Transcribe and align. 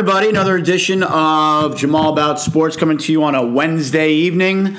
everybody. 0.00 0.30
Another 0.30 0.56
edition 0.56 1.02
of 1.02 1.76
Jamal 1.76 2.10
About 2.10 2.40
Sports 2.40 2.74
coming 2.74 2.96
to 2.96 3.12
you 3.12 3.22
on 3.22 3.34
a 3.34 3.44
Wednesday 3.44 4.12
evening, 4.12 4.78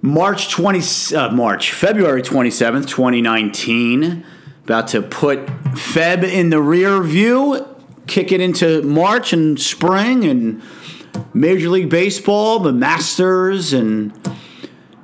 March 0.00 0.48
20, 0.48 1.16
uh, 1.16 1.32
March, 1.32 1.72
February 1.72 2.22
27th, 2.22 2.86
2019. 2.86 4.24
About 4.62 4.86
to 4.86 5.02
put 5.02 5.44
Feb 5.74 6.22
in 6.22 6.50
the 6.50 6.62
rear 6.62 7.02
view, 7.02 7.66
kick 8.06 8.30
it 8.30 8.40
into 8.40 8.80
March 8.82 9.32
and 9.32 9.60
spring 9.60 10.24
and 10.24 10.62
Major 11.34 11.68
League 11.70 11.90
Baseball, 11.90 12.60
the 12.60 12.72
Masters, 12.72 13.72
and 13.72 14.12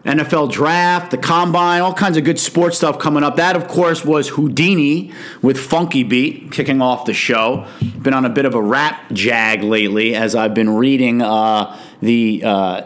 NFL 0.06 0.52
draft, 0.52 1.10
the 1.10 1.18
combine, 1.18 1.80
all 1.80 1.92
kinds 1.92 2.16
of 2.16 2.22
good 2.22 2.38
sports 2.38 2.76
stuff 2.76 2.96
coming 3.00 3.24
up. 3.24 3.36
That, 3.36 3.56
of 3.56 3.66
course, 3.66 4.04
was 4.04 4.30
Whodini 4.30 5.12
with 5.42 5.58
Funky 5.58 6.04
Beat 6.04 6.52
kicking 6.52 6.80
off 6.80 7.06
the 7.06 7.12
show. 7.12 7.66
Been 8.02 8.14
on 8.14 8.24
a 8.24 8.30
bit 8.30 8.44
of 8.44 8.54
a 8.54 8.62
rap 8.62 9.12
jag 9.12 9.64
lately 9.64 10.14
as 10.14 10.36
I've 10.36 10.54
been 10.54 10.70
reading 10.70 11.22
uh, 11.22 11.76
the 12.00 12.40
uh, 12.44 12.82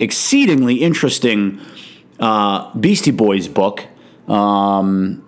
exceedingly 0.00 0.82
interesting 0.82 1.60
uh, 2.18 2.76
Beastie 2.76 3.12
Boys 3.12 3.46
book. 3.46 3.84
Um, 4.26 5.24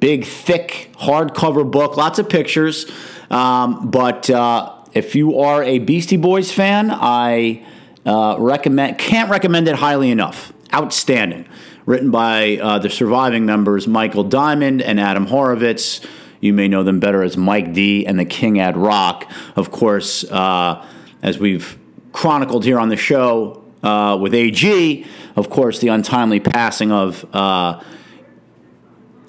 big, 0.00 0.24
thick, 0.24 0.90
hardcover 0.94 1.70
book, 1.70 1.96
lots 1.96 2.18
of 2.18 2.28
pictures. 2.28 2.90
Um, 3.30 3.88
but 3.92 4.28
uh, 4.28 4.74
if 4.94 5.14
you 5.14 5.38
are 5.38 5.62
a 5.62 5.78
Beastie 5.78 6.16
Boys 6.16 6.50
fan, 6.50 6.90
I 6.90 7.64
uh, 8.04 8.34
recommend 8.40 8.98
can't 8.98 9.30
recommend 9.30 9.68
it 9.68 9.76
highly 9.76 10.10
enough 10.10 10.51
outstanding. 10.74 11.48
Written 11.84 12.10
by 12.10 12.58
uh, 12.58 12.78
the 12.78 12.88
surviving 12.88 13.44
members 13.44 13.88
Michael 13.88 14.24
Diamond 14.24 14.82
and 14.82 15.00
Adam 15.00 15.26
Horovitz. 15.26 16.04
You 16.40 16.52
may 16.52 16.68
know 16.68 16.82
them 16.82 17.00
better 17.00 17.22
as 17.22 17.36
Mike 17.36 17.72
D 17.72 18.06
and 18.06 18.18
the 18.18 18.24
King 18.24 18.60
Ad 18.60 18.76
Rock. 18.76 19.30
Of 19.56 19.70
course, 19.70 20.24
uh, 20.24 20.84
as 21.22 21.38
we've 21.38 21.78
chronicled 22.12 22.64
here 22.64 22.78
on 22.78 22.88
the 22.88 22.96
show 22.96 23.64
uh, 23.82 24.16
with 24.20 24.34
AG, 24.34 25.06
of 25.36 25.50
course, 25.50 25.80
the 25.80 25.88
untimely 25.88 26.40
passing 26.40 26.92
of 26.92 27.24
uh, 27.32 27.82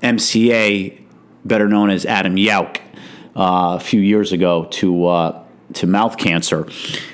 MCA, 0.02 1.02
better 1.46 1.68
known 1.68 1.90
as 1.90 2.06
Adam 2.06 2.36
Yauch, 2.36 2.80
uh, 3.36 3.78
a 3.78 3.80
few 3.80 4.02
years 4.02 4.32
ago 4.32 4.66
to 4.66 5.08
uh, 5.08 5.43
to 5.76 5.88
mouth 5.88 6.18
cancer. 6.18 6.68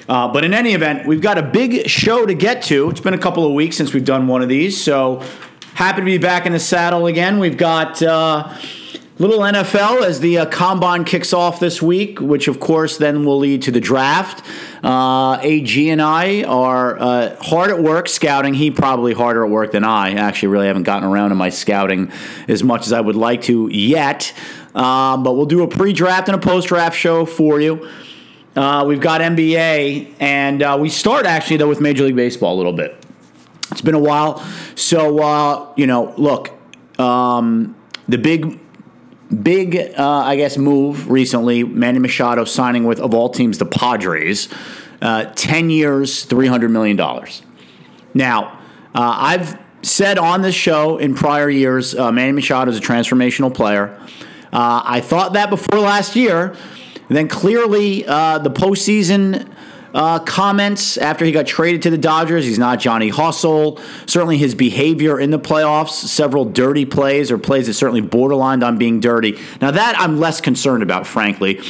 Uh, 0.08 0.28
but 0.28 0.44
in 0.44 0.54
any 0.54 0.74
event, 0.74 1.08
we've 1.08 1.22
got 1.22 1.38
a 1.38 1.44
big 1.44 1.88
show 1.88 2.26
to 2.26 2.34
get 2.34 2.64
to. 2.64 2.90
It's 2.90 3.02
been 3.02 3.14
a 3.14 3.20
couple 3.20 3.46
of 3.46 3.54
weeks 3.54 3.78
since 3.78 3.94
we've 3.94 4.06
done 4.06 4.28
one 4.28 4.42
of 4.42 4.50
these, 4.50 4.82
so 4.82 5.24
happy 5.74 6.02
to 6.02 6.06
be 6.06 6.18
back 6.18 6.46
in 6.46 6.52
the 6.52 6.60
saddle 6.60 7.06
again. 7.08 7.40
We've 7.40 7.58
got. 7.58 8.02
Uh, 8.02 8.56
Little 9.20 9.40
NFL 9.40 10.06
as 10.06 10.22
the 10.22 10.38
uh, 10.38 10.46
combine 10.46 11.04
kicks 11.04 11.34
off 11.34 11.60
this 11.60 11.82
week, 11.82 12.22
which 12.22 12.48
of 12.48 12.62
course 12.62 12.96
then 12.98 13.26
will 13.26 13.38
lead 13.38 13.64
to 13.64 13.72
the 13.72 13.82
draft. 13.82 14.46
Uh, 14.82 15.38
AG 15.42 15.90
and 15.90 16.02
I 16.02 16.44
are 16.44 16.98
uh, 16.98 17.36
hard 17.42 17.70
at 17.70 17.84
work 17.84 18.08
scouting. 18.08 18.54
He 18.54 18.72
probably 18.72 19.14
harder 19.14 19.44
at 19.44 19.50
work 19.50 19.74
than 19.74 19.84
I. 19.84 20.14
Actually, 20.14 20.48
really 20.48 20.68
haven't 20.68 20.84
gotten 20.84 21.04
around 21.04 21.30
to 21.30 21.36
my 21.36 21.50
scouting 21.50 22.14
as 22.48 22.64
much 22.64 22.86
as 22.86 22.94
I 22.94 23.02
would 23.02 23.18
like 23.18 23.42
to 23.44 23.68
yet. 23.68 24.34
Um, 24.74 25.24
but 25.24 25.34
we'll 25.34 25.48
do 25.48 25.64
a 25.64 25.68
pre-draft 25.68 26.30
and 26.30 26.36
a 26.36 26.40
post-draft 26.40 26.96
show 26.96 27.26
for 27.26 27.60
you. 27.60 27.90
Uh, 28.56 28.84
we've 28.88 29.00
got 29.00 29.22
NBA, 29.22 30.16
and 30.20 30.64
uh, 30.64 30.78
we 30.80 30.90
start 30.90 31.26
actually 31.26 31.58
though 31.58 31.70
with 31.70 31.80
Major 31.80 32.04
League 32.06 32.16
Baseball 32.16 32.56
a 32.56 32.58
little 32.58 32.74
bit. 32.74 32.96
It's 33.72 33.82
been 33.82 33.96
a 33.96 34.00
while, 34.00 34.44
so 34.74 35.20
uh, 35.20 35.72
you 35.76 35.86
know, 35.86 36.16
look, 36.18 36.52
um, 37.00 37.76
the 38.08 38.18
big, 38.18 38.60
big, 39.44 39.94
uh, 39.98 40.04
I 40.04 40.36
guess, 40.36 40.58
move 40.58 41.12
recently: 41.12 41.64
Manny 41.64 42.00
Machado 42.00 42.44
signing 42.44 42.86
with, 42.86 43.00
of 43.00 43.14
all 43.14 43.30
teams, 43.30 43.60
the 43.60 43.68
Padres, 43.68 44.50
uh, 45.00 45.26
ten 45.36 45.70
years, 45.70 46.26
three 46.26 46.48
hundred 46.48 46.72
million 46.72 46.98
dollars. 46.98 47.44
Now, 48.16 48.60
uh, 48.96 49.16
I've 49.20 49.60
said 49.84 50.18
on 50.18 50.42
this 50.42 50.56
show 50.56 50.98
in 50.98 51.14
prior 51.14 51.52
years, 51.52 51.94
Manny 51.94 52.32
Machado 52.32 52.72
is 52.72 52.78
a 52.80 52.82
transformational 52.82 53.54
player. 53.54 54.02
I 54.52 55.02
thought 55.02 55.34
that 55.34 55.52
before 55.52 55.80
last 55.80 56.16
year. 56.16 56.56
And 57.10 57.18
then 57.18 57.28
clearly, 57.28 58.06
uh, 58.08 58.38
the 58.38 58.52
postseason 58.52 59.52
uh, 59.94 60.20
comments 60.20 60.98
after 60.98 61.26
he 61.26 61.32
got 61.32 61.48
traded 61.48 61.82
to 61.84 61.90
the 61.90 61.98
Dodgers. 61.98 62.46
He's 62.46 62.60
not 62.60 62.80
Johnny 62.80 63.10
Hustle. 63.10 63.80
Certainly, 64.06 64.38
his 64.38 64.56
behavior 64.56 65.20
in 65.20 65.32
the 65.32 65.40
playoffs, 65.40 65.90
several 65.90 66.46
dirty 66.46 66.86
plays 66.86 67.32
or 67.32 67.38
plays 67.38 67.68
that 67.68 67.74
certainly 67.74 68.02
borderlined 68.02 68.66
on 68.66 68.78
being 68.78 69.00
dirty. 69.00 69.40
Now, 69.62 69.72
that 69.72 70.00
I'm 70.00 70.20
less 70.20 70.42
concerned 70.42 70.84
about, 70.84 71.08
frankly, 71.08 71.62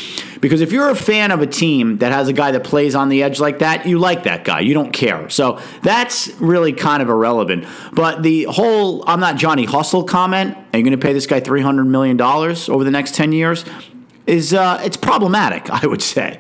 because 0.41 0.61
if 0.61 0.72
you're 0.72 0.89
a 0.89 0.95
fan 0.95 1.31
of 1.31 1.41
a 1.41 1.47
team 1.47 1.97
that 1.97 2.11
has 2.11 2.27
a 2.27 2.33
guy 2.33 2.51
that 2.51 2.63
plays 2.63 2.95
on 2.95 3.09
the 3.09 3.23
edge 3.23 3.39
like 3.39 3.59
that, 3.59 3.85
you 3.85 4.00
like 4.00 4.23
that 4.23 4.44
guy. 4.44 4.61
You 4.61 4.73
don't 4.73 4.91
care. 4.91 5.29
So 5.29 5.61
that's 5.81 6.29
really 6.39 6.73
kind 6.73 7.01
of 7.01 7.09
irrelevant. 7.09 7.66
But 7.94 8.23
the 8.23 8.44
whole 8.44 9.03
I'm 9.07 9.19
not 9.19 9.38
Johnny 9.38 9.66
Hustle 9.66 10.03
comment, 10.03 10.57
are 10.73 10.77
you 10.77 10.83
going 10.83 10.97
to 10.97 10.97
pay 10.97 11.13
this 11.13 11.27
guy 11.27 11.41
$300 11.41 11.88
million 11.88 12.19
over 12.21 12.83
the 12.83 12.91
next 12.91 13.16
10 13.16 13.31
years? 13.31 13.66
Is 14.29 14.53
uh, 14.53 14.79
it's 14.84 14.97
problematic, 14.97 15.69
I 15.84 15.85
would 15.85 16.01
say. 16.01 16.40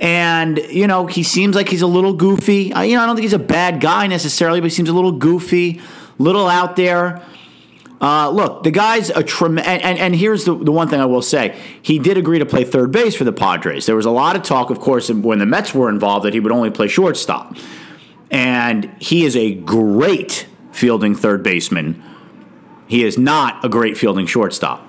And 0.00 0.58
you 0.70 0.86
know, 0.86 1.06
he 1.06 1.22
seems 1.22 1.54
like 1.54 1.68
he's 1.68 1.82
a 1.82 1.86
little 1.86 2.14
goofy. 2.14 2.72
I, 2.72 2.84
you 2.84 2.96
know, 2.96 3.02
I 3.02 3.06
don't 3.06 3.16
think 3.16 3.24
he's 3.24 3.32
a 3.32 3.38
bad 3.38 3.80
guy 3.80 4.06
necessarily, 4.06 4.60
but 4.60 4.66
he 4.66 4.70
seems 4.74 4.88
a 4.88 4.92
little 4.92 5.12
goofy, 5.12 5.80
little 6.18 6.48
out 6.48 6.76
there. 6.76 7.22
Uh, 8.00 8.28
look, 8.30 8.64
the 8.64 8.72
guy's 8.72 9.10
a 9.10 9.22
tremendous. 9.22 9.68
And, 9.68 9.80
and, 9.82 9.98
and, 9.98 10.16
here's 10.16 10.44
the, 10.44 10.56
the 10.56 10.72
one 10.72 10.88
thing 10.88 11.00
I 11.00 11.04
will 11.06 11.22
say: 11.22 11.56
he 11.82 12.00
did 12.00 12.18
agree 12.18 12.40
to 12.40 12.46
play 12.46 12.64
third 12.64 12.90
base 12.90 13.14
for 13.14 13.22
the 13.22 13.32
Padres. 13.32 13.86
There 13.86 13.94
was 13.94 14.06
a 14.06 14.10
lot 14.10 14.34
of 14.34 14.42
talk, 14.42 14.70
of 14.70 14.80
course, 14.80 15.08
when 15.08 15.38
the 15.38 15.46
Mets 15.46 15.72
were 15.72 15.88
involved, 15.88 16.24
that 16.26 16.34
he 16.34 16.40
would 16.40 16.50
only 16.50 16.70
play 16.70 16.88
shortstop. 16.88 17.56
And 18.28 18.90
he 18.98 19.24
is 19.24 19.36
a 19.36 19.54
great 19.54 20.48
fielding 20.72 21.14
third 21.14 21.44
baseman. 21.44 22.02
He 22.88 23.04
is 23.04 23.16
not 23.16 23.64
a 23.64 23.68
great 23.68 23.96
fielding 23.96 24.26
shortstop. 24.26 24.84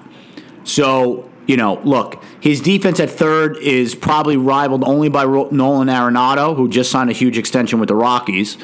So 0.63 1.29
you 1.47 1.57
know, 1.57 1.81
look, 1.83 2.23
his 2.39 2.61
defense 2.61 2.99
at 2.99 3.09
third 3.09 3.57
is 3.57 3.95
probably 3.95 4.37
rivaled 4.37 4.83
only 4.83 5.09
by 5.09 5.23
Nolan 5.23 5.87
Arenado, 5.87 6.55
who 6.55 6.69
just 6.69 6.91
signed 6.91 7.09
a 7.09 7.13
huge 7.13 7.37
extension 7.37 7.79
with 7.79 7.89
the 7.89 7.95
Rockies. 7.95 8.57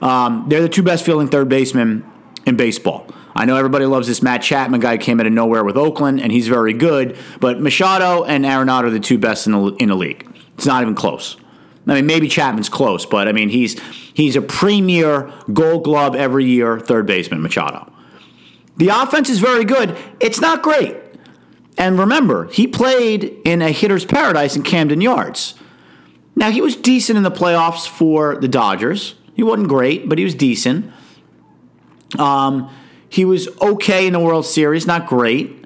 Um, 0.00 0.46
they're 0.48 0.62
the 0.62 0.68
two 0.68 0.82
best 0.82 1.04
fielding 1.04 1.28
third 1.28 1.48
basemen 1.48 2.04
in 2.46 2.56
baseball. 2.56 3.06
I 3.36 3.46
know 3.46 3.56
everybody 3.56 3.86
loves 3.86 4.06
this 4.06 4.22
Matt 4.22 4.42
Chapman 4.42 4.80
guy 4.80 4.96
came 4.96 5.18
out 5.18 5.26
of 5.26 5.32
nowhere 5.32 5.64
with 5.64 5.76
Oakland, 5.76 6.20
and 6.20 6.30
he's 6.30 6.46
very 6.46 6.72
good. 6.72 7.18
But 7.40 7.60
Machado 7.60 8.24
and 8.24 8.44
Arenado 8.44 8.84
are 8.84 8.90
the 8.90 9.00
two 9.00 9.18
best 9.18 9.46
in 9.46 9.52
the 9.52 9.74
in 9.76 9.88
the 9.88 9.96
league. 9.96 10.26
It's 10.56 10.66
not 10.66 10.82
even 10.82 10.94
close. 10.94 11.36
I 11.86 11.94
mean, 11.94 12.06
maybe 12.06 12.28
Chapman's 12.28 12.68
close, 12.68 13.04
but 13.04 13.28
I 13.28 13.32
mean, 13.32 13.48
he's 13.48 13.78
he's 14.14 14.36
a 14.36 14.42
premier 14.42 15.32
Gold 15.52 15.84
Glove 15.84 16.14
every 16.14 16.44
year 16.44 16.78
third 16.78 17.06
baseman, 17.06 17.42
Machado. 17.42 17.90
The 18.76 18.88
offense 18.88 19.30
is 19.30 19.38
very 19.38 19.64
good. 19.64 19.96
It's 20.20 20.40
not 20.40 20.62
great. 20.62 20.96
And 21.76 21.98
remember, 21.98 22.48
he 22.48 22.66
played 22.66 23.36
in 23.44 23.60
a 23.60 23.70
hitter's 23.70 24.04
paradise 24.04 24.56
in 24.56 24.62
Camden 24.62 25.00
Yards. 25.00 25.54
Now, 26.36 26.50
he 26.50 26.60
was 26.60 26.76
decent 26.76 27.16
in 27.16 27.22
the 27.22 27.30
playoffs 27.30 27.86
for 27.86 28.36
the 28.36 28.48
Dodgers. 28.48 29.14
He 29.34 29.42
wasn't 29.42 29.68
great, 29.68 30.08
but 30.08 30.18
he 30.18 30.24
was 30.24 30.34
decent. 30.34 30.92
Um, 32.18 32.70
he 33.08 33.24
was 33.24 33.48
okay 33.60 34.06
in 34.06 34.12
the 34.12 34.20
World 34.20 34.46
Series, 34.46 34.86
not 34.86 35.06
great. 35.06 35.64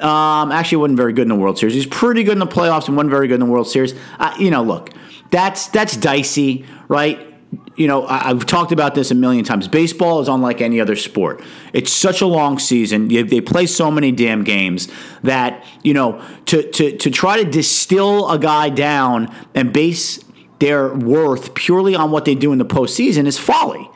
Um, 0.00 0.52
actually, 0.52 0.78
wasn't 0.78 0.96
very 0.96 1.12
good 1.12 1.22
in 1.22 1.28
the 1.28 1.34
World 1.34 1.58
Series. 1.58 1.74
He's 1.74 1.86
pretty 1.86 2.22
good 2.22 2.32
in 2.32 2.38
the 2.38 2.46
playoffs 2.46 2.86
and 2.86 2.96
wasn't 2.96 3.10
very 3.10 3.26
good 3.26 3.34
in 3.34 3.40
the 3.40 3.46
World 3.46 3.66
Series. 3.66 3.94
Uh, 4.18 4.34
you 4.38 4.50
know, 4.50 4.62
look, 4.62 4.90
that's 5.30 5.66
that's 5.68 5.96
dicey, 5.96 6.64
right? 6.86 7.27
You 7.76 7.86
know, 7.86 8.06
I've 8.06 8.44
talked 8.44 8.72
about 8.72 8.94
this 8.94 9.10
a 9.10 9.14
million 9.14 9.44
times. 9.44 9.68
Baseball 9.68 10.20
is 10.20 10.28
unlike 10.28 10.60
any 10.60 10.80
other 10.80 10.96
sport. 10.96 11.42
It's 11.72 11.92
such 11.92 12.20
a 12.20 12.26
long 12.26 12.58
season. 12.58 13.08
They 13.08 13.40
play 13.40 13.66
so 13.66 13.90
many 13.90 14.10
damn 14.10 14.42
games 14.42 14.88
that, 15.22 15.64
you 15.82 15.94
know, 15.94 16.22
to, 16.46 16.68
to, 16.72 16.96
to 16.96 17.10
try 17.10 17.42
to 17.42 17.48
distill 17.48 18.28
a 18.30 18.38
guy 18.38 18.68
down 18.68 19.32
and 19.54 19.72
base 19.72 20.22
their 20.58 20.92
worth 20.92 21.54
purely 21.54 21.94
on 21.94 22.10
what 22.10 22.24
they 22.24 22.34
do 22.34 22.52
in 22.52 22.58
the 22.58 22.66
postseason 22.66 23.26
is 23.26 23.38
folly. 23.38 23.88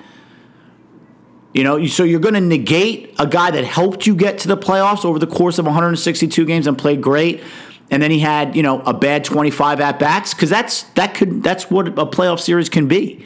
You 1.52 1.64
know, 1.64 1.84
so 1.86 2.04
you're 2.04 2.20
going 2.20 2.34
to 2.34 2.40
negate 2.40 3.14
a 3.18 3.26
guy 3.26 3.50
that 3.50 3.64
helped 3.64 4.06
you 4.06 4.14
get 4.14 4.38
to 4.38 4.48
the 4.48 4.56
playoffs 4.56 5.04
over 5.04 5.18
the 5.18 5.26
course 5.26 5.58
of 5.58 5.66
162 5.66 6.46
games 6.46 6.66
and 6.66 6.78
played 6.78 7.02
great 7.02 7.42
and 7.90 8.02
then 8.02 8.10
he 8.10 8.20
had 8.20 8.56
you 8.56 8.62
know 8.62 8.80
a 8.80 8.94
bad 8.94 9.22
25 9.22 9.80
at 9.80 9.98
bats 9.98 10.32
because 10.32 10.48
that's 10.48 10.84
that 10.94 11.14
could 11.14 11.42
that's 11.42 11.70
what 11.70 11.88
a 11.88 12.06
playoff 12.06 12.40
series 12.40 12.70
can 12.70 12.88
be 12.88 13.22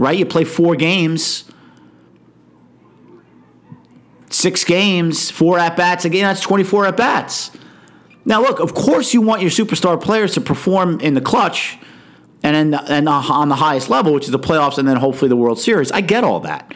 right? 0.00 0.18
You 0.18 0.24
play 0.24 0.44
four 0.44 0.76
games, 0.76 1.44
six 4.30 4.64
games, 4.64 5.30
four 5.30 5.58
at 5.58 5.76
bats 5.76 6.06
again. 6.06 6.24
That's 6.24 6.40
24 6.40 6.86
at 6.86 6.96
bats. 6.96 7.50
Now, 8.24 8.40
look, 8.40 8.60
of 8.60 8.72
course, 8.74 9.12
you 9.12 9.20
want 9.20 9.42
your 9.42 9.50
superstar 9.50 10.00
players 10.00 10.32
to 10.34 10.40
perform 10.40 11.00
in 11.00 11.12
the 11.12 11.20
clutch 11.20 11.78
and, 12.42 12.56
in 12.56 12.70
the, 12.70 12.82
and 12.90 13.08
on 13.08 13.50
the 13.50 13.56
highest 13.56 13.90
level, 13.90 14.14
which 14.14 14.24
is 14.24 14.30
the 14.30 14.38
playoffs 14.38 14.78
and 14.78 14.88
then 14.88 14.96
hopefully 14.96 15.28
the 15.28 15.36
World 15.36 15.58
Series. 15.58 15.92
I 15.92 16.00
get 16.00 16.24
all 16.24 16.40
that. 16.40 16.74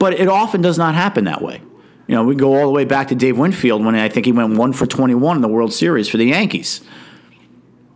But 0.00 0.14
it 0.14 0.26
often 0.26 0.60
does 0.60 0.76
not 0.76 0.96
happen 0.96 1.24
that 1.24 1.42
way. 1.42 1.62
You 2.08 2.16
know, 2.16 2.24
we 2.24 2.34
go 2.34 2.58
all 2.58 2.66
the 2.66 2.72
way 2.72 2.84
back 2.84 3.08
to 3.08 3.14
Dave 3.14 3.38
Winfield 3.38 3.84
when 3.84 3.94
I 3.94 4.08
think 4.08 4.26
he 4.26 4.32
went 4.32 4.56
one 4.56 4.72
for 4.72 4.86
21 4.86 5.36
in 5.36 5.42
the 5.42 5.48
World 5.48 5.72
Series 5.72 6.08
for 6.08 6.16
the 6.16 6.24
Yankees. 6.24 6.80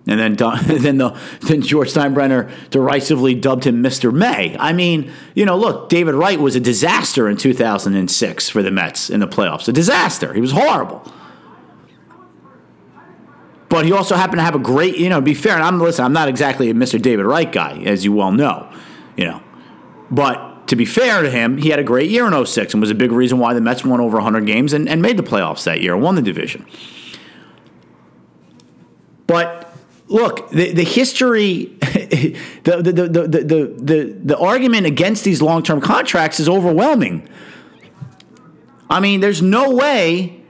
And 0.07 0.21
then, 0.21 0.35
then, 0.67 0.99
the, 0.99 1.19
then 1.41 1.63
George 1.63 1.93
Steinbrenner 1.93 2.51
derisively 2.71 3.35
dubbed 3.35 3.65
him 3.65 3.83
Mr. 3.83 4.13
May. 4.13 4.57
I 4.59 4.73
mean, 4.73 5.11
you 5.35 5.45
know, 5.45 5.57
look, 5.57 5.89
David 5.89 6.15
Wright 6.15 6.39
was 6.39 6.57
a 6.57 6.61
disaster 6.61 7.29
in 7.29 7.37
2006 7.37 8.49
for 8.49 8.63
the 8.63 8.71
Mets 8.71 9.09
in 9.11 9.21
the 9.21 9.29
playoffs. 9.29 9.69
A 9.69 9.73
disaster. 9.73 10.35
He 10.35 10.41
was 10.41 10.53
horrible. 10.53 11.11
But 13.69 13.87
he 13.87 13.93
also 13.93 14.15
happened 14.15 14.39
to 14.39 14.45
have 14.45 14.55
a 14.55 14.61
great, 14.61 14.97
you 14.99 15.09
know, 15.09 15.21
be 15.21 15.35
fair, 15.35 15.55
and 15.55 15.63
I'm 15.63 15.81
listen, 15.81 16.05
I'm 16.05 16.13
not 16.13 16.29
exactly 16.29 16.71
a 16.71 16.75
Mr. 16.75 17.01
David 17.01 17.27
Wright 17.27 17.51
guy, 17.51 17.79
as 17.85 18.05
you 18.05 18.13
well 18.13 18.31
know, 18.31 18.71
you 19.17 19.25
know. 19.25 19.43
But 20.11 20.69
to 20.69 20.77
be 20.77 20.85
fair 20.85 21.23
to 21.23 21.31
him, 21.31 21.59
he 21.59 21.71
had 21.71 21.79
a 21.79 21.83
great 21.83 22.11
year 22.11 22.27
in 22.27 22.47
06 22.47 22.73
and 22.73 22.81
was 22.81 22.91
a 22.91 22.95
big 22.95 23.11
reason 23.11 23.39
why 23.39 23.53
the 23.53 23.61
Mets 23.61 23.85
won 23.85 24.01
over 24.01 24.19
100 24.19 24.47
games 24.47 24.73
and, 24.73 24.89
and 24.89 25.03
made 25.03 25.17
the 25.17 25.23
playoffs 25.23 25.65
that 25.65 25.81
year, 25.81 25.97
won 25.97 26.15
the 26.15 26.23
division. 26.23 26.65
But 29.27 29.64
look, 30.09 30.51
the, 30.51 30.73
the 30.73 30.85
history, 30.85 31.65
the, 31.81 32.37
the, 32.65 32.93
the, 32.93 33.09
the, 33.09 33.77
the, 33.79 34.17
the, 34.25 34.39
argument 34.39 34.87
against 34.87 35.25
these 35.25 35.41
long 35.41 35.63
term 35.63 35.81
contracts 35.81 36.41
is 36.41 36.49
overwhelming. 36.49 37.29
I 38.91 39.01
mean, 39.01 39.21
there's 39.21 39.43
no 39.43 39.71
way 39.71 40.43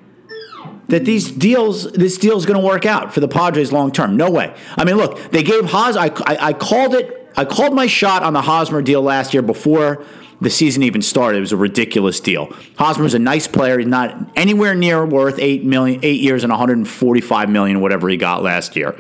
that 0.89 1.05
these 1.05 1.31
deals, 1.31 1.91
this 1.93 2.19
deal 2.19 2.37
is 2.37 2.47
going 2.47 2.61
to 2.61 2.67
work 2.67 2.85
out 2.85 3.15
for 3.15 3.21
the 3.21 3.29
Padres 3.29 3.73
long 3.73 3.91
term. 3.91 4.17
No 4.17 4.31
way. 4.31 4.55
I 4.77 4.85
mean, 4.85 4.97
look, 4.97 5.31
they 5.31 5.43
gave 5.43 5.65
Hos. 5.67 5.97
I, 5.97 6.07
I, 6.27 6.49
I 6.49 6.53
called 6.53 6.95
it. 6.95 7.33
I 7.37 7.45
called 7.45 7.75
my 7.75 7.87
shot 7.87 8.23
on 8.23 8.33
the 8.33 8.43
Hosmer 8.43 8.81
deal 8.83 9.03
last 9.03 9.35
year 9.35 9.43
before 9.43 10.05
the 10.41 10.51
season 10.51 10.83
even 10.83 11.03
started. 11.03 11.39
It 11.39 11.41
was 11.41 11.53
a 11.53 11.57
ridiculous 11.57 12.21
deal. 12.21 12.55
Hosmer's 12.77 13.15
a 13.15 13.19
nice 13.19 13.49
player. 13.49 13.79
He's 13.79 13.89
not 13.89 14.31
anywhere 14.37 14.75
near 14.75 15.05
worth 15.05 15.39
eight 15.39 15.65
million, 15.65 16.01
eight 16.05 16.21
years 16.21 16.45
and 16.45 16.53
145 16.53 17.49
million, 17.49 17.81
whatever 17.81 18.09
he 18.09 18.17
got 18.17 18.43
last 18.43 18.77
year. 18.77 18.97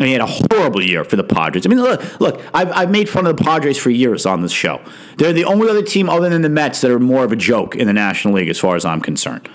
And 0.00 0.08
he 0.08 0.12
had 0.12 0.22
a 0.22 0.26
horrible 0.26 0.82
year 0.82 1.04
for 1.04 1.14
the 1.14 1.22
Padres. 1.22 1.66
I 1.66 1.68
mean, 1.68 1.80
look, 1.80 2.20
look 2.20 2.40
I've, 2.52 2.72
I've 2.72 2.90
made 2.90 3.08
fun 3.08 3.26
of 3.26 3.36
the 3.36 3.44
Padres 3.44 3.78
for 3.78 3.90
years 3.90 4.26
on 4.26 4.42
this 4.42 4.50
show. 4.50 4.80
They're 5.18 5.32
the 5.32 5.44
only 5.44 5.68
other 5.68 5.82
team 5.82 6.08
other 6.08 6.28
than 6.28 6.42
the 6.42 6.48
Mets 6.48 6.80
that 6.80 6.90
are 6.90 6.98
more 6.98 7.24
of 7.24 7.30
a 7.30 7.36
joke 7.36 7.76
in 7.76 7.86
the 7.86 7.92
National 7.92 8.34
League, 8.34 8.48
as 8.48 8.58
far 8.58 8.74
as 8.74 8.84
I'm 8.84 9.00
concerned. 9.00 9.48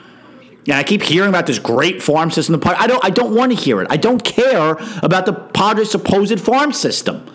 And 0.65 0.75
I 0.75 0.83
keep 0.83 1.01
hearing 1.01 1.29
about 1.29 1.45
this 1.45 1.59
great 1.59 2.01
farm 2.01 2.31
system. 2.31 2.57
The 2.59 2.69
I 2.79 2.87
don't. 2.87 3.03
I 3.03 3.09
don't 3.09 3.35
want 3.35 3.51
to 3.51 3.57
hear 3.57 3.81
it. 3.81 3.87
I 3.89 3.97
don't 3.97 4.23
care 4.23 4.77
about 5.01 5.25
the 5.25 5.33
Padres' 5.33 5.91
supposed 5.91 6.39
farm 6.39 6.71
system. 6.71 7.25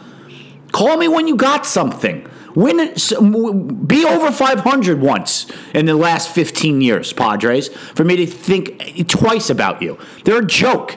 Call 0.72 0.96
me 0.96 1.08
when 1.08 1.28
you 1.28 1.36
got 1.36 1.66
something. 1.66 2.26
Win 2.54 2.78
it, 2.78 3.88
be 3.88 4.04
over 4.04 4.30
500 4.30 5.00
once 5.00 5.50
in 5.74 5.86
the 5.86 5.96
last 5.96 6.28
15 6.30 6.80
years, 6.80 7.12
Padres, 7.12 7.68
for 7.68 8.04
me 8.04 8.14
to 8.16 8.26
think 8.26 9.08
twice 9.08 9.50
about 9.50 9.82
you. 9.82 9.98
They're 10.24 10.38
a 10.38 10.46
joke. 10.46 10.96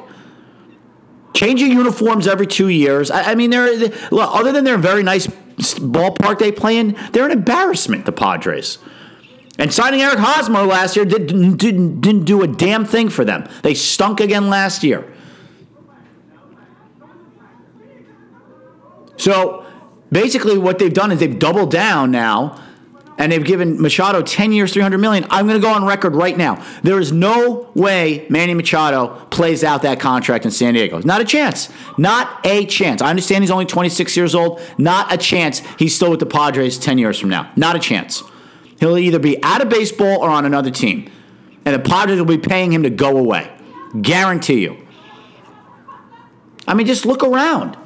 Changing 1.33 1.71
uniforms 1.71 2.27
every 2.27 2.47
two 2.47 2.69
years. 2.69 3.11
I, 3.11 3.31
I 3.31 3.35
mean, 3.35 3.49
they're, 3.49 3.77
they, 3.77 3.89
look, 4.11 4.29
other 4.33 4.51
than 4.51 4.63
their 4.63 4.77
very 4.77 5.03
nice 5.03 5.27
ballpark 5.27 6.39
they 6.39 6.51
play 6.51 6.77
in, 6.77 6.97
they're 7.11 7.25
an 7.25 7.31
embarrassment, 7.31 8.05
the 8.05 8.11
Padres. 8.11 8.79
And 9.59 9.73
signing 9.73 10.01
Eric 10.01 10.19
Hosmer 10.19 10.63
last 10.63 10.95
year 10.95 11.05
did, 11.05 11.35
not 11.35 11.57
didn't, 11.57 12.01
didn't 12.01 12.25
do 12.25 12.43
a 12.43 12.47
damn 12.47 12.85
thing 12.85 13.09
for 13.09 13.25
them. 13.25 13.47
They 13.63 13.73
stunk 13.73 14.19
again 14.19 14.49
last 14.49 14.83
year. 14.83 15.11
So 19.17 19.65
basically, 20.11 20.57
what 20.57 20.77
they've 20.77 20.93
done 20.93 21.11
is 21.11 21.19
they've 21.19 21.39
doubled 21.39 21.71
down 21.71 22.11
now 22.11 22.61
and 23.17 23.31
they've 23.31 23.43
given 23.43 23.81
Machado 23.81 24.21
10 24.21 24.51
years, 24.51 24.73
300 24.73 24.97
million. 24.99 25.25
I'm 25.29 25.47
going 25.47 25.59
to 25.59 25.65
go 25.65 25.73
on 25.73 25.83
record 25.85 26.15
right 26.15 26.37
now. 26.37 26.63
There 26.83 26.99
is 26.99 27.11
no 27.11 27.69
way 27.73 28.27
Manny 28.29 28.53
Machado 28.53 29.25
plays 29.31 29.63
out 29.63 29.81
that 29.81 29.99
contract 29.99 30.45
in 30.45 30.51
San 30.51 30.75
Diego. 30.75 30.99
Not 30.99 31.21
a 31.21 31.25
chance. 31.25 31.69
Not 31.97 32.45
a 32.45 32.65
chance. 32.65 33.01
I 33.01 33.09
understand 33.09 33.43
he's 33.43 33.51
only 33.51 33.65
26 33.65 34.15
years 34.15 34.35
old. 34.35 34.61
Not 34.77 35.11
a 35.11 35.17
chance 35.17 35.59
he's 35.79 35.95
still 35.95 36.11
with 36.11 36.19
the 36.19 36.27
Padres 36.27 36.77
10 36.77 36.97
years 36.99 37.19
from 37.19 37.29
now. 37.29 37.51
Not 37.55 37.75
a 37.75 37.79
chance. 37.79 38.23
He'll 38.79 38.97
either 38.97 39.19
be 39.19 39.41
out 39.43 39.61
of 39.61 39.69
baseball 39.69 40.19
or 40.19 40.29
on 40.29 40.45
another 40.45 40.69
team. 40.69 41.09
And 41.65 41.73
the 41.73 41.79
Padres 41.79 42.19
will 42.19 42.25
be 42.25 42.37
paying 42.37 42.71
him 42.71 42.83
to 42.83 42.89
go 42.89 43.17
away. 43.17 43.51
Guarantee 44.01 44.61
you. 44.61 44.77
I 46.67 46.73
mean, 46.73 46.85
just 46.85 47.05
look 47.05 47.23
around. 47.23 47.77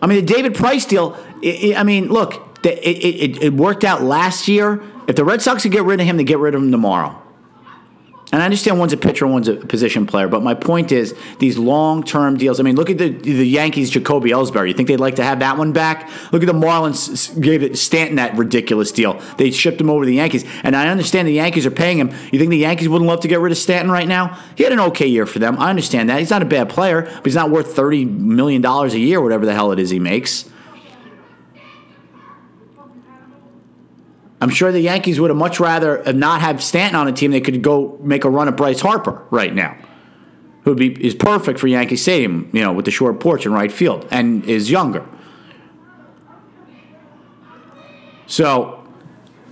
I 0.00 0.06
mean, 0.06 0.24
the 0.24 0.34
David 0.34 0.54
Price 0.54 0.86
deal, 0.86 1.16
I 1.44 1.82
mean, 1.84 2.08
look, 2.08 2.51
it, 2.70 3.42
it, 3.42 3.52
worked 3.54 3.84
out 3.84 4.02
last 4.02 4.48
year. 4.48 4.82
If 5.06 5.16
the 5.16 5.24
Red 5.24 5.42
Sox 5.42 5.62
could 5.62 5.72
get 5.72 5.84
rid 5.84 6.00
of 6.00 6.06
him, 6.06 6.16
they 6.16 6.24
get 6.24 6.38
rid 6.38 6.54
of 6.54 6.62
him 6.62 6.70
tomorrow. 6.70 7.22
And 8.32 8.40
I 8.40 8.46
understand 8.46 8.78
one's 8.78 8.94
a 8.94 8.96
pitcher, 8.96 9.26
one's 9.26 9.46
a 9.46 9.56
position 9.56 10.06
player, 10.06 10.26
but 10.26 10.42
my 10.42 10.54
point 10.54 10.90
is 10.90 11.14
these 11.38 11.58
long-term 11.58 12.38
deals. 12.38 12.58
I 12.58 12.62
mean, 12.62 12.76
look 12.76 12.88
at 12.88 12.96
the 12.96 13.10
the 13.10 13.46
Yankees, 13.46 13.90
Jacoby 13.90 14.30
Ellsbury. 14.30 14.68
You 14.68 14.74
think 14.74 14.88
they'd 14.88 14.96
like 14.96 15.16
to 15.16 15.22
have 15.22 15.40
that 15.40 15.58
one 15.58 15.72
back? 15.72 16.08
Look 16.32 16.42
at 16.42 16.46
the 16.46 16.54
Marlins 16.54 17.38
gave 17.38 17.62
it 17.62 17.76
Stanton 17.76 18.16
that 18.16 18.34
ridiculous 18.34 18.90
deal. 18.90 19.20
They 19.36 19.50
shipped 19.50 19.78
him 19.78 19.90
over 19.90 20.04
to 20.04 20.06
the 20.06 20.14
Yankees, 20.14 20.46
and 20.62 20.74
I 20.74 20.88
understand 20.88 21.28
the 21.28 21.32
Yankees 21.32 21.66
are 21.66 21.70
paying 21.70 21.98
him. 21.98 22.08
You 22.32 22.38
think 22.38 22.48
the 22.48 22.56
Yankees 22.56 22.88
wouldn't 22.88 23.06
love 23.06 23.20
to 23.20 23.28
get 23.28 23.38
rid 23.38 23.52
of 23.52 23.58
Stanton 23.58 23.90
right 23.90 24.08
now? 24.08 24.38
He 24.56 24.64
had 24.64 24.72
an 24.72 24.80
okay 24.80 25.08
year 25.08 25.26
for 25.26 25.38
them. 25.38 25.58
I 25.58 25.68
understand 25.68 26.08
that. 26.08 26.18
He's 26.18 26.30
not 26.30 26.40
a 26.40 26.46
bad 26.46 26.70
player, 26.70 27.02
but 27.02 27.26
he's 27.26 27.34
not 27.34 27.50
worth 27.50 27.76
thirty 27.76 28.06
million 28.06 28.62
dollars 28.62 28.94
a 28.94 28.98
year, 28.98 29.20
whatever 29.20 29.44
the 29.44 29.52
hell 29.52 29.72
it 29.72 29.78
is 29.78 29.90
he 29.90 29.98
makes. 29.98 30.48
I'm 34.42 34.50
sure 34.50 34.72
the 34.72 34.80
Yankees 34.80 35.20
would 35.20 35.30
have 35.30 35.36
much 35.36 35.60
rather 35.60 36.02
not 36.12 36.40
have 36.40 36.60
Stanton 36.60 36.96
on 36.96 37.06
a 37.06 37.12
team. 37.12 37.30
They 37.30 37.40
could 37.40 37.62
go 37.62 37.96
make 38.02 38.24
a 38.24 38.28
run 38.28 38.48
at 38.48 38.56
Bryce 38.56 38.80
Harper 38.80 39.24
right 39.30 39.54
now, 39.54 39.76
who 40.64 40.74
be 40.74 40.88
is 40.88 41.14
perfect 41.14 41.60
for 41.60 41.68
Yankee 41.68 41.94
Stadium, 41.94 42.50
you 42.52 42.60
know, 42.60 42.72
with 42.72 42.84
the 42.84 42.90
short 42.90 43.20
porch 43.20 43.46
in 43.46 43.52
right 43.52 43.70
field, 43.70 44.04
and 44.10 44.44
is 44.44 44.68
younger. 44.68 45.06
So, 48.26 48.84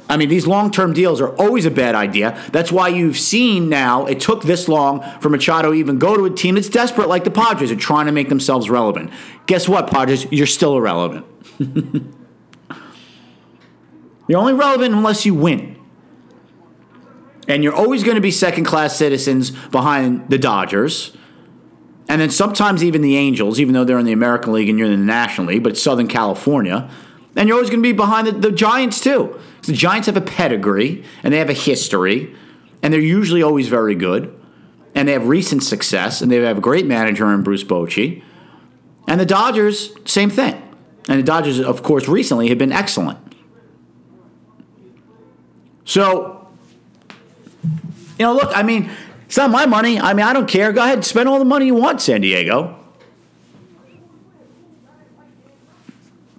I 0.09 0.17
mean, 0.17 0.29
these 0.29 0.49
long 0.49 0.73
term 0.73 0.93
deals 0.93 1.21
are 1.21 1.37
always 1.37 1.67
a 1.67 1.71
bad 1.71 1.95
idea. 1.95 2.37
That's 2.51 2.73
why 2.73 2.89
you've 2.89 3.17
seen 3.17 3.69
now 3.69 4.07
it 4.07 4.19
took 4.19 4.43
this 4.43 4.67
long 4.67 5.03
for 5.21 5.29
Machado 5.29 5.71
to 5.71 5.75
even 5.75 6.01
go 6.01 6.17
to 6.17 6.25
a 6.25 6.31
team 6.31 6.57
that's 6.57 6.69
desperate 6.69 7.07
like 7.07 7.23
the 7.23 7.31
Padres 7.31 7.71
are 7.71 7.77
trying 7.77 8.07
to 8.07 8.13
make 8.13 8.29
themselves 8.29 8.69
relevant. 8.69 9.13
Guess 9.47 9.69
what, 9.69 9.89
Padres? 9.89 10.27
You're 10.33 10.49
still 10.49 10.77
irrelevant. 10.77 11.27
You're 14.31 14.39
only 14.39 14.53
relevant 14.53 14.95
unless 14.95 15.27
you 15.27 15.35
win. 15.35 15.77
And 17.49 17.65
you're 17.65 17.75
always 17.75 18.05
going 18.05 18.15
to 18.15 18.21
be 18.21 18.31
second 18.31 18.63
class 18.63 18.97
citizens 18.97 19.51
behind 19.51 20.31
the 20.31 20.39
Dodgers. 20.39 21.17
And 22.09 22.21
then 22.21 22.31
sometimes 22.31 22.85
even 22.85 23.03
the 23.03 23.17
Angels, 23.17 23.59
even 23.59 23.75
though 23.75 23.83
they're 23.83 23.99
in 23.99 24.07
the 24.07 24.13
American 24.13 24.53
League 24.53 24.69
and 24.69 24.79
you're 24.79 24.87
in 24.87 25.01
the 25.01 25.05
National 25.05 25.49
League, 25.49 25.65
but 25.65 25.73
it's 25.73 25.83
Southern 25.83 26.07
California. 26.07 26.89
And 27.35 27.49
you're 27.49 27.57
always 27.57 27.71
going 27.71 27.83
to 27.83 27.89
be 27.89 27.93
behind 27.93 28.29
the, 28.29 28.31
the 28.31 28.53
Giants, 28.53 29.01
too. 29.01 29.37
The 29.63 29.73
Giants 29.73 30.07
have 30.07 30.17
a 30.17 30.21
pedigree 30.21 31.03
and 31.25 31.35
they 31.35 31.39
have 31.39 31.51
a 31.51 31.53
history, 31.53 32.33
and 32.85 32.95
they're 32.95 33.01
usually 33.01 33.43
always 33.43 33.67
very 33.67 33.97
good. 33.97 34.33
And 34.95 35.09
they 35.09 35.13
have 35.13 35.27
recent 35.27 35.65
success, 35.65 36.23
and 36.23 36.31
they 36.31 36.37
have 36.37 36.59
a 36.59 36.61
great 36.61 36.87
manager 36.87 37.35
in 37.35 37.43
Bruce 37.43 37.65
Bochy. 37.65 38.23
And 39.09 39.21
the 39.21 39.27
Dodgers, 39.27 39.93
same 40.05 40.31
thing. 40.31 40.55
And 41.09 41.19
the 41.19 41.25
Dodgers, 41.25 41.59
of 41.59 41.83
course, 41.83 42.07
recently 42.07 42.49
have 42.51 42.59
been 42.59 42.71
excellent. 42.71 43.19
So, 45.85 46.49
you 48.19 48.27
know, 48.27 48.35
look, 48.35 48.51
I 48.55 48.63
mean, 48.63 48.91
it's 49.27 49.37
not 49.37 49.51
my 49.51 49.67
money. 49.67 50.01
I 50.01 50.13
mean, 50.13 50.27
I 50.27 50.33
don't 50.33 50.49
care. 50.49 50.73
Go 50.73 50.83
ahead, 50.83 51.05
spend 51.05 51.29
all 51.29 51.39
the 51.39 51.45
money 51.45 51.67
you 51.67 51.75
want, 51.75 52.01
San 52.01 52.21
Diego. 52.21 52.77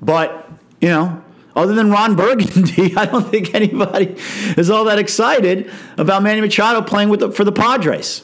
But, 0.01 0.50
you 0.79 0.89
know, 0.89 1.24
other 1.55 1.75
than 1.75 1.91
Ron 1.91 2.15
Burgundy, 2.15 2.93
I 2.98 3.05
don't 3.05 3.29
think 3.29 3.53
anybody 3.53 4.15
is 4.57 4.69
all 4.69 4.86
that 4.86 5.00
excited 5.00 5.71
about 5.98 6.24
Manny 6.24 6.41
Machado 6.41 6.81
playing 6.81 7.10
with 7.10 7.19
the, 7.19 7.31
for 7.31 7.43
the 7.43 7.51
Padres. 7.51 8.24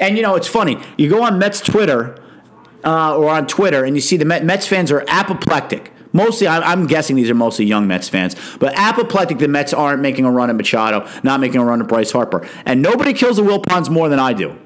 And, 0.00 0.16
you 0.16 0.22
know, 0.22 0.36
it's 0.36 0.48
funny. 0.48 0.80
You 0.96 1.10
go 1.10 1.22
on 1.22 1.38
Mets 1.38 1.60
Twitter 1.60 2.22
uh, 2.84 3.16
or 3.16 3.30
on 3.30 3.46
Twitter 3.46 3.84
and 3.84 3.96
you 3.96 4.00
see 4.00 4.16
the 4.16 4.24
Mets 4.24 4.66
fans 4.66 4.92
are 4.92 5.04
apoplectic 5.08 5.92
Mostly, 6.18 6.48
I'm 6.48 6.88
guessing 6.88 7.14
these 7.14 7.30
are 7.30 7.34
mostly 7.34 7.64
young 7.64 7.86
Mets 7.86 8.08
fans, 8.08 8.34
but 8.58 8.76
apoplectic 8.76 9.38
the 9.38 9.46
Mets 9.46 9.72
aren't 9.72 10.02
making 10.02 10.24
a 10.24 10.32
run 10.32 10.50
at 10.50 10.56
Machado, 10.56 11.08
not 11.22 11.38
making 11.38 11.60
a 11.60 11.64
run 11.64 11.80
at 11.80 11.86
Bryce 11.86 12.10
Harper. 12.10 12.44
And 12.66 12.82
nobody 12.82 13.12
kills 13.12 13.36
the 13.36 13.44
will 13.44 13.60
Wilpons 13.60 13.88
more 13.88 14.08
than 14.08 14.18
I 14.18 14.32
do. 14.32 14.58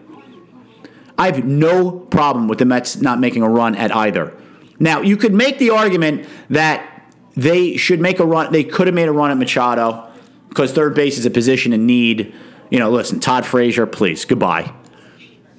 I 1.18 1.26
have 1.26 1.44
no 1.44 1.90
problem 1.90 2.49
with 2.49 2.59
the 2.59 2.64
Mets 2.64 3.02
not 3.02 3.21
making 3.21 3.42
a 3.42 3.50
run 3.50 3.76
at 3.76 3.94
either. 3.94 4.35
Now, 4.80 5.02
you 5.02 5.18
could 5.18 5.35
make 5.35 5.59
the 5.59 5.68
argument 5.68 6.26
that 6.49 7.12
they 7.37 7.76
should 7.76 8.00
make 8.00 8.18
a 8.18 8.25
run, 8.25 8.50
they 8.50 8.64
could 8.64 8.87
have 8.87 8.94
made 8.94 9.09
a 9.09 9.12
run 9.12 9.30
at 9.30 9.37
Machado 9.37 10.11
because 10.49 10.73
third 10.73 10.94
base 10.94 11.18
is 11.18 11.26
a 11.26 11.30
position 11.30 11.75
in 11.75 11.85
need. 11.85 12.35
You 12.71 12.78
know, 12.78 12.90
listen, 12.90 13.21
Todd 13.21 13.44
Frazier, 13.44 13.85
please, 13.85 14.25
goodbye. 14.25 14.73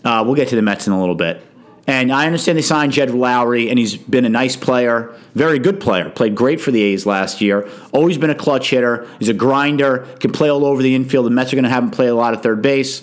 Uh, 0.04 0.24
we'll 0.26 0.36
get 0.36 0.48
to 0.48 0.56
the 0.56 0.64
Mets 0.64 0.88
in 0.88 0.94
a 0.94 1.00
little 1.00 1.14
bit. 1.14 1.40
And 1.86 2.14
I 2.14 2.26
understand 2.26 2.58
they 2.58 2.62
signed 2.62 2.94
Jed 2.94 3.10
Lowrie, 3.10 3.70
and 3.70 3.78
he's 3.78 3.98
been 3.98 4.24
a 4.24 4.30
nice 4.30 4.56
player, 4.56 5.14
very 5.36 5.60
good 5.60 5.82
player. 5.82 6.10
Played 6.10 6.34
great 6.34 6.62
for 6.62 6.72
the 6.72 6.82
A's 6.82 7.06
last 7.06 7.42
year. 7.42 7.68
Always 7.92 8.18
been 8.18 8.30
a 8.30 8.36
clutch 8.36 8.70
hitter. 8.70 9.08
He's 9.20 9.28
a 9.28 9.34
grinder. 9.34 10.08
Can 10.20 10.32
play 10.32 10.50
all 10.50 10.66
over 10.66 10.82
the 10.82 10.96
infield. 10.96 11.26
The 11.26 11.30
Mets 11.30 11.52
are 11.52 11.58
going 11.58 11.66
to 11.66 11.70
have 11.70 11.84
him 11.84 11.92
play 11.92 12.08
a 12.08 12.16
lot 12.16 12.34
of 12.34 12.42
third 12.42 12.62
base. 12.62 13.02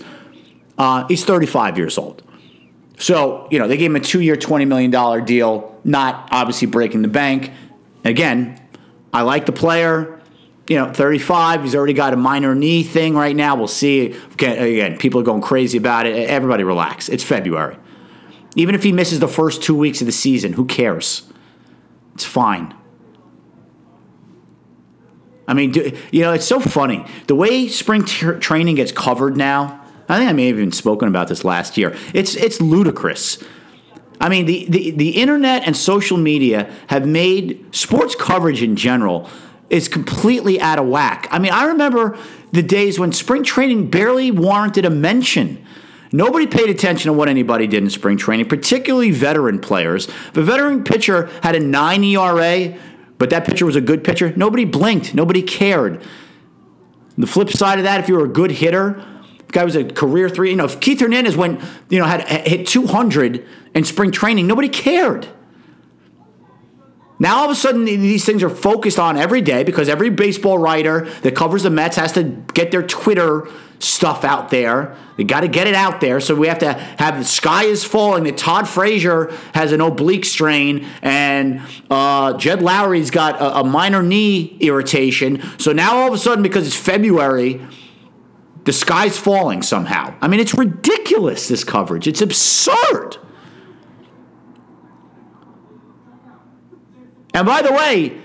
Uh, 0.79 1.07
he's 1.09 1.27
35 1.27 1.77
years 1.77 1.99
old. 1.99 2.23
So, 2.99 3.49
you 3.51 3.59
know, 3.59 3.69
they 3.69 3.77
gave 3.77 3.91
him 3.91 3.97
a 3.97 4.01
two 4.01 4.21
year, 4.21 4.37
$20 4.37 4.67
million 4.67 5.25
deal, 5.25 5.79
not 5.85 6.29
obviously 6.31 6.67
breaking 6.67 7.03
the 7.03 7.09
bank. 7.09 7.53
Again, 8.05 8.61
I 9.13 9.23
like 9.23 9.45
the 9.45 9.53
player. 9.53 10.21
You 10.69 10.77
know, 10.77 10.93
35. 10.93 11.65
He's 11.65 11.75
already 11.75 11.95
got 11.95 12.13
a 12.13 12.17
minor 12.17 12.55
knee 12.55 12.83
thing 12.83 13.15
right 13.15 13.35
now. 13.35 13.57
We'll 13.57 13.67
see. 13.67 14.17
Again, 14.35 14.97
people 14.99 15.21
are 15.21 15.25
going 15.25 15.43
crazy 15.43 15.77
about 15.77 16.07
it. 16.07 16.31
Everybody 16.31 16.63
relax. 16.63 17.09
It's 17.09 17.25
February. 17.25 17.77
Even 18.57 18.75
if 18.75 18.83
he 18.83 18.93
misses 18.93 19.21
the 19.21 19.29
first 19.29 19.63
two 19.63 19.77
weeks 19.77 20.01
of 20.01 20.07
the 20.07 20.13
season, 20.13 20.55
who 20.55 20.65
cares? 20.65 21.31
It's 22.15 22.25
fine. 22.25 22.75
I 25.47 25.55
mean, 25.55 25.73
do, 25.73 25.97
you 26.13 26.23
know, 26.23 26.33
it's 26.33 26.47
so 26.47 26.61
funny. 26.61 27.05
The 27.27 27.35
way 27.35 27.69
spring 27.69 28.05
t- 28.05 28.39
training 28.39 28.77
gets 28.77 28.93
covered 28.93 29.37
now, 29.37 29.85
I 30.09 30.19
think 30.19 30.31
I 30.31 30.33
may 30.33 30.47
have 30.47 30.57
even 30.57 30.73
spoken 30.73 31.09
about 31.09 31.29
this 31.29 31.45
last 31.45 31.77
year. 31.77 31.97
It's, 32.15 32.35
it's 32.37 32.61
ludicrous. 32.61 33.43
I 34.21 34.29
mean, 34.29 34.47
the, 34.47 34.67
the, 34.69 34.91
the 34.91 35.11
internet 35.11 35.63
and 35.67 35.77
social 35.77 36.19
media 36.19 36.71
have 36.89 37.07
made 37.07 37.75
sports 37.75 38.15
coverage 38.15 38.63
in 38.63 38.77
general 38.77 39.29
is 39.71 39.89
completely 39.89 40.61
out 40.61 40.79
of 40.79 40.87
whack. 40.87 41.27
I 41.31 41.39
mean, 41.39 41.53
I 41.53 41.67
remember 41.67 42.19
the 42.53 42.63
days 42.63 42.99
when 42.99 43.13
spring 43.13 43.43
training 43.43 43.91
barely 43.91 44.31
warranted 44.31 44.85
a 44.85 44.91
mention. 44.91 45.65
Nobody 46.13 46.47
paid 46.47 46.71
attention 46.71 47.09
to 47.09 47.13
what 47.13 47.29
anybody 47.29 47.67
did 47.67 47.83
in 47.83 47.91
spring 47.91 48.17
training, 48.17 48.49
particularly 48.49 49.11
veteran 49.11 49.61
players. 49.61 50.09
The 50.33 50.43
veteran 50.43 50.83
pitcher 50.83 51.27
had 51.43 51.55
a 51.55 51.61
9 51.61 52.05
ERA 52.05 52.77
but 53.21 53.29
that 53.29 53.45
pitcher 53.45 53.67
was 53.67 53.77
a 53.77 53.83
good 53.83 54.03
pitcher. 54.03 54.33
Nobody 54.35 54.65
blinked. 54.65 55.15
Nobody 55.15 55.43
cared. 55.43 56.03
The 57.19 57.27
flip 57.27 57.51
side 57.51 57.79
of 57.79 57.85
that, 57.85 58.01
if 58.01 58.09
you 58.09 58.17
were 58.17 58.25
a 58.25 58.29
good 58.29 58.51
hitter, 58.51 59.05
guy 59.53 59.63
was 59.63 59.77
a 59.77 59.85
career 59.85 60.31
three. 60.31 60.49
You 60.49 60.57
know, 60.57 60.65
if 60.65 60.81
Keith 60.81 61.01
Hernandez 61.01 61.37
went, 61.37 61.61
you 61.91 61.99
know, 61.99 62.07
had 62.07 62.27
hit 62.47 62.67
200 62.67 63.47
in 63.75 63.85
spring 63.85 64.11
training, 64.11 64.47
nobody 64.47 64.71
cared. 64.71 65.29
Now 67.21 67.41
all 67.41 67.45
of 67.45 67.51
a 67.51 67.55
sudden 67.55 67.85
these 67.85 68.25
things 68.25 68.43
are 68.43 68.51
focused 68.51 68.99
on 68.99 69.17
every 69.17 69.43
day 69.43 69.63
because 69.63 69.89
every 69.89 70.09
baseball 70.09 70.59
writer 70.59 71.03
that 71.21 71.37
covers 71.37 71.63
the 71.63 71.71
Mets 71.71 71.97
has 71.97 72.13
to 72.13 72.25
get 72.25 72.73
their 72.73 72.83
Twitter 72.83 73.47
stuff 73.79 74.25
out 74.25 74.49
there. 74.49 74.97
They 75.17 75.25
got 75.25 75.41
to 75.41 75.49
get 75.49 75.67
it 75.67 75.75
out 75.75 76.01
there. 76.01 76.21
So 76.21 76.35
we 76.35 76.49
have 76.49 76.61
to 76.61 76.73
have 76.73 77.19
the 77.19 77.25
sky 77.25 77.65
is 77.65 77.85
falling. 77.85 78.25
That 78.25 78.39
Todd 78.39 78.67
Frazier 78.67 79.33
has 79.55 79.73
an 79.73 79.81
oblique 79.83 80.25
strain, 80.25 80.87
and 81.03 81.61
uh, 81.91 82.35
Jed 82.39 82.61
Lowrie's 82.61 83.11
got 83.11 83.41
a, 83.41 83.61
a 83.61 83.65
minor 83.65 84.03
knee 84.03 84.57
irritation. 84.61 85.43
So 85.59 85.73
now 85.73 85.99
all 85.99 86.09
of 86.09 86.15
a 86.15 86.19
sudden, 86.19 86.43
because 86.43 86.67
it's 86.67 86.77
February, 86.77 87.61
the 88.65 88.73
sky's 88.73 89.19
falling 89.19 89.63
somehow. 89.63 90.15
I 90.21 90.29
mean, 90.29 90.41
it's 90.41 90.55
ridiculous. 90.55 91.49
This 91.49 91.65
coverage. 91.65 92.07
It's 92.07 92.23
absurd. 92.23 93.17
And 97.35 97.47
by 97.47 97.63
the 97.63 97.73
way, 97.73 98.21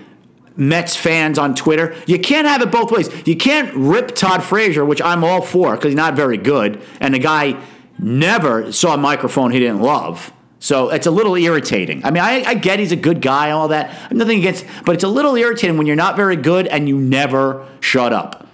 Mets 0.56 0.96
fans 0.96 1.38
on 1.38 1.54
Twitter, 1.54 1.94
you 2.06 2.18
can't 2.18 2.46
have 2.46 2.62
it 2.62 2.70
both 2.70 2.90
ways. 2.90 3.10
You 3.26 3.36
can't 3.36 3.74
rip 3.74 4.14
Todd 4.14 4.42
Frazier, 4.42 4.84
which 4.84 5.02
I'm 5.02 5.22
all 5.22 5.42
for 5.42 5.74
because 5.74 5.90
he's 5.90 5.96
not 5.96 6.14
very 6.14 6.38
good, 6.38 6.82
and 7.00 7.14
the 7.14 7.18
guy 7.18 7.62
never 7.98 8.72
saw 8.72 8.94
a 8.94 8.98
microphone 8.98 9.50
he 9.50 9.58
didn't 9.58 9.80
love. 9.80 10.32
So 10.58 10.88
it's 10.88 11.06
a 11.06 11.10
little 11.10 11.36
irritating. 11.36 12.04
I 12.04 12.10
mean, 12.10 12.22
I, 12.22 12.42
I 12.42 12.54
get 12.54 12.78
he's 12.78 12.92
a 12.92 12.96
good 12.96 13.20
guy 13.20 13.46
and 13.46 13.54
all 13.54 13.68
that. 13.68 13.94
I'm 14.10 14.16
nothing 14.16 14.38
against, 14.38 14.64
but 14.84 14.94
it's 14.94 15.04
a 15.04 15.08
little 15.08 15.36
irritating 15.36 15.76
when 15.76 15.86
you're 15.86 15.96
not 15.96 16.16
very 16.16 16.36
good 16.36 16.66
and 16.66 16.88
you 16.88 16.98
never 16.98 17.66
shut 17.80 18.12
up. 18.12 18.48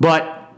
But 0.00 0.52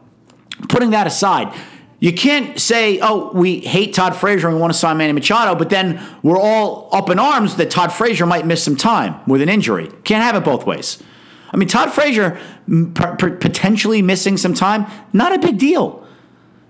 putting 0.68 0.90
that 0.90 1.06
aside, 1.06 1.54
you 2.00 2.12
can't 2.12 2.60
say, 2.60 2.98
oh, 3.00 3.30
we 3.32 3.60
hate 3.60 3.94
Todd 3.94 4.16
Frazier 4.16 4.48
and 4.48 4.56
we 4.56 4.60
want 4.60 4.72
to 4.72 4.78
sign 4.78 4.96
Manny 4.96 5.12
Machado, 5.12 5.54
but 5.54 5.70
then 5.70 6.04
we're 6.22 6.38
all 6.38 6.88
up 6.92 7.08
in 7.08 7.18
arms 7.18 7.56
that 7.56 7.70
Todd 7.70 7.92
Frazier 7.92 8.26
might 8.26 8.46
miss 8.46 8.62
some 8.62 8.76
time 8.76 9.20
with 9.26 9.40
an 9.40 9.48
injury. 9.48 9.88
Can't 10.04 10.22
have 10.22 10.36
it 10.36 10.44
both 10.44 10.66
ways. 10.66 11.02
I 11.50 11.56
mean, 11.56 11.68
Todd 11.68 11.92
Frazier 11.92 12.38
potentially 12.66 14.02
missing 14.02 14.36
some 14.36 14.54
time, 14.54 14.86
not 15.12 15.32
a 15.32 15.38
big 15.38 15.56
deal. 15.56 16.04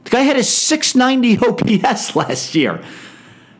The 0.04 0.10
guy 0.10 0.20
had 0.20 0.36
a 0.36 0.44
690 0.44 1.38
OPS 1.46 2.14
last 2.16 2.54
year. 2.54 2.84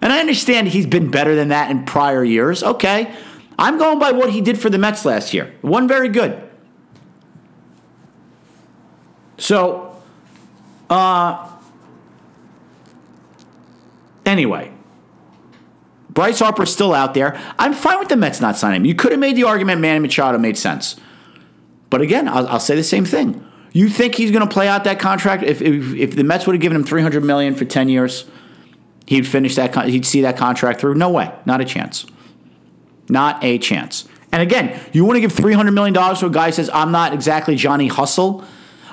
And 0.03 0.13
I 0.13 0.21
understand 0.21 0.69
he's 0.69 0.87
been 0.87 1.11
better 1.11 1.35
than 1.35 1.49
that 1.49 1.71
in 1.71 1.87
prior 1.87 2.23
years. 2.23 2.63
Okay. 2.63 3.15
I'm 3.59 3.79
going 3.79 3.99
by 3.99 4.13
what 4.13 4.31
he 4.31 4.43
did 4.43 4.59
for 4.59 4.69
the 4.69 4.77
Mets 4.77 5.05
last 5.07 5.33
year. 5.33 5.55
One 5.63 5.89
very 5.89 6.11
good. 6.11 6.43
So, 9.39 10.03
uh, 10.91 11.51
Anyway, 14.27 14.73
Bryce 16.11 16.39
Harper's 16.39 16.73
still 16.73 16.95
out 16.95 17.15
there. 17.15 17.39
I'm 17.59 17.75
fine 17.75 17.99
with 17.99 18.09
the 18.09 18.17
Mets 18.17 18.41
not 18.41 18.57
signing 18.57 18.83
him. 18.83 18.85
You 18.87 18.95
could 18.95 19.13
have 19.13 19.21
made 19.21 19.37
the 19.37 19.45
argument 19.45 19.81
Manny 19.81 20.01
Machado 20.01 20.39
made 20.39 20.57
sense. 20.57 20.97
But 21.91 22.01
again, 22.01 22.29
I'll, 22.29 22.47
I'll 22.49 22.61
say 22.61 22.77
the 22.77 22.85
same 22.85 23.05
thing. 23.05 23.45
You 23.73 23.89
think 23.89 24.15
he's 24.15 24.31
going 24.31 24.47
to 24.47 24.53
play 24.53 24.69
out 24.69 24.85
that 24.85 25.01
contract? 25.01 25.43
If, 25.43 25.61
if, 25.61 25.95
if 25.95 26.17
the 26.17 26.25
Mets 26.25 26.47
would 26.47 26.55
have 26.55 26.63
given 26.63 26.77
him 26.77 26.85
300 26.85 27.25
million 27.25 27.55
for 27.57 27.65
10 27.65 27.89
years, 27.89 28.25
he'd 29.07 29.27
finish 29.27 29.57
that. 29.57 29.89
He'd 29.89 30.07
see 30.07 30.23
that 30.23 30.37
contract 30.37 30.81
through. 30.81 30.95
No 30.95 31.11
way, 31.11 31.33
not 31.45 31.61
a 31.61 31.65
chance, 31.65 32.07
not 33.09 33.43
a 33.43 33.59
chance. 33.59 34.09
And 34.31 34.43
again, 34.43 34.81
you 34.93 35.05
want 35.05 35.17
to 35.17 35.21
give 35.21 35.33
300 35.33 35.73
million 35.73 35.93
dollars 35.93 36.21
to 36.21 36.27
a 36.27 36.31
guy 36.31 36.47
who 36.47 36.53
says 36.53 36.71
I'm 36.73 36.93
not 36.93 37.13
exactly 37.13 37.57
Johnny 37.57 37.89
Hustle. 37.89 38.45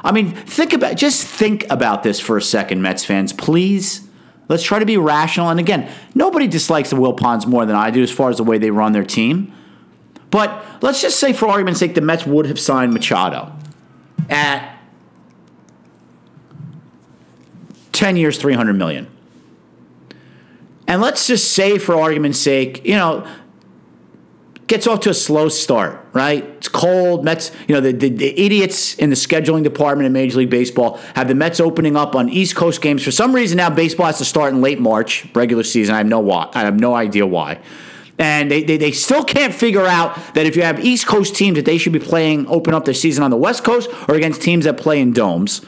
I 0.03 0.11
mean, 0.11 0.31
think 0.31 0.73
about 0.73 0.95
just 0.95 1.25
think 1.25 1.65
about 1.69 2.01
this 2.01 2.19
for 2.19 2.38
a 2.38 2.41
second, 2.41 2.81
Mets 2.81 3.05
fans, 3.05 3.33
please. 3.33 4.07
Let's 4.48 4.63
try 4.63 4.79
to 4.79 4.86
be 4.86 4.98
rational. 4.98 5.50
And 5.50 5.60
again, 5.60 5.89
nobody 6.13 6.48
dislikes 6.48 6.89
the 6.89 6.98
Wilpons 6.98 7.48
more 7.48 7.65
than 7.65 7.75
I 7.75 7.89
do 7.89 8.03
as 8.03 8.12
far 8.12 8.29
as 8.29 8.38
the 8.38 8.43
way 8.43 8.57
they 8.57 8.71
run 8.71 8.91
their 8.91 9.05
team. 9.05 9.53
But 10.29 10.63
let's 10.81 11.01
just 11.01 11.19
say, 11.19 11.33
for 11.33 11.48
argument's 11.48 11.79
sake, 11.79 11.95
the 11.95 12.01
Mets 12.01 12.25
would 12.25 12.45
have 12.45 12.60
signed 12.60 12.93
Machado 12.93 13.51
at 14.29 14.77
10 17.91 18.15
years, 18.15 18.38
300 18.38 18.74
million. 18.74 19.07
And 20.88 21.01
let's 21.01 21.27
just 21.27 21.51
say, 21.53 21.77
for 21.77 21.95
argument's 21.95 22.39
sake, 22.39 22.86
you 22.86 22.95
know, 22.95 23.25
gets 24.72 24.88
off 24.88 25.01
to 25.01 25.10
a 25.10 25.13
slow 25.13 25.50
start, 25.50 26.08
right? 26.13 26.46
It's 26.46 26.70
cold. 26.70 27.25
Mets, 27.25 27.51
you 27.68 27.75
know, 27.75 27.82
the, 27.82 27.92
the, 27.92 28.08
the, 28.08 28.40
idiots 28.40 28.96
in 28.96 29.10
the 29.10 29.18
scheduling 29.18 29.63
department 29.63 30.06
in 30.08 30.13
Major 30.13 30.38
League 30.38 30.50
Baseball 30.50 30.96
have 31.13 31.28
the 31.28 31.36
Mets 31.36 31.60
opening 31.60 31.98
up 31.98 32.16
on 32.16 32.30
East 32.30 32.56
Coast 32.56 32.82
games. 32.82 33.04
For 33.04 33.12
some 33.12 33.36
reason 33.36 33.58
now, 33.58 33.70
baseball 33.70 34.06
has 34.06 34.20
to 34.20 34.25
start 34.25 34.54
in 34.54 34.62
late 34.62 34.80
March, 34.80 35.28
regular 35.36 35.63
season. 35.63 35.94
I 35.94 35.98
have 35.98 36.08
no 36.08 36.22
why. 36.22 36.50
I 36.54 36.62
have 36.62 36.80
no 36.80 36.96
idea 36.96 37.28
why. 37.28 37.60
And 38.18 38.50
they, 38.50 38.63
they, 38.63 38.78
they 38.78 38.94
still 38.94 39.25
can't 39.25 39.54
figure 39.54 39.86
out 39.86 40.16
that 40.36 40.46
if 40.46 40.56
you 40.56 40.63
have 40.63 40.80
East 40.80 41.06
Coast 41.06 41.36
teams 41.36 41.58
that 41.58 41.66
they 41.66 41.78
should 41.78 41.92
be 41.92 42.00
playing, 42.00 42.48
open 42.48 42.74
up 42.74 42.86
their 42.86 42.94
season 42.94 43.25
on 43.25 43.30
the 43.30 43.38
West 43.38 43.66
Coast 43.66 43.90
or 44.08 44.16
against 44.16 44.42
teams 44.42 44.63
that 44.63 44.78
play 44.78 45.01
in 45.01 45.12
domes. 45.12 45.66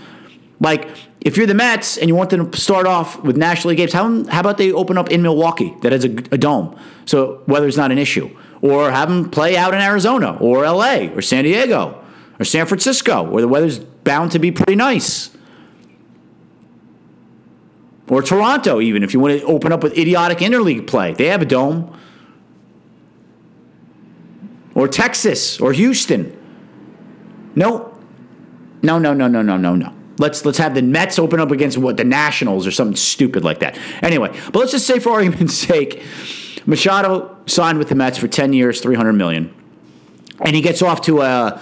Like, 0.61 0.87
if 1.19 1.35
you're 1.35 1.47
the 1.47 1.53
Mets 1.53 1.97
and 1.97 2.07
you 2.07 2.15
want 2.15 2.29
them 2.29 2.49
to 2.49 2.57
start 2.57 2.87
off 2.87 3.21
with 3.21 3.35
National 3.35 3.71
League 3.71 3.79
games, 3.79 3.91
how, 3.91 4.23
how 4.29 4.39
about 4.39 4.57
they 4.57 4.71
open 4.71 4.97
up 4.97 5.11
in 5.11 5.21
Milwaukee 5.21 5.73
that 5.81 5.91
has 5.91 6.05
a, 6.05 6.09
a 6.31 6.37
dome? 6.37 6.79
So 7.03 7.43
weather's 7.47 7.75
not 7.75 7.91
an 7.91 7.97
issue 7.97 8.33
or 8.63 8.91
have 8.91 9.09
them 9.09 9.29
play 9.29 9.57
out 9.57 9.73
in 9.73 9.81
Arizona 9.81 10.37
or 10.39 10.63
LA 10.63 11.09
or 11.13 11.21
San 11.21 11.43
Diego 11.43 12.01
or 12.39 12.45
San 12.45 12.65
Francisco 12.65 13.21
where 13.21 13.41
the 13.41 13.47
weather's 13.47 13.77
bound 13.77 14.31
to 14.31 14.39
be 14.39 14.51
pretty 14.51 14.75
nice. 14.75 15.31
Or 18.07 18.21
Toronto, 18.21 18.79
even 18.79 19.03
if 19.03 19.13
you 19.13 19.19
want 19.19 19.39
to 19.39 19.45
open 19.45 19.73
up 19.73 19.83
with 19.83 19.97
idiotic 19.97 20.37
interleague 20.37 20.87
play, 20.87 21.13
they 21.13 21.27
have 21.27 21.41
a 21.41 21.45
dome. 21.45 21.97
Or 24.75 24.87
Texas 24.87 25.59
or 25.59 25.73
Houston. 25.73 26.37
No, 27.55 27.97
no, 28.81 28.97
no, 28.97 29.13
no, 29.13 29.27
no, 29.27 29.41
no, 29.41 29.57
no, 29.57 29.75
no. 29.75 29.93
Let's 30.19 30.45
let's 30.45 30.57
have 30.57 30.73
the 30.73 30.81
Mets 30.81 31.19
open 31.19 31.39
up 31.39 31.51
against 31.51 31.77
what 31.77 31.97
the 31.97 32.03
Nationals 32.03 32.65
or 32.65 32.71
something 32.71 32.95
stupid 32.95 33.43
like 33.43 33.59
that. 33.59 33.77
Anyway, 34.01 34.29
but 34.51 34.55
let's 34.55 34.71
just 34.71 34.87
say 34.87 34.99
for 34.99 35.11
argument's 35.11 35.53
sake, 35.67 36.03
Machado 36.65 37.37
signed 37.45 37.77
with 37.77 37.89
the 37.89 37.95
Mets 37.95 38.17
for 38.17 38.27
10 38.27 38.53
years, 38.53 38.81
300 38.81 39.13
million. 39.13 39.53
And 40.41 40.55
he 40.55 40.61
gets 40.61 40.81
off 40.81 41.01
to 41.01 41.21
a 41.21 41.61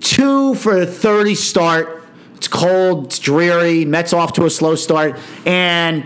2 0.00 0.54
for 0.54 0.86
30 0.86 1.34
start. 1.34 2.02
It's 2.36 2.48
cold, 2.48 3.06
it's 3.06 3.18
dreary, 3.18 3.84
Mets 3.84 4.12
off 4.12 4.32
to 4.34 4.44
a 4.44 4.50
slow 4.50 4.76
start 4.76 5.18
and 5.44 6.04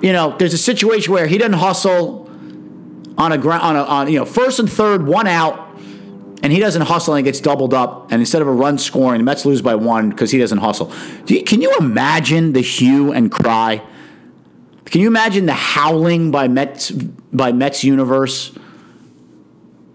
you 0.00 0.12
know, 0.12 0.36
there's 0.38 0.52
a 0.52 0.58
situation 0.58 1.14
where 1.14 1.26
he 1.26 1.38
doesn't 1.38 1.54
hustle 1.54 2.28
on 3.16 3.32
a 3.32 3.38
ground 3.38 3.62
on 3.62 3.76
a 3.76 3.82
on 3.84 4.12
you 4.12 4.18
know, 4.18 4.26
first 4.26 4.58
and 4.58 4.70
third, 4.70 5.06
one 5.06 5.26
out 5.26 5.64
and 6.42 6.52
he 6.52 6.58
doesn't 6.58 6.82
hustle 6.82 7.14
and 7.14 7.24
gets 7.24 7.40
doubled 7.40 7.72
up. 7.72 8.12
And 8.12 8.20
instead 8.20 8.42
of 8.42 8.48
a 8.48 8.52
run 8.52 8.76
scoring, 8.76 9.18
the 9.18 9.24
Mets 9.24 9.46
lose 9.46 9.62
by 9.62 9.76
one 9.76 10.10
because 10.10 10.30
he 10.30 10.38
doesn't 10.38 10.58
hustle. 10.58 10.92
Do 11.24 11.34
you, 11.34 11.42
can 11.42 11.62
you 11.62 11.74
imagine 11.78 12.52
the 12.52 12.60
hue 12.60 13.12
and 13.12 13.32
cry 13.32 13.82
can 14.84 15.00
you 15.00 15.06
imagine 15.06 15.46
the 15.46 15.52
howling 15.54 16.30
by 16.30 16.48
Mets 16.48 16.90
by 16.90 17.52
Mets 17.52 17.84
universe 17.84 18.56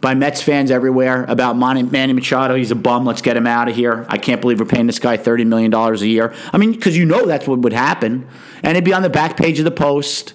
by 0.01 0.13
Mets 0.13 0.41
fans 0.41 0.71
everywhere 0.71 1.25
about 1.27 1.57
Manny, 1.57 1.83
Manny 1.83 2.13
Machado. 2.13 2.55
He's 2.55 2.71
a 2.71 2.75
bum. 2.75 3.05
Let's 3.05 3.21
get 3.21 3.35
him 3.35 3.45
out 3.45 3.67
of 3.67 3.75
here. 3.75 4.05
I 4.07 4.17
can't 4.17 4.39
believe 4.39 4.59
we're 4.59 4.65
paying 4.65 4.87
this 4.87 4.99
guy 4.99 5.17
$30 5.17 5.45
million 5.45 5.73
a 5.73 5.93
year. 5.97 6.33
I 6.53 6.57
mean, 6.57 6.71
because 6.71 6.97
you 6.97 7.05
know 7.05 7.25
that's 7.25 7.47
what 7.47 7.59
would 7.59 7.73
happen. 7.73 8.27
And 8.63 8.77
it'd 8.77 8.85
be 8.85 8.93
on 8.93 9.01
the 9.01 9.09
back 9.09 9.35
page 9.35 9.59
of 9.59 9.65
the 9.65 9.71
Post, 9.71 10.33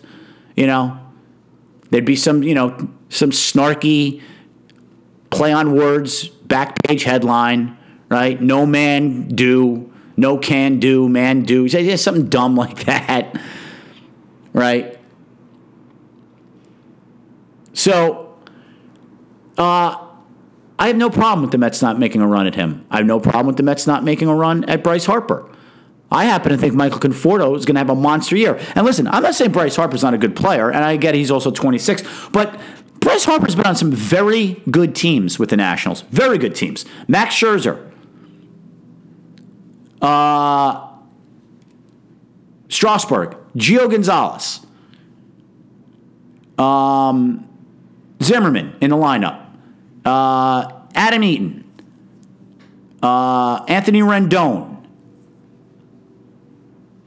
you 0.54 0.66
know. 0.66 0.98
There'd 1.90 2.04
be 2.04 2.16
some, 2.16 2.42
you 2.42 2.54
know, 2.54 2.90
some 3.08 3.30
snarky 3.30 4.20
play 5.30 5.52
on 5.52 5.74
words, 5.74 6.28
back 6.28 6.82
page 6.82 7.04
headline, 7.04 7.76
right? 8.10 8.40
No 8.40 8.66
man 8.66 9.28
do, 9.28 9.92
no 10.16 10.36
can 10.36 10.78
do, 10.78 11.08
man 11.08 11.42
do. 11.42 11.68
Something 11.96 12.28
dumb 12.28 12.56
like 12.56 12.84
that, 12.84 13.40
right? 14.54 14.98
So, 17.74 18.38
uh, 19.58 19.98
I 20.78 20.86
have 20.88 20.96
no 20.96 21.10
problem 21.10 21.42
with 21.42 21.50
the 21.52 21.58
Mets 21.58 21.82
not 21.82 21.98
making 21.98 22.20
a 22.20 22.26
run 22.26 22.46
at 22.46 22.54
him. 22.54 22.86
I 22.90 22.96
have 22.96 23.06
no 23.06 23.20
problem 23.20 23.46
with 23.46 23.56
the 23.56 23.62
Mets 23.62 23.86
not 23.86 24.02
making 24.02 24.28
a 24.28 24.34
run 24.34 24.64
at 24.64 24.82
Bryce 24.82 25.04
Harper. 25.04 25.50
I 26.10 26.24
happen 26.24 26.52
to 26.52 26.58
think 26.58 26.74
Michael 26.74 27.00
Conforto 27.00 27.56
is 27.56 27.64
going 27.64 27.74
to 27.74 27.80
have 27.80 27.90
a 27.90 27.94
monster 27.94 28.36
year. 28.36 28.58
And 28.74 28.86
listen, 28.86 29.06
I'm 29.08 29.22
not 29.22 29.34
saying 29.34 29.52
Bryce 29.52 29.76
Harper's 29.76 30.02
not 30.02 30.14
a 30.14 30.18
good 30.18 30.36
player, 30.36 30.70
and 30.70 30.84
I 30.84 30.96
get 30.96 31.14
he's 31.14 31.30
also 31.30 31.50
26, 31.50 32.02
but 32.30 32.60
Bryce 33.00 33.24
Harper's 33.24 33.54
been 33.54 33.66
on 33.66 33.76
some 33.76 33.90
very 33.90 34.62
good 34.70 34.94
teams 34.94 35.38
with 35.38 35.50
the 35.50 35.56
Nationals. 35.56 36.02
Very 36.02 36.38
good 36.38 36.54
teams. 36.54 36.84
Max 37.08 37.34
Scherzer. 37.34 37.90
Uh, 40.00 40.88
Strasburg. 42.68 43.36
Gio 43.56 43.90
Gonzalez. 43.90 44.60
Um, 46.58 47.48
Zimmerman 48.22 48.76
in 48.80 48.90
the 48.90 48.96
lineup. 48.96 49.46
Uh, 50.04 50.72
Adam 50.94 51.22
Eaton. 51.24 51.64
Uh, 53.02 53.64
Anthony 53.68 54.00
Rendon. 54.00 54.74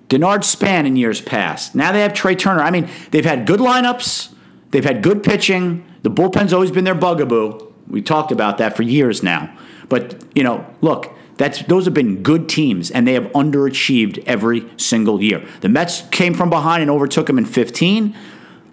Denard 0.09 0.43
Span 0.43 0.85
in 0.85 0.95
years 0.95 1.19
past. 1.19 1.75
Now 1.75 1.91
they 1.91 2.01
have 2.01 2.13
Trea 2.13 2.35
Turner. 2.35 2.61
I 2.61 2.71
mean, 2.71 2.89
they've 3.11 3.25
had 3.25 3.45
good 3.45 3.59
lineups. 3.59 4.33
They've 4.71 4.85
had 4.85 5.01
good 5.01 5.23
pitching. 5.23 5.85
The 6.03 6.09
bullpen's 6.09 6.53
always 6.53 6.71
been 6.71 6.85
their 6.85 6.95
bugaboo. 6.95 7.73
We 7.87 8.01
talked 8.01 8.31
about 8.31 8.57
that 8.59 8.75
for 8.75 8.83
years 8.83 9.23
now. 9.23 9.53
But, 9.89 10.23
you 10.35 10.43
know, 10.43 10.65
look, 10.81 11.13
that's 11.37 11.61
those 11.63 11.85
have 11.85 11.93
been 11.93 12.23
good 12.23 12.49
teams 12.49 12.89
and 12.91 13.07
they 13.07 13.13
have 13.13 13.25
underachieved 13.27 14.23
every 14.25 14.67
single 14.77 15.21
year. 15.21 15.47
The 15.61 15.69
Mets 15.69 16.01
came 16.09 16.33
from 16.33 16.49
behind 16.49 16.81
and 16.81 16.91
overtook 16.91 17.27
them 17.27 17.37
in 17.37 17.45
15. 17.45 18.15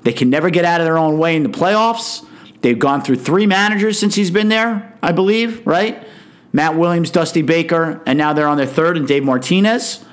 They 0.02 0.12
can 0.12 0.30
never 0.30 0.50
get 0.50 0.64
out 0.64 0.80
of 0.80 0.86
their 0.86 0.98
own 0.98 1.18
way 1.18 1.36
in 1.36 1.42
the 1.42 1.48
playoffs. 1.48 2.26
They've 2.62 2.78
gone 2.78 3.02
through 3.02 3.16
three 3.16 3.46
managers 3.46 3.98
since 3.98 4.14
he's 4.14 4.30
been 4.30 4.48
there, 4.48 4.96
I 5.02 5.12
believe, 5.12 5.66
right? 5.66 6.06
Matt 6.52 6.76
Williams, 6.76 7.10
Dusty 7.10 7.42
Baker, 7.42 8.00
and 8.06 8.16
now 8.16 8.32
they're 8.32 8.48
on 8.48 8.56
their 8.56 8.66
third 8.66 8.96
and 8.96 9.06
Dave 9.06 9.24
Martinez. 9.24 10.04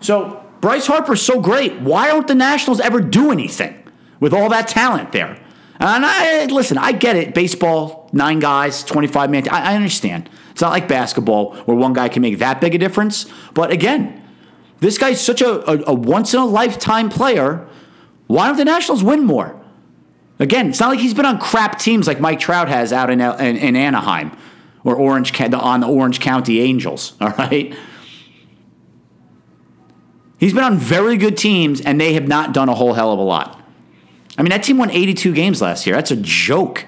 So 0.00 0.44
Bryce 0.60 0.86
Harper's 0.86 1.20
so 1.20 1.40
great. 1.40 1.80
Why 1.80 2.06
don't 2.06 2.26
the 2.26 2.34
Nationals 2.34 2.80
ever 2.80 3.00
do 3.00 3.30
anything 3.30 3.74
with 4.20 4.32
all 4.32 4.48
that 4.50 4.68
talent 4.68 5.12
there? 5.12 5.38
And 5.80 6.06
I 6.06 6.46
listen, 6.46 6.78
I 6.78 6.92
get 6.92 7.16
it. 7.16 7.34
Baseball, 7.34 8.03
nine 8.14 8.38
guys, 8.38 8.84
25 8.84 9.30
man. 9.30 9.48
I, 9.48 9.72
I 9.72 9.76
understand. 9.76 10.30
It's 10.50 10.60
not 10.60 10.70
like 10.70 10.88
basketball 10.88 11.54
where 11.64 11.76
one 11.76 11.92
guy 11.92 12.08
can 12.08 12.22
make 12.22 12.38
that 12.38 12.60
big 12.60 12.74
a 12.74 12.78
difference. 12.78 13.26
But 13.52 13.70
again, 13.70 14.22
this 14.80 14.98
guy's 14.98 15.20
such 15.20 15.42
a, 15.42 15.68
a, 15.70 15.84
a 15.88 15.94
once 15.94 16.32
in 16.32 16.40
a 16.40 16.46
lifetime 16.46 17.08
player. 17.08 17.66
Why 18.26 18.46
don't 18.46 18.56
the 18.56 18.64
Nationals 18.64 19.02
win 19.02 19.24
more? 19.24 19.60
Again, 20.38 20.70
it's 20.70 20.80
not 20.80 20.88
like 20.88 20.98
he's 20.98 21.14
been 21.14 21.26
on 21.26 21.38
crap 21.38 21.78
teams 21.78 22.06
like 22.06 22.20
Mike 22.20 22.40
Trout 22.40 22.68
has 22.68 22.92
out 22.92 23.10
in, 23.10 23.20
in, 23.20 23.56
in 23.56 23.76
Anaheim 23.76 24.36
or 24.82 24.96
Orange 24.96 25.38
on 25.40 25.80
the 25.80 25.86
Orange 25.86 26.20
County 26.20 26.60
Angels. 26.60 27.14
All 27.20 27.30
right. 27.30 27.74
He's 30.38 30.52
been 30.52 30.64
on 30.64 30.76
very 30.76 31.16
good 31.16 31.38
teams, 31.38 31.80
and 31.80 32.00
they 32.00 32.12
have 32.14 32.28
not 32.28 32.52
done 32.52 32.68
a 32.68 32.74
whole 32.74 32.92
hell 32.92 33.12
of 33.12 33.18
a 33.18 33.22
lot. 33.22 33.62
I 34.36 34.42
mean, 34.42 34.50
that 34.50 34.64
team 34.64 34.76
won 34.76 34.90
82 34.90 35.32
games 35.32 35.62
last 35.62 35.86
year. 35.86 35.96
That's 35.96 36.10
a 36.10 36.16
joke. 36.16 36.86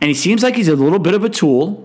And 0.00 0.08
he 0.08 0.14
seems 0.14 0.42
like 0.42 0.54
he's 0.54 0.68
a 0.68 0.76
little 0.76 0.98
bit 0.98 1.14
of 1.14 1.24
a 1.24 1.28
tool. 1.28 1.84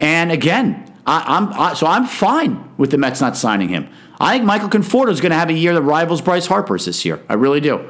And 0.00 0.30
again, 0.30 0.92
I, 1.06 1.36
am 1.36 1.52
I, 1.52 1.74
so 1.74 1.86
I'm 1.86 2.06
fine 2.06 2.70
with 2.76 2.90
the 2.90 2.98
Mets 2.98 3.20
not 3.20 3.36
signing 3.36 3.68
him. 3.68 3.88
I 4.20 4.34
think 4.34 4.44
Michael 4.44 4.68
Conforto 4.68 5.08
is 5.08 5.20
going 5.20 5.30
to 5.30 5.38
have 5.38 5.48
a 5.48 5.54
year 5.54 5.74
that 5.74 5.82
rivals 5.82 6.20
Bryce 6.20 6.46
Harper's 6.46 6.84
this 6.84 7.04
year. 7.04 7.20
I 7.28 7.34
really 7.34 7.60
do. 7.60 7.88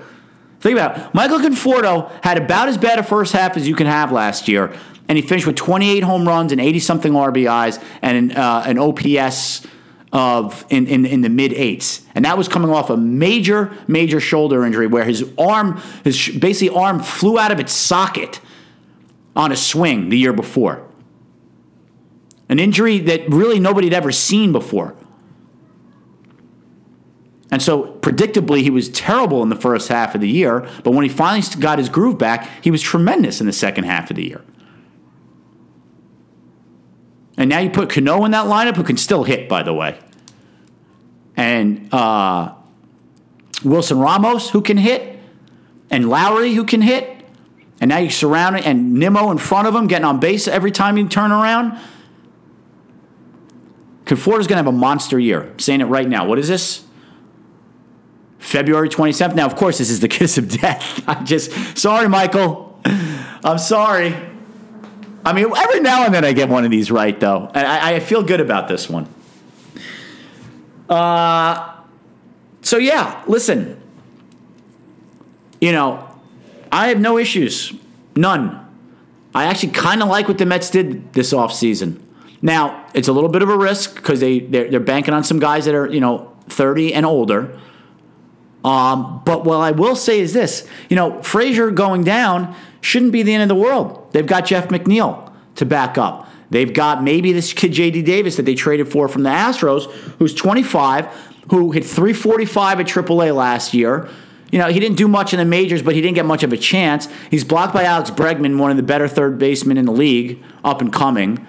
Think 0.60 0.78
about 0.78 0.96
it. 0.96 1.14
Michael 1.14 1.38
Conforto 1.38 2.10
had 2.22 2.38
about 2.38 2.68
as 2.68 2.78
bad 2.78 2.98
a 2.98 3.02
first 3.02 3.32
half 3.32 3.56
as 3.56 3.66
you 3.66 3.74
can 3.74 3.86
have 3.86 4.12
last 4.12 4.48
year, 4.48 4.72
and 5.08 5.18
he 5.18 5.22
finished 5.22 5.46
with 5.46 5.56
28 5.56 6.04
home 6.04 6.26
runs 6.26 6.52
and 6.52 6.60
80 6.60 6.78
something 6.78 7.12
RBIs 7.12 7.82
and 8.00 8.32
uh, 8.32 8.62
an 8.64 8.78
OPS 8.78 9.66
of 10.12 10.66
in, 10.68 10.86
in, 10.86 11.06
in 11.06 11.22
the 11.22 11.28
mid 11.30 11.52
eights. 11.54 12.04
And 12.14 12.24
that 12.24 12.36
was 12.36 12.48
coming 12.48 12.70
off 12.70 12.90
a 12.90 12.96
major, 12.96 13.76
major 13.88 14.20
shoulder 14.20 14.64
injury 14.64 14.86
where 14.86 15.04
his 15.04 15.30
arm, 15.38 15.80
his 16.04 16.28
basically 16.28 16.76
arm 16.76 17.00
flew 17.00 17.38
out 17.38 17.50
of 17.50 17.58
its 17.58 17.72
socket 17.72 18.40
on 19.34 19.50
a 19.50 19.56
swing 19.56 20.10
the 20.10 20.18
year 20.18 20.32
before. 20.32 20.86
An 22.48 22.58
injury 22.58 22.98
that 22.98 23.28
really 23.30 23.58
nobody 23.58 23.86
had 23.86 23.94
ever 23.94 24.12
seen 24.12 24.52
before. 24.52 24.94
And 27.50 27.60
so, 27.60 27.94
predictably, 28.00 28.62
he 28.62 28.70
was 28.70 28.88
terrible 28.88 29.42
in 29.42 29.50
the 29.50 29.56
first 29.56 29.88
half 29.88 30.14
of 30.14 30.22
the 30.22 30.28
year, 30.28 30.66
but 30.84 30.92
when 30.92 31.02
he 31.02 31.10
finally 31.10 31.46
got 31.60 31.78
his 31.78 31.90
groove 31.90 32.16
back, 32.16 32.48
he 32.62 32.70
was 32.70 32.80
tremendous 32.80 33.40
in 33.40 33.46
the 33.46 33.52
second 33.52 33.84
half 33.84 34.10
of 34.10 34.16
the 34.16 34.26
year. 34.26 34.42
And 37.36 37.48
now 37.48 37.58
you 37.60 37.70
put 37.70 37.90
Cano 37.90 38.24
in 38.24 38.30
that 38.32 38.46
lineup, 38.46 38.76
who 38.76 38.82
can 38.82 38.96
still 38.96 39.24
hit, 39.24 39.48
by 39.48 39.62
the 39.62 39.72
way. 39.72 39.98
And 41.36 41.92
uh, 41.92 42.54
Wilson 43.64 43.98
Ramos, 43.98 44.50
who 44.50 44.60
can 44.60 44.76
hit. 44.76 45.18
And 45.90 46.04
Lowrie, 46.04 46.54
who 46.54 46.64
can 46.64 46.82
hit. 46.82 47.08
And 47.80 47.88
now 47.88 47.98
you 47.98 48.10
surround 48.10 48.56
it, 48.56 48.66
and 48.66 48.94
Nimmo 48.94 49.30
in 49.32 49.38
front 49.38 49.66
of 49.66 49.74
him, 49.74 49.88
getting 49.88 50.04
on 50.04 50.20
base 50.20 50.46
every 50.46 50.70
time 50.70 50.96
you 50.96 51.08
turn 51.08 51.32
around. 51.32 51.78
Conforto's 54.04 54.46
going 54.46 54.56
to 54.56 54.64
have 54.64 54.68
a 54.68 54.72
monster 54.72 55.18
year. 55.18 55.50
I'm 55.50 55.58
saying 55.58 55.80
it 55.80 55.86
right 55.86 56.08
now. 56.08 56.26
What 56.26 56.38
is 56.38 56.46
this? 56.46 56.84
February 58.38 58.88
27th. 58.88 59.34
Now, 59.34 59.46
of 59.46 59.56
course, 59.56 59.78
this 59.78 59.90
is 59.90 60.00
the 60.00 60.08
kiss 60.08 60.38
of 60.38 60.48
death. 60.48 61.02
I 61.08 61.24
just, 61.24 61.76
sorry, 61.76 62.08
Michael. 62.08 62.80
I'm 62.84 63.58
sorry. 63.58 64.14
I 65.24 65.32
mean, 65.32 65.46
every 65.56 65.80
now 65.80 66.04
and 66.04 66.12
then 66.12 66.24
I 66.24 66.32
get 66.32 66.48
one 66.48 66.64
of 66.64 66.70
these 66.70 66.90
right, 66.90 67.18
though. 67.18 67.50
And 67.54 67.66
I, 67.66 67.96
I 67.96 68.00
feel 68.00 68.22
good 68.22 68.40
about 68.40 68.68
this 68.68 68.88
one. 68.88 69.08
Uh, 70.88 71.74
so, 72.62 72.78
yeah, 72.78 73.22
listen. 73.26 73.80
You 75.60 75.72
know, 75.72 76.08
I 76.72 76.88
have 76.88 76.98
no 77.00 77.18
issues. 77.18 77.72
None. 78.16 78.58
I 79.34 79.44
actually 79.44 79.72
kind 79.72 80.02
of 80.02 80.08
like 80.08 80.28
what 80.28 80.38
the 80.38 80.46
Mets 80.46 80.70
did 80.70 81.12
this 81.12 81.32
offseason. 81.32 82.00
Now, 82.42 82.86
it's 82.92 83.08
a 83.08 83.12
little 83.12 83.30
bit 83.30 83.42
of 83.42 83.48
a 83.48 83.56
risk 83.56 83.94
because 83.94 84.20
they, 84.20 84.40
they're, 84.40 84.68
they're 84.70 84.80
banking 84.80 85.14
on 85.14 85.22
some 85.22 85.38
guys 85.38 85.64
that 85.66 85.74
are, 85.74 85.86
you 85.86 86.00
know, 86.00 86.32
30 86.48 86.94
and 86.94 87.06
older. 87.06 87.58
Um, 88.64 89.22
but 89.24 89.44
what 89.44 89.56
I 89.56 89.70
will 89.70 89.96
say 89.96 90.20
is 90.20 90.32
this 90.32 90.68
you 90.88 90.96
know, 90.96 91.22
Frazier 91.22 91.70
going 91.70 92.04
down 92.04 92.54
shouldn't 92.82 93.12
be 93.12 93.22
the 93.22 93.32
end 93.32 93.42
of 93.42 93.48
the 93.48 93.54
world. 93.54 94.12
They've 94.12 94.26
got 94.26 94.44
Jeff 94.44 94.68
McNeil 94.68 95.32
to 95.54 95.64
back 95.64 95.96
up. 95.96 96.28
They've 96.50 96.72
got 96.72 97.02
maybe 97.02 97.32
this 97.32 97.54
kid 97.54 97.72
JD 97.72 98.04
Davis 98.04 98.36
that 98.36 98.42
they 98.42 98.54
traded 98.54 98.92
for 98.92 99.08
from 99.08 99.22
the 99.22 99.30
Astros, 99.30 99.90
who's 100.18 100.34
25, 100.34 101.06
who 101.50 101.70
hit 101.70 101.84
345 101.84 102.80
at 102.80 102.86
AAA 102.86 103.34
last 103.34 103.72
year. 103.72 104.10
You 104.50 104.58
know, 104.58 104.68
he 104.68 104.78
didn't 104.78 104.98
do 104.98 105.08
much 105.08 105.32
in 105.32 105.38
the 105.38 105.46
majors, 105.46 105.80
but 105.80 105.94
he 105.94 106.02
didn't 106.02 106.16
get 106.16 106.26
much 106.26 106.42
of 106.42 106.52
a 106.52 106.58
chance. 106.58 107.08
He's 107.30 107.42
blocked 107.42 107.72
by 107.72 107.84
Alex 107.84 108.10
Bregman, 108.10 108.58
one 108.58 108.70
of 108.70 108.76
the 108.76 108.82
better 108.82 109.08
third 109.08 109.38
basemen 109.38 109.78
in 109.78 109.86
the 109.86 109.92
league, 109.92 110.42
up 110.62 110.82
and 110.82 110.92
coming. 110.92 111.46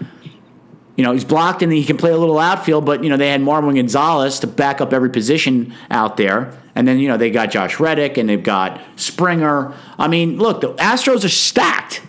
You 0.96 1.04
know, 1.04 1.12
he's 1.12 1.26
blocked 1.26 1.64
and 1.64 1.72
he 1.72 1.84
can 1.84 1.98
play 1.98 2.12
a 2.12 2.18
little 2.18 2.38
outfield, 2.38 2.86
but, 2.86 3.04
you 3.04 3.10
know, 3.10 3.18
they 3.18 3.30
had 3.30 3.42
Marwin 3.42 3.76
Gonzalez 3.76 4.40
to 4.42 4.48
back 4.48 4.80
up 4.80 4.94
every 4.94 5.10
position 5.10 5.74
out 5.90 6.18
there. 6.18 6.56
And 6.76 6.88
then, 6.88 7.00
you 7.00 7.08
know, 7.08 7.18
they 7.18 7.32
got 7.32 7.50
Josh 7.50 7.80
Reddick 7.80 8.18
and 8.18 8.30
they've 8.30 8.44
got 8.44 8.80
Springer. 8.96 9.74
I 9.98 10.08
mean, 10.08 10.38
look, 10.38 10.62
the 10.62 10.74
Astros 10.76 11.26
are 11.26 11.30
stacked. 11.30 12.02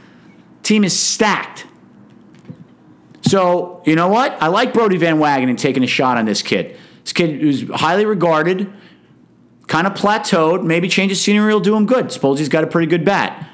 Team 0.62 0.84
is 0.84 0.98
stacked. 0.98 1.66
So, 3.22 3.82
you 3.86 3.96
know 3.96 4.08
what? 4.08 4.36
I 4.42 4.48
like 4.48 4.74
Brodie 4.74 4.98
Van 4.98 5.16
Wagenen 5.16 5.56
taking 5.56 5.82
a 5.82 5.86
shot 5.86 6.18
on 6.18 6.26
this 6.26 6.42
kid. 6.42 6.76
This 7.04 7.12
kid 7.14 7.40
who's 7.40 7.68
highly 7.70 8.04
regarded, 8.04 8.70
kind 9.66 9.86
of 9.86 9.94
plateaued. 9.94 10.62
Maybe 10.62 10.88
change 10.88 11.10
of 11.10 11.18
scenery 11.18 11.52
will 11.52 11.60
do 11.60 11.74
him 11.74 11.86
good. 11.86 12.12
Suppose 12.12 12.38
he's 12.38 12.50
got 12.50 12.64
a 12.64 12.66
pretty 12.66 12.86
good 12.86 13.04
bat. 13.04 13.48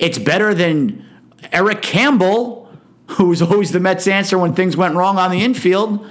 It's 0.00 0.18
better 0.18 0.52
than 0.52 1.06
Eric 1.52 1.82
Campbell, 1.82 2.63
who 3.08 3.26
was 3.26 3.42
always 3.42 3.72
the 3.72 3.80
Mets' 3.80 4.06
answer 4.06 4.38
when 4.38 4.54
things 4.54 4.76
went 4.76 4.94
wrong 4.94 5.18
on 5.18 5.30
the 5.30 5.42
infield. 5.42 6.08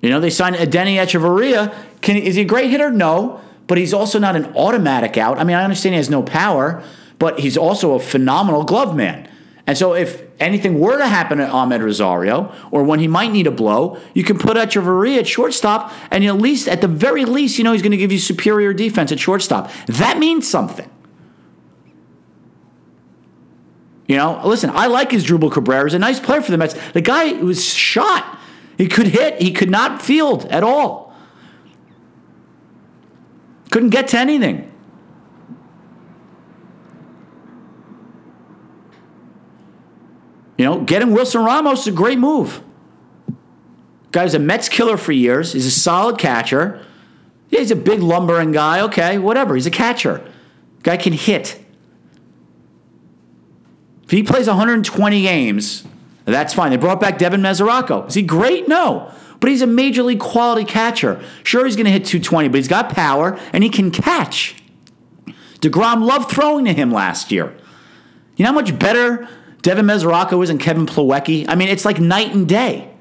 You 0.00 0.10
know, 0.10 0.20
they 0.20 0.30
signed 0.30 0.56
Adeiny 0.56 0.96
Hechavarria. 0.96 1.74
Can 2.00 2.16
is 2.16 2.34
he 2.34 2.42
a 2.42 2.44
great 2.44 2.70
hitter? 2.70 2.90
No, 2.90 3.40
but 3.68 3.78
he's 3.78 3.94
also 3.94 4.18
not 4.18 4.34
an 4.36 4.46
automatic 4.56 5.16
out. 5.16 5.38
I 5.38 5.44
mean, 5.44 5.56
I 5.56 5.62
understand 5.62 5.94
he 5.94 5.96
has 5.98 6.10
no 6.10 6.22
power, 6.22 6.82
but 7.18 7.38
he's 7.38 7.56
also 7.56 7.94
a 7.94 8.00
phenomenal 8.00 8.64
glove 8.64 8.96
man. 8.96 9.28
And 9.64 9.78
so 9.78 9.94
if 9.94 10.22
anything 10.40 10.80
were 10.80 10.98
to 10.98 11.06
happen 11.06 11.38
to 11.38 11.46
Amed 11.46 11.80
Rosario, 11.80 12.52
or 12.72 12.82
when 12.82 12.98
he 12.98 13.06
might 13.06 13.30
need 13.30 13.46
a 13.46 13.52
blow, 13.52 13.96
you 14.12 14.24
can 14.24 14.38
put 14.38 14.56
Hechavarria 14.56 15.18
at 15.18 15.28
shortstop, 15.28 15.92
and 16.10 16.24
at 16.24 16.36
least, 16.36 16.66
at 16.66 16.80
the 16.80 16.88
very 16.88 17.24
least, 17.24 17.58
you 17.58 17.64
know 17.64 17.72
he's 17.72 17.82
going 17.82 17.92
to 17.92 17.96
give 17.96 18.10
you 18.10 18.18
superior 18.18 18.72
defense 18.72 19.12
at 19.12 19.20
shortstop. 19.20 19.70
That 19.86 20.18
means 20.18 20.48
something. 20.48 20.90
You 24.12 24.18
know, 24.18 24.42
listen, 24.44 24.68
I 24.68 24.88
like 24.88 25.08
Asdrubal 25.08 25.50
Cabrera. 25.50 25.84
He's 25.84 25.94
a 25.94 25.98
nice 25.98 26.20
player 26.20 26.42
for 26.42 26.50
the 26.50 26.58
Mets. 26.58 26.74
The 26.90 27.00
guy 27.00 27.32
was 27.32 27.64
shot. 27.64 28.38
He 28.76 28.86
could 28.86 29.06
hit. 29.06 29.40
He 29.40 29.52
could 29.52 29.70
not 29.70 30.02
field 30.02 30.44
at 30.50 30.62
all. 30.62 31.16
Couldn't 33.70 33.88
get 33.88 34.08
to 34.08 34.18
anything. 34.18 34.70
You 40.58 40.66
know, 40.66 40.80
getting 40.82 41.12
Wilson 41.12 41.42
Ramos 41.42 41.80
is 41.80 41.86
a 41.86 41.92
great 41.92 42.18
move. 42.18 42.62
Guy's 44.10 44.34
a 44.34 44.38
Mets 44.38 44.68
killer 44.68 44.98
for 44.98 45.12
years. 45.12 45.54
He's 45.54 45.64
a 45.64 45.70
solid 45.70 46.18
catcher. 46.18 46.84
Yeah, 47.48 47.60
he's 47.60 47.70
a 47.70 47.76
big 47.76 48.00
lumbering 48.00 48.52
guy. 48.52 48.82
Okay, 48.82 49.16
whatever. 49.16 49.54
He's 49.54 49.66
a 49.66 49.70
catcher. 49.70 50.22
Guy 50.82 50.98
can 50.98 51.14
hit. 51.14 51.61
If 54.12 54.16
he 54.16 54.22
plays 54.22 54.46
120 54.46 55.22
games, 55.22 55.84
that's 56.26 56.52
fine. 56.52 56.70
They 56.70 56.76
brought 56.76 57.00
back 57.00 57.16
Devin 57.16 57.40
Mesoraco. 57.40 58.06
Is 58.06 58.12
he 58.12 58.20
great? 58.20 58.68
No. 58.68 59.10
But 59.40 59.48
he's 59.48 59.62
a 59.62 59.66
major 59.66 60.02
league 60.02 60.20
quality 60.20 60.66
catcher. 60.66 61.24
Sure, 61.44 61.64
he's 61.64 61.76
going 61.76 61.86
to 61.86 61.90
hit 61.90 62.04
220, 62.04 62.48
but 62.48 62.58
he's 62.58 62.68
got 62.68 62.90
power 62.90 63.40
and 63.54 63.64
he 63.64 63.70
can 63.70 63.90
catch. 63.90 64.62
DeGrom 65.60 66.04
loved 66.04 66.30
throwing 66.30 66.66
to 66.66 66.74
him 66.74 66.92
last 66.92 67.32
year. 67.32 67.56
You 68.36 68.44
know 68.44 68.50
how 68.50 68.54
much 68.54 68.78
better 68.78 69.26
Devin 69.62 69.86
Mesoraco 69.86 70.42
is 70.42 70.50
than 70.50 70.58
Kevin 70.58 70.84
Plawecki? 70.84 71.46
I 71.48 71.54
mean, 71.54 71.68
it's 71.68 71.86
like 71.86 71.98
night 71.98 72.34
and 72.34 72.46
day. 72.46 72.92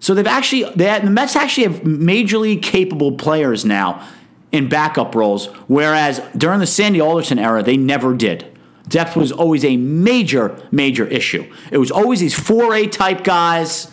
So 0.00 0.12
they've 0.12 0.26
actually, 0.26 0.72
they 0.74 0.86
had, 0.86 1.04
the 1.04 1.10
Mets 1.10 1.36
actually 1.36 1.72
have 1.72 1.82
majorly 1.82 2.60
capable 2.60 3.12
players 3.12 3.64
now 3.64 4.04
in 4.50 4.68
backup 4.68 5.14
roles, 5.14 5.46
whereas 5.68 6.20
during 6.36 6.58
the 6.58 6.66
Sandy 6.66 7.00
Alderson 7.00 7.38
era, 7.38 7.62
they 7.62 7.76
never 7.76 8.12
did. 8.12 8.49
Depth 8.90 9.14
was 9.16 9.30
always 9.30 9.64
a 9.64 9.76
major, 9.76 10.60
major 10.72 11.06
issue. 11.06 11.50
It 11.70 11.78
was 11.78 11.92
always 11.92 12.18
these 12.18 12.34
4A 12.34 12.90
type 12.90 13.22
guys 13.22 13.90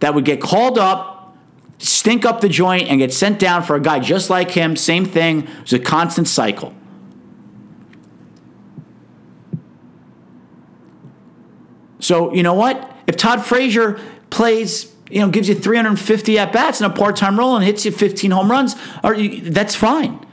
that 0.00 0.14
would 0.14 0.24
get 0.24 0.40
called 0.40 0.78
up, 0.78 1.36
stink 1.78 2.24
up 2.24 2.40
the 2.40 2.48
joint, 2.48 2.88
and 2.88 2.98
get 2.98 3.12
sent 3.12 3.38
down 3.38 3.62
for 3.62 3.76
a 3.76 3.80
guy 3.80 4.00
just 4.00 4.30
like 4.30 4.50
him. 4.50 4.74
Same 4.74 5.04
thing. 5.04 5.44
It 5.44 5.60
was 5.62 5.72
a 5.72 5.78
constant 5.78 6.26
cycle. 6.26 6.74
So, 12.00 12.34
you 12.34 12.42
know 12.42 12.54
what? 12.54 12.98
If 13.06 13.16
Todd 13.16 13.46
Frazier 13.46 14.00
plays, 14.28 14.92
you 15.08 15.20
know, 15.20 15.28
gives 15.28 15.48
you 15.48 15.54
350 15.54 16.38
at 16.38 16.52
bats 16.52 16.80
in 16.80 16.86
a 16.86 16.90
part 16.90 17.14
time 17.14 17.38
role 17.38 17.54
and 17.54 17.64
hits 17.64 17.84
you 17.84 17.92
15 17.92 18.32
home 18.32 18.50
runs, 18.50 18.74
that's 19.02 19.76
fine. 19.76 20.26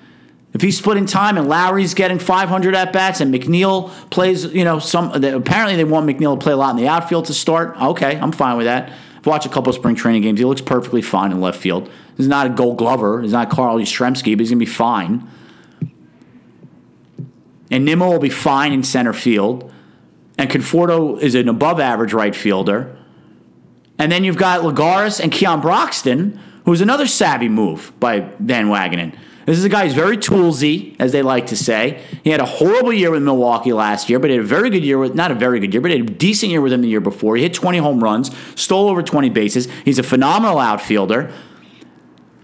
If 0.54 0.62
he's 0.62 0.78
splitting 0.78 1.06
time 1.06 1.38
and 1.38 1.48
Lowrie's 1.48 1.94
getting 1.94 2.20
500 2.20 2.76
at 2.76 2.92
bats 2.92 3.22
and 3.22 3.34
McNeil 3.34 3.90
plays, 4.10 4.46
you 4.46 4.66
know, 4.66 4.80
some 4.80 5.12
apparently 5.12 5.78
they 5.78 5.86
want 5.86 6.08
McNeil 6.08 6.38
to 6.38 6.44
play 6.44 6.52
a 6.52 6.58
lot 6.58 6.72
in 6.72 6.76
the 6.76 6.90
outfield 6.90 7.26
to 7.26 7.34
start. 7.34 7.78
Okay, 7.82 8.18
I'm 8.18 8.34
fine 8.34 8.58
with 8.58 8.66
that. 8.66 8.92
I've 9.18 9.26
watched 9.26 9.46
a 9.46 9.50
couple 9.50 9.70
of 9.70 9.76
spring 9.76 9.96
training 9.96 10.24
games. 10.24 10.40
He 10.40 10.46
looks 10.46 10.62
perfectly 10.62 11.02
fine 11.02 11.32
in 11.32 11.40
left 11.40 11.60
field. 11.60 11.90
He's 12.18 12.28
not 12.28 12.48
a 12.48 12.50
Gold 12.50 12.78
Glover. 12.78 13.22
He's 13.22 13.32
not 13.32 13.50
Carl 13.50 13.78
Yastrzemski, 13.78 14.34
but 14.36 14.42
he's 14.42 14.50
gonna 14.50 14.60
be 14.60 14.66
fine. 14.66 15.28
And 17.70 17.86
Nimmo 17.86 18.10
will 18.10 18.20
be 18.20 18.30
fine 18.30 18.74
in 18.74 18.84
center 18.84 19.14
field. 19.14 19.72
And 20.38 20.50
Conforto 20.50 21.20
is 21.22 21.34
an 21.36 21.48
above 21.48 21.80
average 21.80 22.14
right 22.14 22.36
fielder. 22.36 22.98
And 23.98 24.12
then 24.12 24.24
you've 24.24 24.38
got 24.38 24.62
Lagares 24.62 25.22
and 25.22 25.32
Keon 25.32 25.62
Broxton, 25.62 26.38
who's 26.66 26.82
another 26.82 27.08
savvy 27.08 27.48
move 27.48 27.94
by 28.00 28.32
Van 28.40 28.68
Wagenen. 28.68 29.16
This 29.45 29.58
is 29.58 29.65
a 29.65 29.69
guy 29.69 29.86
who's 29.86 29.95
very 29.95 30.17
toolsy, 30.17 30.95
as 30.99 31.12
they 31.12 31.23
like 31.23 31.47
to 31.47 31.58
say. 31.58 32.01
He 32.23 32.30
had 32.30 32.39
a 32.39 32.45
horrible 32.45 32.93
year 32.93 33.10
with 33.10 33.23
Milwaukee 33.23 33.73
last 33.73 34.10
year, 34.10 34.19
but 34.19 34.30
he 34.30 34.36
had 34.36 34.45
a 34.45 34.47
very 34.47 34.69
good 34.69 34.84
year 34.84 34.99
with, 34.99 35.15
not 35.15 35.32
a 35.32 35.36
very 35.36 35.60
good 35.60 35.73
year, 35.73 35.82
but 35.82 35.91
he 35.91 35.97
had 35.97 36.10
a 36.10 36.13
decent 36.13 36.51
year 36.51 36.62
with 36.62 36.71
him 36.71 36.82
the 36.82 36.88
year 36.88 37.01
before. 37.01 37.36
He 37.36 37.43
hit 37.43 37.54
20 37.54 37.80
home 37.80 38.04
runs, 38.04 38.30
stole 38.56 38.88
over 38.88 39.01
20 39.01 39.30
bases. 39.30 39.67
He's 39.84 39.97
a 39.97 40.04
phenomenal 40.04 40.60
outfielder. 40.60 41.34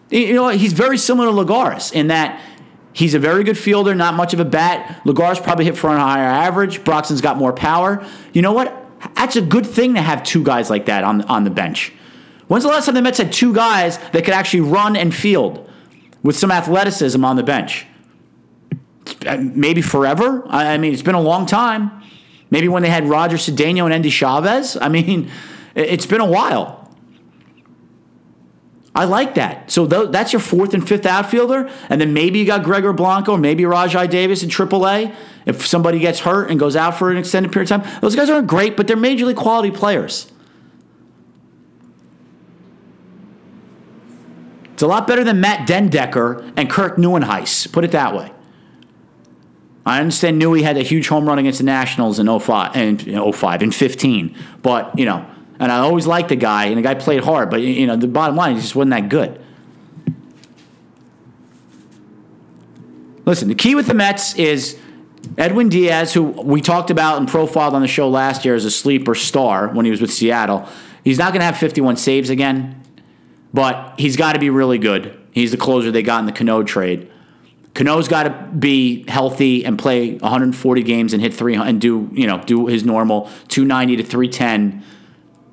You 0.10 0.34
know, 0.34 0.50
he's 0.50 0.74
very 0.74 0.98
similar 0.98 1.28
to 1.28 1.34
Lagares 1.34 1.92
in 1.92 2.08
that 2.08 2.42
he's 2.94 3.14
a 3.14 3.20
very 3.20 3.44
good 3.44 3.58
fielder, 3.58 3.94
not 3.94 4.16
much 4.16 4.34
of 4.34 4.40
a 4.40 4.46
bat. 4.46 5.02
Lagares 5.06 5.42
probably 5.44 5.66
hit 5.66 5.78
for 5.78 5.90
a 5.90 6.00
higher 6.00 6.24
average. 6.24 6.84
Broxton's 6.84 7.22
got 7.22 7.38
more 7.38 7.54
power. 7.54 8.06
You 8.34 8.42
know 8.42 8.54
what? 8.54 8.86
That's 9.16 9.36
a 9.36 9.42
good 9.42 9.68
thing 9.68 9.94
to 9.94 10.02
have 10.02 10.24
two 10.24 10.44
guys 10.44 10.70
like 10.70 10.88
that 10.88 11.04
on, 11.04 11.22
on 11.24 11.44
the 11.44 11.52
bench. 11.52 11.94
When's 12.48 12.64
the 12.64 12.70
last 12.70 12.86
time 12.86 12.96
the 12.96 13.02
Mets 13.02 13.18
had 13.18 13.32
two 13.34 13.54
guys 13.54 13.98
that 13.98 14.24
could 14.24 14.34
actually 14.34 14.62
run 14.62 14.96
and 14.96 15.14
field? 15.14 15.67
With 16.28 16.38
some 16.38 16.52
athleticism 16.52 17.24
on 17.24 17.38
the 17.38 17.44
bench. 17.44 17.86
Uh, 19.26 19.38
maybe 19.38 19.82
forever. 19.82 20.44
I 20.50 20.78
mean, 20.78 20.92
it's 20.92 21.02
been 21.02 21.16
a 21.16 21.22
long 21.22 21.46
time. 21.46 22.04
Maybe 22.52 22.68
when 22.68 22.84
they 22.84 22.90
had 22.90 23.06
Roger 23.06 23.38
Cedeno 23.38 23.86
and 23.86 23.94
Endy 23.94 24.10
Chavez. 24.10 24.76
I 24.76 24.90
mean, 24.90 25.32
it's 25.76 26.06
been 26.06 26.20
a 26.20 26.26
while. 26.26 26.94
I 28.94 29.06
like 29.06 29.36
that. 29.36 29.72
So 29.72 29.86
that's 29.86 30.34
your 30.34 30.42
fourth 30.42 30.74
and 30.74 30.86
fifth 30.86 31.06
outfielder, 31.06 31.72
and 31.88 32.02
then 32.02 32.12
maybe 32.12 32.40
you 32.40 32.46
got 32.46 32.62
Gregor 32.62 32.92
Blanco, 32.92 33.38
maybe 33.38 33.64
Rajai 33.64 34.10
Davis 34.10 34.44
in 34.44 34.50
AAA. 34.50 35.16
If 35.46 35.66
somebody 35.66 36.00
gets 36.00 36.20
hurt 36.20 36.52
and 36.52 36.60
goes 36.60 36.76
out 36.76 36.98
for 36.98 37.10
an 37.10 37.16
extended 37.16 37.54
period 37.54 37.72
of 37.72 37.84
time, 37.84 38.02
those 38.02 38.18
guys 38.18 38.30
aren't 38.30 38.48
great, 38.48 38.76
but 38.76 38.86
they're 38.86 38.98
majorly 38.98 39.36
quality 39.36 39.72
players. 39.72 40.30
It's 44.78 44.84
a 44.84 44.88
lot 44.88 45.08
better 45.08 45.24
than 45.24 45.42
Matt 45.42 45.66
den 45.66 45.90
Dekker 45.90 46.54
and 46.56 46.70
Kirk 46.70 46.98
Nieuwenhuis, 46.98 47.74
put 47.74 47.84
it 47.84 47.94
that 47.94 48.14
way. 48.14 48.32
I 49.88 50.00
understand 50.00 50.40
Newey 50.40 50.62
had 50.62 50.78
a 50.78 50.84
huge 50.84 51.08
home 51.08 51.28
run 51.28 51.40
against 51.40 51.58
the 51.58 51.66
Nationals 51.66 52.20
in 52.20 52.28
05 52.40 52.76
and 52.76 53.36
05 53.36 53.62
and 53.64 53.74
15, 53.74 54.38
but 54.62 54.96
you 54.96 55.06
know, 55.06 55.26
and 55.60 55.72
I 55.72 55.80
always 55.80 56.06
liked 56.06 56.30
the 56.30 56.36
guy, 56.36 56.66
and 56.66 56.78
the 56.78 56.84
guy 56.84 56.94
played 56.94 57.24
hard, 57.24 57.50
but 57.50 57.62
you 57.62 57.88
know, 57.88 57.96
the 57.96 58.08
bottom 58.08 58.36
line, 58.36 58.54
he 58.54 58.62
just 58.62 58.76
wasn't 58.76 58.92
that 58.92 59.10
good. 59.10 59.44
Listen, 63.26 63.48
the 63.48 63.56
key 63.56 63.74
with 63.74 63.88
the 63.88 63.96
Mets 63.96 64.36
is 64.36 64.78
Edwin 65.40 65.70
Diaz, 65.70 66.14
who 66.14 66.22
we 66.22 66.62
talked 66.62 66.92
about 66.92 67.18
and 67.18 67.28
profiled 67.28 67.74
on 67.74 67.82
the 67.82 67.88
show 67.88 68.08
last 68.08 68.46
year 68.46 68.54
as 68.54 68.64
a 68.64 68.70
sleeper 68.70 69.16
star 69.16 69.70
when 69.70 69.86
he 69.86 69.92
was 69.92 70.02
with 70.02 70.14
Seattle. 70.14 70.70
He's 71.04 71.18
not 71.18 71.34
going 71.34 71.40
to 71.40 71.46
have 71.46 71.58
51 71.58 71.98
saves 71.98 72.30
again 72.30 72.84
but 73.54 74.00
he's 74.00 74.16
got 74.16 74.34
to 74.34 74.40
be 74.40 74.50
really 74.50 74.78
good. 74.78 75.20
He's 75.32 75.52
the 75.52 75.58
closer 75.58 75.92
they 75.92 76.04
got 76.04 76.20
in 76.20 76.26
the 76.26 76.32
Cano 76.32 76.64
trade. 76.64 77.12
Cano's 77.74 78.08
got 78.08 78.24
to 78.24 78.30
be 78.58 79.08
healthy 79.08 79.64
and 79.64 79.78
play 79.78 80.16
140 80.16 80.84
games 80.84 81.14
and 81.14 81.22
hit 81.22 81.34
300 81.34 81.70
and 81.70 81.80
do 81.80 82.10
you 82.12 82.26
know 82.26 82.42
do 82.44 82.66
his 82.66 82.84
normal 82.84 83.30
290 83.50 83.98
to 83.98 84.04
310, 84.04 84.84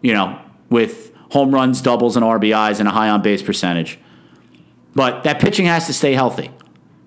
you 0.00 0.14
know, 0.14 0.40
with 0.70 1.12
home 1.30 1.54
runs, 1.54 1.82
doubles, 1.82 2.16
and 2.16 2.24
RBIs 2.24 2.78
and 2.78 2.88
a 2.88 2.92
high 2.92 3.10
on 3.10 3.20
base 3.20 3.42
percentage. 3.42 3.98
But 4.94 5.24
that 5.24 5.40
pitching 5.40 5.66
has 5.66 5.86
to 5.86 5.92
stay 5.92 6.14
healthy. 6.14 6.50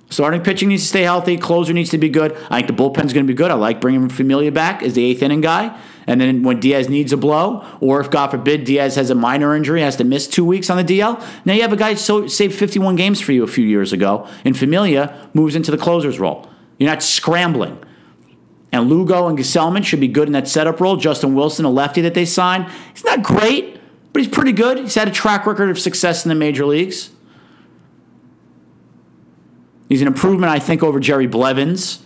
Starting 0.10 0.42
pitching 0.42 0.70
needs 0.70 0.84
to 0.84 0.90
stay 0.90 1.04
healthy. 1.04 1.38
Closer 1.38 1.74
needs 1.74 1.90
to 1.90 1.98
be 1.98 2.10
good. 2.10 2.34
I 2.50 2.62
think 2.62 2.68
the 2.68 2.74
bullpen's 2.74 3.12
going 3.12 3.26
to 3.26 3.32
be 3.32 3.36
good. 3.36 3.52
I 3.52 3.56
like 3.56 3.82
bringing 3.82 4.08
Familia 4.10 4.52
back 4.52 4.84
as 4.84 4.94
the 4.94 5.04
eighth 5.04 5.22
inning 5.22 5.42
guy. 5.42 5.78
And 6.08 6.22
then 6.22 6.42
when 6.42 6.62
Diaz 6.62 6.88
needs 6.88 7.12
a 7.12 7.18
blow, 7.18 7.66
or 7.82 8.00
if 8.00 8.10
God 8.10 8.32
forbid 8.32 8.64
Diaz 8.64 8.96
has 8.96 9.10
a 9.10 9.16
minor 9.16 9.54
injury, 9.56 9.82
has 9.82 9.98
to 9.98 10.06
miss 10.06 10.26
two 10.26 10.46
weeks 10.46 10.70
on 10.70 10.78
the 10.78 10.84
DL, 10.84 11.22
now 11.44 11.54
you 11.54 11.62
have 11.62 11.74
a 11.74 11.78
guy 11.78 11.96
so 11.96 12.28
saved 12.28 12.56
51 12.56 12.96
games 12.96 13.20
for 13.20 13.34
you 13.34 13.44
a 13.44 13.48
few 13.48 13.66
years 13.66 13.92
ago, 13.92 14.26
and 14.46 14.58
Familia 14.58 15.30
moves 15.34 15.54
into 15.54 15.70
the 15.70 15.78
closer's 15.78 16.18
role. 16.18 16.50
You're 16.80 16.90
not 16.90 17.04
scrambling. 17.04 17.84
And 18.72 18.90
Lugo 18.90 19.28
and 19.28 19.38
Gsellman 19.38 19.84
should 19.84 20.00
be 20.00 20.08
good 20.08 20.28
in 20.28 20.34
that 20.34 20.48
setup 20.48 20.80
role. 20.80 20.96
Justin 20.96 21.36
Wilson, 21.36 21.66
a 21.66 21.70
lefty 21.70 22.02
that 22.02 22.14
they 22.14 22.26
signed, 22.26 22.68
he's 22.94 23.04
not 23.04 23.22
great, 23.22 23.80
but 24.14 24.22
he's 24.22 24.32
pretty 24.32 24.54
good. 24.54 24.78
He's 24.78 24.96
had 24.96 25.08
a 25.10 25.12
track 25.12 25.46
record 25.46 25.70
of 25.70 25.78
success 25.78 26.26
in 26.26 26.30
the 26.30 26.36
major 26.36 26.66
leagues. 26.66 27.10
He's 29.90 30.02
an 30.02 30.08
improvement, 30.08 30.52
I 30.52 30.60
think, 30.60 30.84
over 30.84 31.00
Jerry 31.00 31.28
Blevins. 31.28 32.00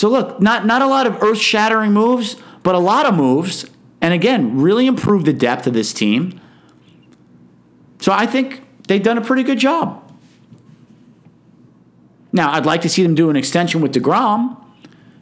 So 0.00 0.08
look, 0.08 0.40
not 0.40 0.64
not 0.64 0.80
a 0.80 0.86
lot 0.86 1.06
of 1.06 1.22
earth-shattering 1.22 1.92
moves, 1.92 2.36
but 2.62 2.74
a 2.74 2.78
lot 2.78 3.04
of 3.04 3.14
moves, 3.14 3.66
and 4.00 4.14
again, 4.14 4.58
really 4.58 4.86
improved 4.86 5.26
the 5.26 5.34
depth 5.34 5.66
of 5.66 5.74
this 5.74 5.92
team. 5.92 6.40
So 8.00 8.10
I 8.10 8.24
think 8.24 8.62
they've 8.88 9.02
done 9.02 9.18
a 9.18 9.20
pretty 9.20 9.42
good 9.42 9.58
job. 9.58 10.02
Now, 12.32 12.50
I'd 12.50 12.64
like 12.64 12.80
to 12.80 12.88
see 12.88 13.02
them 13.02 13.14
do 13.14 13.28
an 13.28 13.36
extension 13.36 13.82
with 13.82 13.92
DeGrom, 13.92 14.56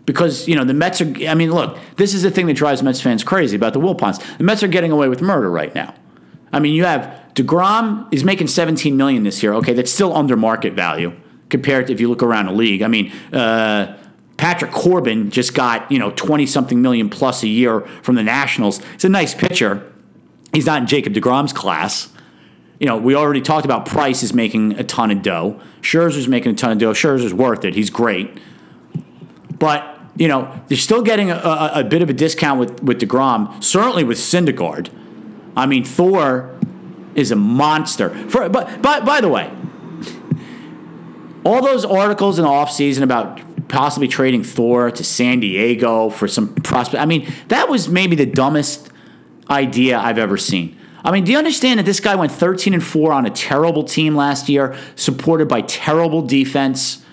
because 0.07 0.47
you 0.47 0.55
know 0.55 0.63
the 0.63 0.75
Mets 0.75 1.01
are. 1.01 1.13
I 1.27 1.35
mean, 1.35 1.51
look, 1.51 1.77
this 1.97 2.15
is 2.15 2.23
the 2.23 2.31
thing 2.31 2.47
that 2.47 2.55
drives 2.55 2.81
Mets 2.81 3.01
fans 3.01 3.25
crazy 3.25 3.57
about 3.57 3.73
the 3.73 3.81
Wilpons. 3.81 4.23
The 4.39 4.45
Mets 4.45 4.63
are 4.63 4.69
getting 4.69 4.93
away 4.93 5.09
with 5.09 5.21
murder 5.21 5.51
right 5.51 5.75
now. 5.75 5.93
I 6.53 6.61
mean, 6.61 6.73
you 6.73 6.85
have 6.85 7.21
Degrom 7.35 8.07
is 8.13 8.23
making 8.23 8.47
17 8.47 8.97
million 8.97 9.25
this 9.25 9.43
year. 9.43 9.55
Okay, 9.55 9.73
that's 9.73 9.91
still 9.91 10.17
under 10.17 10.37
market 10.37 10.75
value 10.75 11.17
compared 11.49 11.89
to 11.89 11.93
if 11.93 12.01
you 12.01 12.09
look 12.09 12.23
around 12.23 12.47
the 12.47 12.53
league. 12.53 12.83
I 12.83 12.87
mean. 12.87 13.11
Uh, 13.33 13.99
Patrick 14.39 14.71
Corbin 14.71 15.31
just 15.31 15.53
got, 15.53 15.91
you 15.91 15.99
know, 15.99 16.13
20 16.13 16.47
something 16.47 16.81
million 16.81 17.11
plus 17.11 17.43
a 17.43 17.49
year 17.49 17.81
from 18.03 18.15
the 18.15 18.23
Nationals. 18.23 18.81
It's 18.95 19.05
a 19.05 19.09
nice 19.09 19.35
pitcher. 19.35 19.93
He's 20.53 20.65
not 20.65 20.81
in 20.83 20.87
Jacob 20.87 21.13
DeGrom's 21.13 21.53
class. 21.53 22.09
You 22.79 22.87
know, 22.87 22.97
we 22.97 23.17
already 23.17 23.41
talked 23.41 23.65
about 23.65 23.85
Price 23.85 24.23
is 24.23 24.33
making 24.33 24.79
a 24.79 24.85
ton 24.85 25.11
of 25.11 25.23
dough. 25.23 25.61
Scherzer's 25.83 26.29
making 26.29 26.53
a 26.53 26.55
ton 26.55 26.71
of 26.71 26.79
dough. 26.79 26.93
Scherzer's 26.93 27.35
worth 27.35 27.65
it. 27.65 27.75
He's 27.75 27.91
great. 27.91 28.39
But, 29.59 29.99
you 30.17 30.29
know, 30.29 30.61
they're 30.69 30.79
still 30.79 31.03
getting 31.03 31.33
a, 31.33 31.35
a, 31.35 31.71
a 31.81 31.85
bit 31.85 32.03
of 32.03 32.09
a 32.09 32.13
discount 32.13 32.61
with, 32.61 32.81
with 32.81 33.01
DeGrom, 33.01 33.63
certainly 33.63 34.05
with 34.05 34.19
Syndergaard. 34.19 34.89
I 35.57 35.67
mean, 35.67 35.85
Thor 35.85 36.57
is 37.17 37.33
a 37.33 37.37
monster. 37.37 38.11
For, 38.29 38.49
but, 38.49 38.81
but 38.83 39.05
by 39.05 39.21
the 39.21 39.29
way, 39.29 39.51
all 41.45 41.61
those 41.61 41.85
articles 41.85 42.39
in 42.39 42.45
the 42.45 42.51
offseason 42.51 43.03
about 43.03 43.41
possibly 43.69 44.09
trading 44.09 44.43
Thor 44.43 44.91
to 44.91 45.05
San 45.05 45.41
Diego 45.41 46.11
for 46.11 46.29
some 46.29 46.55
prospect. 46.55 47.03
I 47.03 47.07
mean, 47.07 47.33
that 47.49 47.69
was 47.69 47.89
maybe 47.89 48.17
the 48.17 48.27
dumbest 48.27 48.91
idea 49.51 49.99
I've 49.99 50.19
ever 50.19 50.37
seen. 50.37 50.77
I 51.05 51.13
mean, 51.13 51.25
do 51.25 51.33
you 51.33 51.39
understand 51.39 51.79
that 51.79 51.87
this 51.87 52.01
guy 52.01 52.17
went 52.17 52.33
13 52.33 52.75
and 52.75 52.85
4 52.85 53.13
on 53.13 53.25
a 53.25 53.31
terrible 53.31 53.85
team 53.85 54.17
last 54.17 54.49
year, 54.49 54.77
supported 54.97 55.49
by 55.49 55.63
terrible 55.63 56.23
defense? 56.23 57.05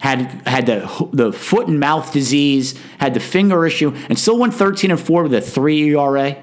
Had 0.00 0.46
had 0.46 0.66
the 0.66 1.08
the 1.12 1.32
foot 1.32 1.66
and 1.66 1.80
mouth 1.80 2.12
disease, 2.12 2.78
had 2.98 3.14
the 3.14 3.20
finger 3.20 3.64
issue, 3.64 3.94
and 4.08 4.18
still 4.18 4.38
went 4.38 4.52
13 4.52 4.90
and 4.90 5.00
4 5.00 5.22
with 5.22 5.34
a 5.34 5.40
3 5.40 5.94
ERA 5.94 6.36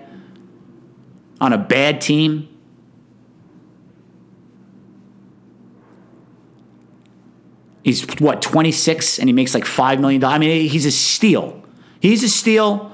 on 1.39 1.53
a 1.53 1.57
bad 1.59 2.01
team. 2.01 2.47
He's 7.83 8.03
what 8.19 8.41
26 8.41 9.19
and 9.19 9.27
he 9.27 9.33
makes 9.33 9.53
like 9.53 9.65
5 9.65 9.99
million 9.99 10.21
dollars. 10.21 10.35
I 10.35 10.39
mean, 10.39 10.69
he's 10.69 10.85
a 10.85 10.91
steal. 10.91 11.63
He's 11.99 12.23
a 12.23 12.29
steal. 12.29 12.91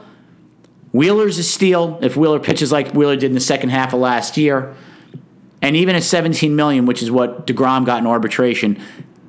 Wheeler's 0.92 1.38
a 1.38 1.44
steal 1.44 2.00
if 2.02 2.16
Wheeler 2.16 2.40
pitches 2.40 2.72
like 2.72 2.94
Wheeler 2.94 3.16
did 3.16 3.26
in 3.26 3.34
the 3.34 3.40
second 3.40 3.70
half 3.70 3.94
of 3.94 4.00
last 4.00 4.38
year. 4.38 4.76
And 5.62 5.76
even 5.76 5.96
at 5.96 6.04
17 6.04 6.56
million, 6.56 6.86
which 6.86 7.04
is 7.04 7.12
what 7.12 7.46
DeGrom 7.48 7.86
got 7.86 8.00
in 8.00 8.08
arbitration, 8.08 8.82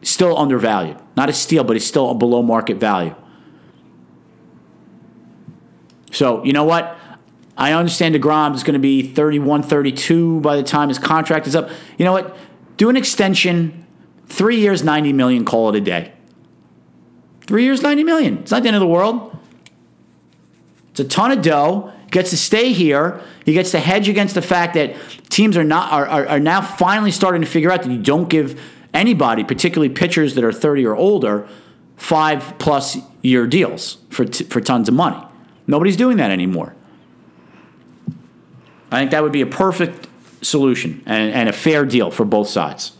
still 0.02 0.38
undervalued. 0.38 0.98
Not 1.16 1.28
a 1.28 1.32
steal, 1.32 1.64
but 1.64 1.76
it's 1.76 1.84
still 1.84 2.14
below 2.14 2.42
market 2.42 2.76
value. 2.76 3.14
So, 6.12 6.44
you 6.44 6.52
know 6.52 6.64
what? 6.64 6.96
I 7.56 7.72
understand 7.72 8.14
DeGrom 8.14 8.54
is 8.54 8.62
going 8.62 8.74
to 8.74 8.80
be 8.80 9.02
31, 9.02 9.64
32 9.64 10.40
by 10.40 10.56
the 10.56 10.62
time 10.62 10.88
his 10.88 10.98
contract 10.98 11.46
is 11.46 11.56
up. 11.56 11.70
You 11.98 12.04
know 12.04 12.12
what? 12.12 12.36
Do 12.76 12.88
an 12.88 12.96
extension, 12.96 13.84
three 14.28 14.60
years, 14.60 14.82
90 14.82 15.12
million, 15.12 15.44
call 15.44 15.68
it 15.70 15.76
a 15.76 15.80
day. 15.80 16.12
Three 17.42 17.64
years, 17.64 17.82
90 17.82 18.04
million. 18.04 18.38
It's 18.38 18.50
not 18.50 18.62
the 18.62 18.68
end 18.68 18.76
of 18.76 18.80
the 18.80 18.86
world. 18.86 19.36
It's 20.90 21.00
a 21.00 21.04
ton 21.04 21.30
of 21.30 21.42
dough. 21.42 21.92
Gets 22.10 22.30
to 22.30 22.36
stay 22.36 22.72
here. 22.72 23.20
He 23.44 23.52
gets 23.52 23.70
to 23.72 23.78
hedge 23.78 24.08
against 24.08 24.34
the 24.34 24.42
fact 24.42 24.74
that 24.74 24.96
teams 25.28 25.56
are 25.56 25.64
not 25.64 25.92
are, 25.92 26.06
are, 26.06 26.26
are 26.26 26.40
now 26.40 26.60
finally 26.60 27.10
starting 27.10 27.42
to 27.42 27.46
figure 27.46 27.70
out 27.70 27.82
that 27.82 27.90
you 27.90 27.98
don't 27.98 28.28
give 28.28 28.60
anybody, 28.94 29.44
particularly 29.44 29.92
pitchers 29.92 30.34
that 30.34 30.44
are 30.44 30.52
30 30.52 30.86
or 30.86 30.96
older, 30.96 31.46
five 31.96 32.54
plus 32.58 32.98
year 33.22 33.46
deals 33.46 33.98
for, 34.10 34.24
t- 34.24 34.44
for 34.44 34.60
tons 34.60 34.88
of 34.88 34.94
money. 34.94 35.22
Nobody's 35.66 35.96
doing 35.96 36.16
that 36.16 36.30
anymore. 36.30 36.74
I 38.90 39.00
think 39.00 39.10
that 39.10 39.22
would 39.22 39.32
be 39.32 39.42
a 39.42 39.46
perfect 39.46 40.08
solution 40.40 41.02
and, 41.04 41.32
and 41.32 41.48
a 41.48 41.52
fair 41.52 41.84
deal 41.84 42.10
for 42.10 42.24
both 42.24 42.48
sides. 42.48 42.92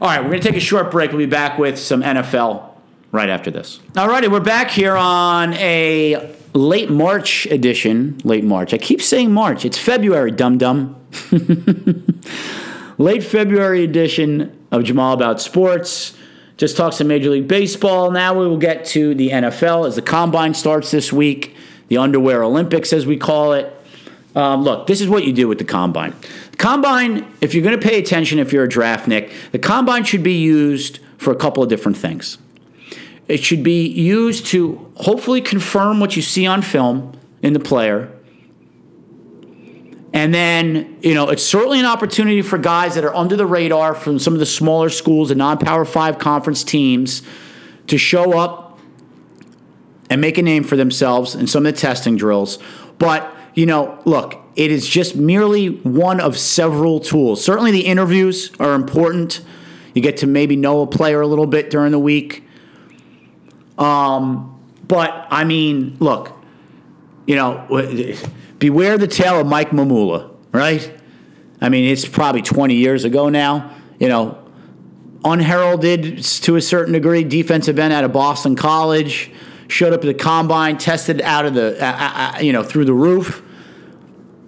All 0.00 0.08
right, 0.08 0.22
we're 0.22 0.30
going 0.30 0.40
to 0.40 0.48
take 0.48 0.56
a 0.56 0.60
short 0.60 0.90
break. 0.90 1.10
We'll 1.10 1.18
be 1.18 1.26
back 1.26 1.58
with 1.58 1.78
some 1.78 2.00
NFL 2.02 2.70
right 3.12 3.28
after 3.28 3.50
this. 3.50 3.80
All 3.98 4.08
righty, 4.08 4.28
we're 4.28 4.40
back 4.40 4.70
here 4.70 4.96
on 4.96 5.52
a 5.54 6.34
late 6.54 6.88
March 6.88 7.44
edition. 7.44 8.18
Late 8.24 8.42
March. 8.42 8.72
I 8.72 8.78
keep 8.78 9.02
saying 9.02 9.30
March. 9.30 9.66
It's 9.66 9.76
February, 9.76 10.30
dum 10.30 10.56
dum. 10.56 10.96
late 12.96 13.22
February 13.22 13.84
edition 13.84 14.58
of 14.70 14.84
Jamal 14.84 15.12
About 15.12 15.38
Sports. 15.38 16.16
Just 16.56 16.78
talks 16.78 16.96
some 16.96 17.08
Major 17.08 17.28
League 17.28 17.46
Baseball. 17.46 18.10
Now 18.10 18.32
we 18.32 18.48
will 18.48 18.56
get 18.56 18.86
to 18.86 19.14
the 19.14 19.28
NFL 19.28 19.86
as 19.86 19.96
the 19.96 20.02
combine 20.02 20.54
starts 20.54 20.90
this 20.90 21.12
week, 21.12 21.54
the 21.88 21.98
underwear 21.98 22.42
Olympics, 22.42 22.94
as 22.94 23.04
we 23.04 23.18
call 23.18 23.52
it. 23.52 23.70
Um, 24.34 24.62
look, 24.62 24.86
this 24.86 25.00
is 25.00 25.08
what 25.08 25.24
you 25.24 25.32
do 25.32 25.48
with 25.48 25.58
the 25.58 25.64
combine. 25.64 26.14
Combine, 26.56 27.26
if 27.40 27.54
you're 27.54 27.64
going 27.64 27.78
to 27.78 27.88
pay 27.88 27.98
attention, 27.98 28.38
if 28.38 28.52
you're 28.52 28.64
a 28.64 28.68
draft 28.68 29.08
Nick, 29.08 29.32
the 29.52 29.58
combine 29.58 30.04
should 30.04 30.22
be 30.22 30.34
used 30.34 31.00
for 31.18 31.32
a 31.32 31.36
couple 31.36 31.62
of 31.62 31.68
different 31.68 31.96
things. 31.96 32.38
It 33.28 33.42
should 33.42 33.62
be 33.62 33.86
used 33.86 34.46
to 34.46 34.92
hopefully 34.96 35.40
confirm 35.40 36.00
what 36.00 36.16
you 36.16 36.22
see 36.22 36.46
on 36.46 36.62
film 36.62 37.18
in 37.42 37.52
the 37.52 37.60
player. 37.60 38.12
And 40.12 40.34
then, 40.34 40.98
you 41.02 41.14
know, 41.14 41.28
it's 41.28 41.42
certainly 41.42 41.78
an 41.78 41.86
opportunity 41.86 42.42
for 42.42 42.58
guys 42.58 42.96
that 42.96 43.04
are 43.04 43.14
under 43.14 43.36
the 43.36 43.46
radar 43.46 43.94
from 43.94 44.18
some 44.18 44.32
of 44.32 44.40
the 44.40 44.46
smaller 44.46 44.90
schools 44.90 45.30
and 45.30 45.38
non 45.38 45.58
power 45.58 45.84
five 45.84 46.18
conference 46.18 46.64
teams 46.64 47.22
to 47.86 47.96
show 47.96 48.36
up 48.36 48.78
and 50.08 50.20
make 50.20 50.36
a 50.36 50.42
name 50.42 50.64
for 50.64 50.76
themselves 50.76 51.36
in 51.36 51.46
some 51.46 51.64
of 51.64 51.72
the 51.72 51.80
testing 51.80 52.16
drills. 52.16 52.58
But, 52.98 53.32
you 53.54 53.66
know, 53.66 54.00
look, 54.04 54.36
it 54.56 54.70
is 54.70 54.86
just 54.88 55.16
merely 55.16 55.68
one 55.68 56.20
of 56.20 56.38
several 56.38 57.00
tools. 57.00 57.44
Certainly 57.44 57.72
the 57.72 57.86
interviews 57.86 58.52
are 58.60 58.74
important. 58.74 59.42
You 59.94 60.02
get 60.02 60.18
to 60.18 60.26
maybe 60.26 60.56
know 60.56 60.82
a 60.82 60.86
player 60.86 61.20
a 61.20 61.26
little 61.26 61.46
bit 61.46 61.70
during 61.70 61.92
the 61.92 61.98
week. 61.98 62.44
Um, 63.78 64.60
but 64.86 65.26
I 65.30 65.44
mean, 65.44 65.96
look, 66.00 66.32
you 67.26 67.36
know, 67.36 67.66
beware 68.58 68.98
the 68.98 69.06
tale 69.06 69.40
of 69.40 69.46
Mike 69.46 69.70
Mamula, 69.70 70.30
right? 70.52 70.94
I 71.60 71.68
mean, 71.68 71.90
it's 71.90 72.06
probably 72.06 72.42
20 72.42 72.74
years 72.74 73.04
ago 73.04 73.28
now. 73.28 73.76
You 73.98 74.08
know, 74.08 74.38
unheralded 75.24 76.22
to 76.22 76.56
a 76.56 76.60
certain 76.60 76.92
degree, 76.94 77.24
defensive 77.24 77.78
end 77.78 77.92
out 77.92 78.04
of 78.04 78.12
Boston 78.12 78.56
College, 78.56 79.30
showed 79.70 79.92
up 79.92 80.00
at 80.00 80.06
the 80.06 80.14
combine, 80.14 80.78
tested 80.78 81.20
out 81.22 81.46
of 81.46 81.54
the, 81.54 81.82
uh, 81.82 82.34
uh, 82.36 82.38
you 82.40 82.52
know, 82.52 82.62
through 82.62 82.84
the 82.84 82.94
roof. 82.94 83.42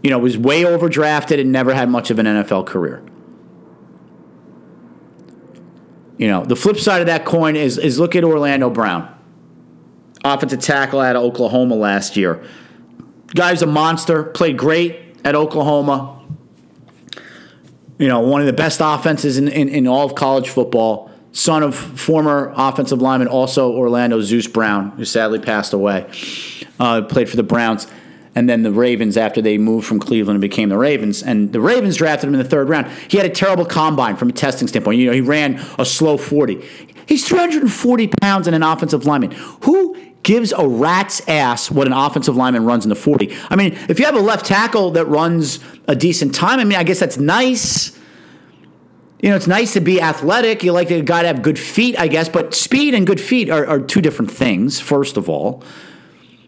You 0.02 0.10
know, 0.10 0.18
was 0.18 0.36
way 0.36 0.62
overdrafted 0.62 1.40
and 1.40 1.52
never 1.52 1.72
had 1.72 1.88
much 1.88 2.10
of 2.10 2.18
an 2.18 2.26
NFL 2.26 2.66
career. 2.66 3.04
You 6.18 6.26
know, 6.26 6.44
the 6.44 6.56
flip 6.56 6.76
side 6.76 7.00
of 7.00 7.06
that 7.06 7.24
coin 7.24 7.54
is 7.54 7.78
is 7.78 8.00
look 8.00 8.16
at 8.16 8.24
Orlando 8.24 8.68
Brown 8.68 9.12
offensive 10.24 10.60
tackle 10.60 11.00
out 11.00 11.16
of 11.16 11.22
Oklahoma 11.22 11.74
last 11.74 12.16
year. 12.16 12.42
Guy's 13.34 13.62
a 13.62 13.66
monster, 13.66 14.24
played 14.24 14.56
great 14.56 15.16
at 15.24 15.34
Oklahoma. 15.34 16.20
You 17.98 18.08
know, 18.08 18.20
one 18.20 18.40
of 18.40 18.46
the 18.46 18.52
best 18.52 18.80
offenses 18.82 19.38
in, 19.38 19.48
in, 19.48 19.68
in 19.68 19.86
all 19.86 20.04
of 20.04 20.14
college 20.14 20.48
football. 20.48 21.10
Son 21.32 21.62
of 21.62 21.74
former 21.74 22.52
offensive 22.56 23.00
lineman, 23.00 23.28
also 23.28 23.72
Orlando 23.72 24.20
Zeus 24.20 24.46
Brown, 24.46 24.90
who 24.90 25.04
sadly 25.04 25.38
passed 25.38 25.72
away. 25.72 26.10
Uh, 26.78 27.02
played 27.02 27.28
for 27.28 27.36
the 27.36 27.42
Browns 27.42 27.86
and 28.34 28.48
then 28.48 28.62
the 28.62 28.72
Ravens 28.72 29.16
after 29.16 29.42
they 29.42 29.58
moved 29.58 29.86
from 29.86 30.00
Cleveland 30.00 30.36
and 30.36 30.40
became 30.40 30.68
the 30.68 30.78
Ravens. 30.78 31.22
And 31.22 31.52
the 31.52 31.60
Ravens 31.60 31.96
drafted 31.96 32.28
him 32.28 32.34
in 32.34 32.38
the 32.38 32.48
third 32.48 32.68
round. 32.68 32.88
He 33.08 33.18
had 33.18 33.26
a 33.26 33.30
terrible 33.30 33.64
combine 33.64 34.16
from 34.16 34.30
a 34.30 34.32
testing 34.32 34.68
standpoint. 34.68 34.98
You 34.98 35.06
know, 35.06 35.12
he 35.12 35.20
ran 35.20 35.62
a 35.78 35.84
slow 35.84 36.16
40. 36.16 36.66
He's 37.06 37.28
340 37.28 38.08
pounds 38.20 38.46
and 38.46 38.56
an 38.56 38.62
offensive 38.62 39.04
lineman. 39.04 39.32
Who 39.62 39.96
gives 40.22 40.52
a 40.52 40.66
rat's 40.66 41.26
ass 41.28 41.70
what 41.70 41.86
an 41.86 41.92
offensive 41.92 42.36
lineman 42.36 42.64
runs 42.64 42.84
in 42.84 42.88
the 42.88 42.94
40. 42.94 43.34
I 43.50 43.56
mean, 43.56 43.76
if 43.88 43.98
you 43.98 44.04
have 44.04 44.14
a 44.14 44.20
left 44.20 44.46
tackle 44.46 44.92
that 44.92 45.06
runs 45.06 45.58
a 45.88 45.96
decent 45.96 46.32
time, 46.32 46.60
I 46.60 46.64
mean, 46.64 46.78
I 46.78 46.84
guess 46.84 47.00
that's 47.00 47.18
nice. 47.18 47.98
You 49.22 49.30
know, 49.30 49.36
it's 49.36 49.46
nice 49.46 49.72
to 49.74 49.80
be 49.80 50.00
athletic. 50.00 50.64
You 50.64 50.72
like 50.72 50.90
a 50.90 51.00
guy 51.00 51.22
to 51.22 51.28
have 51.28 51.42
good 51.42 51.58
feet, 51.58 51.96
I 51.96 52.08
guess, 52.08 52.28
but 52.28 52.54
speed 52.54 52.92
and 52.92 53.06
good 53.06 53.20
feet 53.20 53.48
are, 53.48 53.64
are 53.64 53.78
two 53.78 54.02
different 54.02 54.32
things, 54.32 54.80
first 54.80 55.16
of 55.16 55.28
all. 55.28 55.62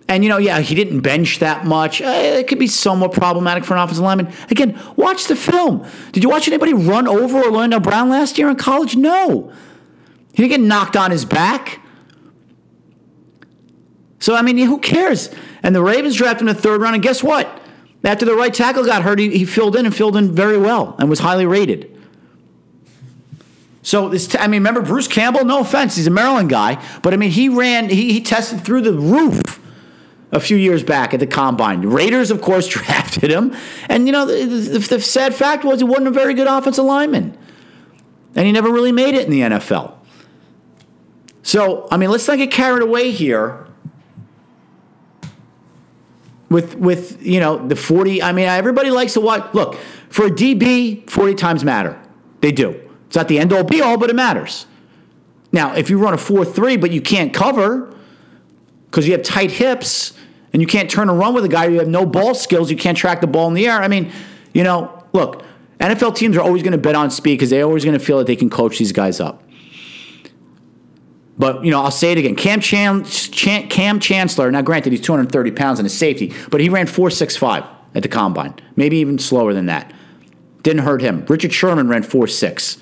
And, 0.09 0.25
you 0.25 0.29
know, 0.29 0.39
yeah, 0.39 0.59
he 0.59 0.75
didn't 0.75 1.01
bench 1.01 1.39
that 1.39 1.65
much. 1.65 2.03
Uh, 2.03 2.09
it 2.09 2.49
could 2.49 2.59
be 2.59 2.67
somewhat 2.67 3.13
problematic 3.13 3.65
for 3.65 3.75
an 3.75 3.81
offensive 3.81 4.05
lineman. 4.05 4.31
Again, 4.51 4.79
watch 4.97 5.27
the 5.27 5.37
film. 5.37 5.87
Did 6.11 6.25
you 6.25 6.29
watch 6.29 6.49
anybody 6.49 6.75
run 6.75 7.07
over 7.07 7.43
Orlando 7.43 7.79
Brown 7.79 8.11
last 8.11 8.37
year 8.39 8.51
in 8.51 8.57
college? 8.57 8.97
No. 8.97 9.53
He 10.33 10.43
didn't 10.43 10.61
get 10.61 10.67
knocked 10.67 10.97
on 10.97 11.13
his 11.13 11.25
back. 11.25 11.81
So, 14.19 14.35
I 14.35 14.43
mean, 14.43 14.59
who 14.59 14.79
cares? 14.79 15.31
And 15.63 15.77
the 15.77 15.83
Ravens 15.83 16.17
drafted 16.17 16.43
him 16.43 16.49
in 16.49 16.57
the 16.57 16.61
third 16.61 16.81
round, 16.81 16.97
and 16.97 17.03
guess 17.03 17.23
what? 17.23 17.63
After 18.03 18.25
the 18.27 18.35
right 18.35 18.53
tackle 18.53 18.85
got 18.85 19.03
hurt, 19.03 19.21
he, 19.21 19.31
he 19.31 19.45
filled 19.45 19.77
in 19.77 19.87
and 19.87 19.95
filled 19.95 20.17
in 20.17 20.33
very 20.33 20.59
well 20.59 20.97
and 20.99 21.09
was 21.09 21.21
highly 21.21 21.47
rated. 21.47 21.94
So 23.85 24.09
this, 24.09 24.35
mean, 24.35 24.51
remember 24.51 24.81
Bruce 24.81 25.07
Campbell? 25.07 25.45
No 25.45 25.61
offense, 25.61 25.95
he's 25.97 26.07
a 26.07 26.11
Maryland 26.11 26.49
guy, 26.49 26.83
but 27.03 27.13
I 27.13 27.19
mean, 27.19 27.31
he 27.31 27.51
ran, 27.51 27.91
he, 27.91 28.15
he 28.15 28.21
tested 28.23 28.65
through 28.65 28.81
the 28.81 28.95
roof 28.95 29.61
a 30.33 30.41
few 30.41 30.57
years 30.57 30.83
back 30.83 31.13
at 31.13 31.21
the 31.21 31.27
combine. 31.27 31.83
Raiders, 31.83 32.31
of 32.31 32.41
course, 32.41 32.67
drafted 32.69 33.31
him, 33.31 33.55
and 33.91 34.07
you 34.07 34.13
know, 34.13 34.25
the, 34.25 34.47
the, 34.47 34.79
the 34.79 35.01
sad 35.01 35.35
fact 35.35 35.65
was 35.65 35.81
he 35.81 35.85
wasn't 35.85 36.09
a 36.09 36.11
very 36.11 36.33
good 36.33 36.47
offensive 36.47 36.85
lineman, 36.85 37.37
and 38.35 38.47
he 38.47 38.53
never 38.53 38.71
really 38.71 38.91
made 38.91 39.15
it 39.15 39.27
in 39.27 39.31
the 39.31 39.41
NFL. 39.41 39.93
So, 41.43 41.87
I 41.91 41.99
mean, 41.99 42.11
let's 42.11 42.27
not 42.27 42.39
get 42.39 42.51
carried 42.51 42.83
away 42.83 43.11
here 43.11 43.67
with 46.49 46.75
with 46.77 47.25
you 47.25 47.41
know 47.41 47.57
the 47.67 47.75
40 47.75 48.23
i 48.23 48.31
mean 48.31 48.47
everybody 48.47 48.91
likes 48.91 49.15
to 49.15 49.21
watch 49.21 49.53
look 49.55 49.77
for 50.09 50.27
a 50.27 50.31
db 50.31 51.09
40 51.09 51.35
times 51.35 51.65
matter 51.65 52.01
they 52.43 52.53
do 52.53 52.84
it's 53.15 53.17
not 53.17 53.29
the 53.29 53.39
end 53.39 53.53
all 53.53 53.63
be 53.63 53.81
all 53.81 53.97
but 53.97 54.11
it 54.11 54.17
matters 54.17 54.67
now 55.53 55.73
if 55.75 55.89
you 55.89 55.99
run 55.99 56.13
a 56.13 56.17
4-3 56.17 56.81
but 56.81 56.91
you 56.91 57.01
can't 57.01 57.33
cover 57.33 57.97
because 58.87 59.07
you 59.07 59.13
have 59.13 59.23
tight 59.23 59.53
hips 59.53 60.15
and 60.53 60.61
you 60.61 60.67
can't 60.67 60.91
turn 60.91 61.09
and 61.09 61.17
run 61.17 61.33
with 61.33 61.45
a 61.45 61.49
guy 61.49 61.67
you 61.67 61.79
have 61.79 61.87
no 61.87 62.05
ball 62.05 62.35
skills 62.35 62.73
you 62.73 62.77
can't 62.77 62.99
track 62.99 63.21
the 63.21 63.29
ball 63.29 63.47
in 63.47 63.55
the 63.55 63.69
air 63.69 63.81
i 63.81 63.87
mean 63.87 64.11
you 64.53 64.65
know 64.65 65.07
look 65.13 65.45
nfl 65.79 66.13
teams 66.13 66.37
are 66.37 66.41
always 66.41 66.65
going 66.65 66.73
to 66.73 66.79
bet 66.79 66.97
on 66.97 67.09
speed 67.09 67.35
because 67.35 67.51
they're 67.51 67.63
always 67.63 67.85
going 67.85 67.97
to 67.97 68.05
feel 68.05 68.19
that 68.19 68.27
they 68.27 68.35
can 68.35 68.51
coach 68.51 68.81
these 68.81 68.91
guys 68.91 69.21
up 69.21 69.45
but 71.37 71.65
you 71.65 71.73
know, 71.73 71.83
I'll 71.83 71.91
say 71.91 72.13
it 72.13 72.19
again. 72.19 72.37
Kam, 72.37 72.61
Chan, 72.61 73.07
Chan, 73.07 73.67
Kam 73.67 73.99
Chancellor. 73.99 74.53
Now, 74.53 74.63
granted, 74.63 74.93
he's 74.93 75.01
230 75.01 75.51
pounds 75.51 75.81
and 75.81 75.87
a 75.87 75.91
safety, 75.91 76.33
but 76.49 76.61
he 76.61 76.69
ran 76.69 76.87
4.65 76.87 77.69
at 77.97 78.05
the 78.05 78.09
combine, 78.09 78.55
maybe 78.77 78.99
even 78.99 79.19
slower 79.19 79.53
than 79.53 79.67
that. 79.67 79.93
Didn't 80.63 80.85
hurt 80.85 81.03
him. 81.03 81.27
Richard 81.29 81.53
Sherman 81.53 81.89
ran 81.89 82.05
4.6. 82.05 82.81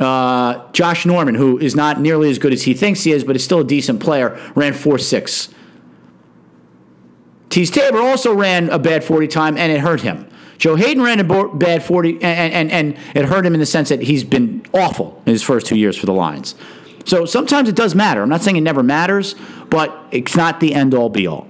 Uh, 0.00 0.70
Josh 0.72 1.04
Norman, 1.04 1.34
who 1.34 1.58
is 1.58 1.76
not 1.76 2.00
nearly 2.00 2.30
as 2.30 2.38
good 2.38 2.54
as 2.54 2.62
he 2.62 2.72
thinks 2.72 3.04
he 3.04 3.12
is, 3.12 3.22
but 3.22 3.36
is 3.36 3.44
still 3.44 3.60
a 3.60 3.64
decent 3.64 4.00
player, 4.00 4.30
ran 4.54 4.72
4.6. 4.72 5.52
Teez 7.50 7.70
Tabor 7.70 8.00
also 8.00 8.34
ran 8.34 8.70
a 8.70 8.78
bad 8.78 9.04
40 9.04 9.28
time, 9.28 9.58
and 9.58 9.70
it 9.70 9.80
hurt 9.80 10.00
him. 10.00 10.26
Joe 10.56 10.76
Haden 10.76 11.02
ran 11.02 11.20
a 11.20 11.48
bad 11.54 11.82
40, 11.82 12.22
and, 12.22 12.52
and, 12.52 12.70
and 12.70 12.98
it 13.14 13.26
hurt 13.26 13.44
him 13.44 13.54
in 13.54 13.60
the 13.60 13.66
sense 13.66 13.88
that 13.88 14.02
he's 14.02 14.24
been 14.24 14.64
awful 14.72 15.20
in 15.26 15.32
his 15.32 15.42
first 15.42 15.66
two 15.66 15.76
years 15.76 15.96
for 15.96 16.06
the 16.06 16.12
Lions. 16.12 16.54
So 17.04 17.24
sometimes 17.24 17.68
it 17.68 17.74
does 17.74 17.94
matter. 17.94 18.22
I'm 18.22 18.28
not 18.28 18.42
saying 18.42 18.56
it 18.56 18.62
never 18.62 18.82
matters, 18.82 19.34
but 19.68 19.94
it's 20.10 20.36
not 20.36 20.60
the 20.60 20.74
end 20.74 20.94
all 20.94 21.08
be 21.08 21.26
all. 21.26 21.48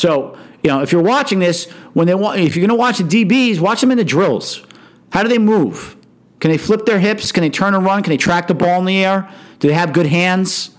So, 0.00 0.38
you 0.62 0.70
know, 0.70 0.80
if 0.80 0.92
you're 0.92 1.02
watching 1.02 1.40
this, 1.40 1.70
when 1.92 2.06
they 2.06 2.14
want, 2.14 2.40
if 2.40 2.56
you're 2.56 2.66
going 2.66 2.76
to 2.76 2.80
watch 2.80 2.98
the 2.98 3.04
DBs, 3.04 3.60
watch 3.60 3.82
them 3.82 3.90
in 3.90 3.98
the 3.98 4.04
drills. 4.04 4.64
How 5.12 5.22
do 5.22 5.28
they 5.28 5.38
move? 5.38 5.94
Can 6.40 6.50
they 6.50 6.56
flip 6.56 6.86
their 6.86 6.98
hips? 6.98 7.32
Can 7.32 7.42
they 7.42 7.50
turn 7.50 7.74
and 7.74 7.84
run? 7.84 8.02
Can 8.02 8.10
they 8.10 8.16
track 8.16 8.48
the 8.48 8.54
ball 8.54 8.78
in 8.78 8.86
the 8.86 9.04
air? 9.04 9.30
Do 9.58 9.68
they 9.68 9.74
have 9.74 9.92
good 9.92 10.06
hands? 10.06 10.70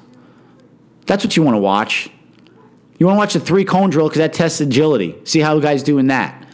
That's 1.05 1.23
what 1.23 1.37
you 1.37 1.43
want 1.43 1.53
to 1.53 1.59
watch. 1.59 2.09
You 2.97 3.05
want 3.05 3.15
to 3.15 3.19
watch 3.19 3.33
the 3.33 3.39
three 3.39 3.63
cone 3.63 3.91
drill 3.91 4.07
because 4.07 4.19
that 4.19 4.33
tests 4.33 4.59
agility. 4.59 5.15
See 5.23 5.39
how 5.39 5.53
the 5.53 5.61
guy's 5.61 5.83
doing 5.83 6.07
that. 6.07 6.47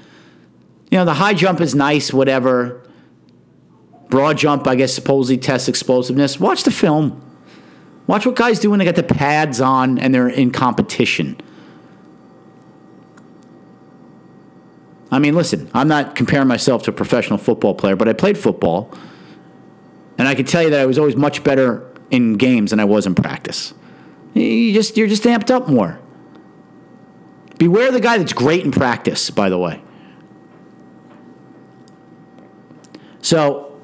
You 0.92 0.98
know, 0.98 1.06
the 1.06 1.14
high 1.14 1.34
jump 1.34 1.62
is 1.62 1.74
nice, 1.74 2.12
whatever. 2.12 2.84
Broad 4.10 4.38
jump, 4.38 4.68
I 4.68 4.76
guess, 4.76 4.94
supposedly 4.94 5.38
tests 5.38 5.70
explosiveness. 5.70 6.38
Watch 6.38 6.64
the 6.64 6.72
film. 6.72 7.24
Watch 8.08 8.26
what 8.26 8.36
guys 8.36 8.60
do 8.60 8.70
when 8.72 8.80
they 8.80 8.86
got 8.86 8.96
the 8.96 9.04
pads 9.04 9.62
on 9.62 10.00
and 10.00 10.14
they're 10.14 10.30
in 10.30 10.52
competition. 10.52 11.40
I 15.10 15.20
mean, 15.20 15.36
listen, 15.36 15.70
I'm 15.74 15.88
not 15.88 16.16
comparing 16.16 16.48
myself 16.48 16.84
to 16.84 16.92
a 16.92 16.94
professional 16.94 17.38
football 17.38 17.74
player, 17.74 17.96
but 17.96 18.10
I 18.10 18.14
played 18.14 18.38
football. 18.38 18.94
And 20.18 20.28
I 20.28 20.36
can 20.36 20.46
tell 20.46 20.64
you 20.64 20.70
that 20.72 20.82
I 20.82 20.86
was 20.86 20.98
always 20.98 21.16
much 21.16 21.44
better 21.44 21.88
in 22.12 22.34
games 22.34 22.72
than 22.72 22.80
I 22.80 22.86
was 22.86 23.06
in 23.06 23.16
practice. 23.16 23.74
You 24.34 24.74
just 24.74 24.98
you're 24.98 25.08
just 25.08 25.24
amped 25.24 25.52
up 25.52 25.68
more. 25.68 26.00
Beware 27.58 27.92
the 27.92 28.00
guy 28.00 28.18
that's 28.18 28.34
great 28.34 28.64
in 28.66 28.72
practice, 28.72 29.30
by 29.30 29.50
the 29.50 29.58
way. 29.58 29.82
So, 33.22 33.80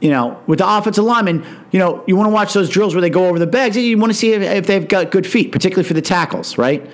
you 0.00 0.10
know, 0.10 0.42
with 0.46 0.58
the 0.58 0.68
offensive 0.68 1.04
lineman, 1.04 1.44
you 1.70 1.78
know, 1.78 2.02
you 2.06 2.16
want 2.16 2.26
to 2.28 2.32
watch 2.32 2.54
those 2.54 2.68
drills 2.68 2.94
where 2.94 3.00
they 3.00 3.10
go 3.10 3.26
over 3.28 3.38
the 3.38 3.46
bags. 3.46 3.76
You 3.76 3.96
want 3.98 4.12
to 4.12 4.18
see 4.18 4.32
if, 4.32 4.42
if 4.42 4.66
they've 4.66 4.88
got 4.88 5.10
good 5.10 5.26
feet, 5.26 5.52
particularly 5.52 5.86
for 5.86 5.94
the 5.94 6.02
tackles, 6.02 6.58
right? 6.58 6.88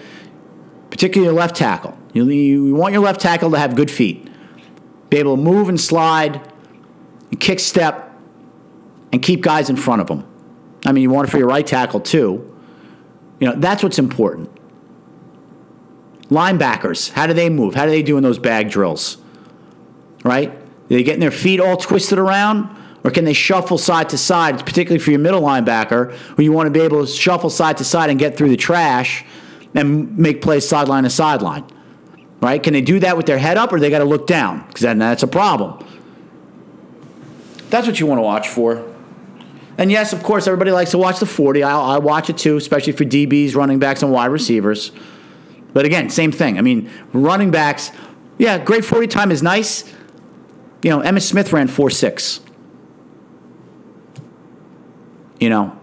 Particularly 0.90 1.26
your 1.32 1.38
left 1.38 1.56
tackle. 1.56 1.96
You, 2.12 2.28
you 2.28 2.74
want 2.74 2.92
your 2.92 3.02
left 3.02 3.20
tackle 3.20 3.50
to 3.50 3.58
have 3.58 3.76
good 3.76 3.90
feet, 3.90 4.28
be 5.10 5.18
able 5.18 5.36
to 5.36 5.42
move 5.42 5.68
and 5.68 5.80
slide, 5.80 6.40
and 7.30 7.38
kick 7.38 7.60
step, 7.60 8.16
and 9.12 9.22
keep 9.22 9.42
guys 9.42 9.70
in 9.70 9.76
front 9.76 10.00
of 10.00 10.06
them. 10.06 10.26
I 10.86 10.92
mean, 10.92 11.02
you 11.02 11.10
want 11.10 11.28
it 11.28 11.30
for 11.30 11.38
your 11.38 11.48
right 11.48 11.66
tackle 11.66 12.00
too. 12.00 12.54
You 13.40 13.48
know, 13.48 13.54
that's 13.56 13.82
what's 13.82 13.98
important. 13.98 14.50
Linebackers, 16.28 17.10
how 17.10 17.26
do 17.26 17.32
they 17.32 17.48
move? 17.48 17.74
How 17.74 17.84
do 17.84 17.90
they 17.90 18.02
do 18.02 18.16
in 18.16 18.22
those 18.22 18.38
bag 18.38 18.70
drills? 18.70 19.18
Right? 20.24 20.50
Are 20.50 20.58
they 20.88 21.02
getting 21.02 21.20
their 21.20 21.30
feet 21.30 21.60
all 21.60 21.76
twisted 21.76 22.18
around? 22.18 22.76
Or 23.04 23.10
can 23.10 23.24
they 23.24 23.32
shuffle 23.32 23.78
side 23.78 24.08
to 24.10 24.18
side, 24.18 24.58
particularly 24.58 24.98
for 24.98 25.10
your 25.10 25.20
middle 25.20 25.40
linebacker, 25.40 26.12
who 26.12 26.42
you 26.42 26.52
want 26.52 26.66
to 26.66 26.70
be 26.70 26.80
able 26.80 27.06
to 27.06 27.10
shuffle 27.10 27.48
side 27.48 27.76
to 27.78 27.84
side 27.84 28.10
and 28.10 28.18
get 28.18 28.36
through 28.36 28.48
the 28.48 28.56
trash 28.56 29.24
and 29.74 30.18
make 30.18 30.42
plays 30.42 30.68
sideline 30.68 31.04
to 31.04 31.10
sideline? 31.10 31.64
Right? 32.40 32.62
Can 32.62 32.72
they 32.72 32.80
do 32.80 33.00
that 33.00 33.16
with 33.16 33.26
their 33.26 33.38
head 33.38 33.56
up 33.56 33.72
or 33.72 33.80
they 33.80 33.90
got 33.90 33.98
to 33.98 34.04
look 34.04 34.26
down? 34.26 34.66
Because 34.66 34.82
then 34.82 34.98
that's 34.98 35.22
a 35.22 35.26
problem. 35.26 35.84
That's 37.70 37.86
what 37.86 37.98
you 38.00 38.06
want 38.06 38.18
to 38.18 38.22
watch 38.22 38.48
for. 38.48 38.94
And 39.76 39.92
yes, 39.92 40.12
of 40.12 40.22
course, 40.22 40.46
everybody 40.46 40.72
likes 40.72 40.90
to 40.90 40.98
watch 40.98 41.20
the 41.20 41.26
40. 41.26 41.62
I, 41.62 41.78
I 41.94 41.98
watch 41.98 42.28
it 42.30 42.38
too, 42.38 42.56
especially 42.56 42.92
for 42.92 43.04
DBs, 43.04 43.54
running 43.54 43.78
backs, 43.78 44.02
and 44.02 44.10
wide 44.10 44.26
receivers. 44.26 44.90
But 45.72 45.84
again, 45.84 46.10
same 46.10 46.32
thing. 46.32 46.58
I 46.58 46.62
mean, 46.62 46.90
running 47.12 47.50
backs, 47.50 47.92
yeah, 48.38 48.58
great 48.58 48.84
40 48.84 49.06
time 49.06 49.30
is 49.30 49.42
nice. 49.42 49.84
You 50.82 50.90
know, 50.90 51.00
Emmitt 51.00 51.22
Smith 51.22 51.52
ran 51.52 51.68
4 51.68 51.90
6. 51.90 52.40
You 55.38 55.50
know, 55.50 55.78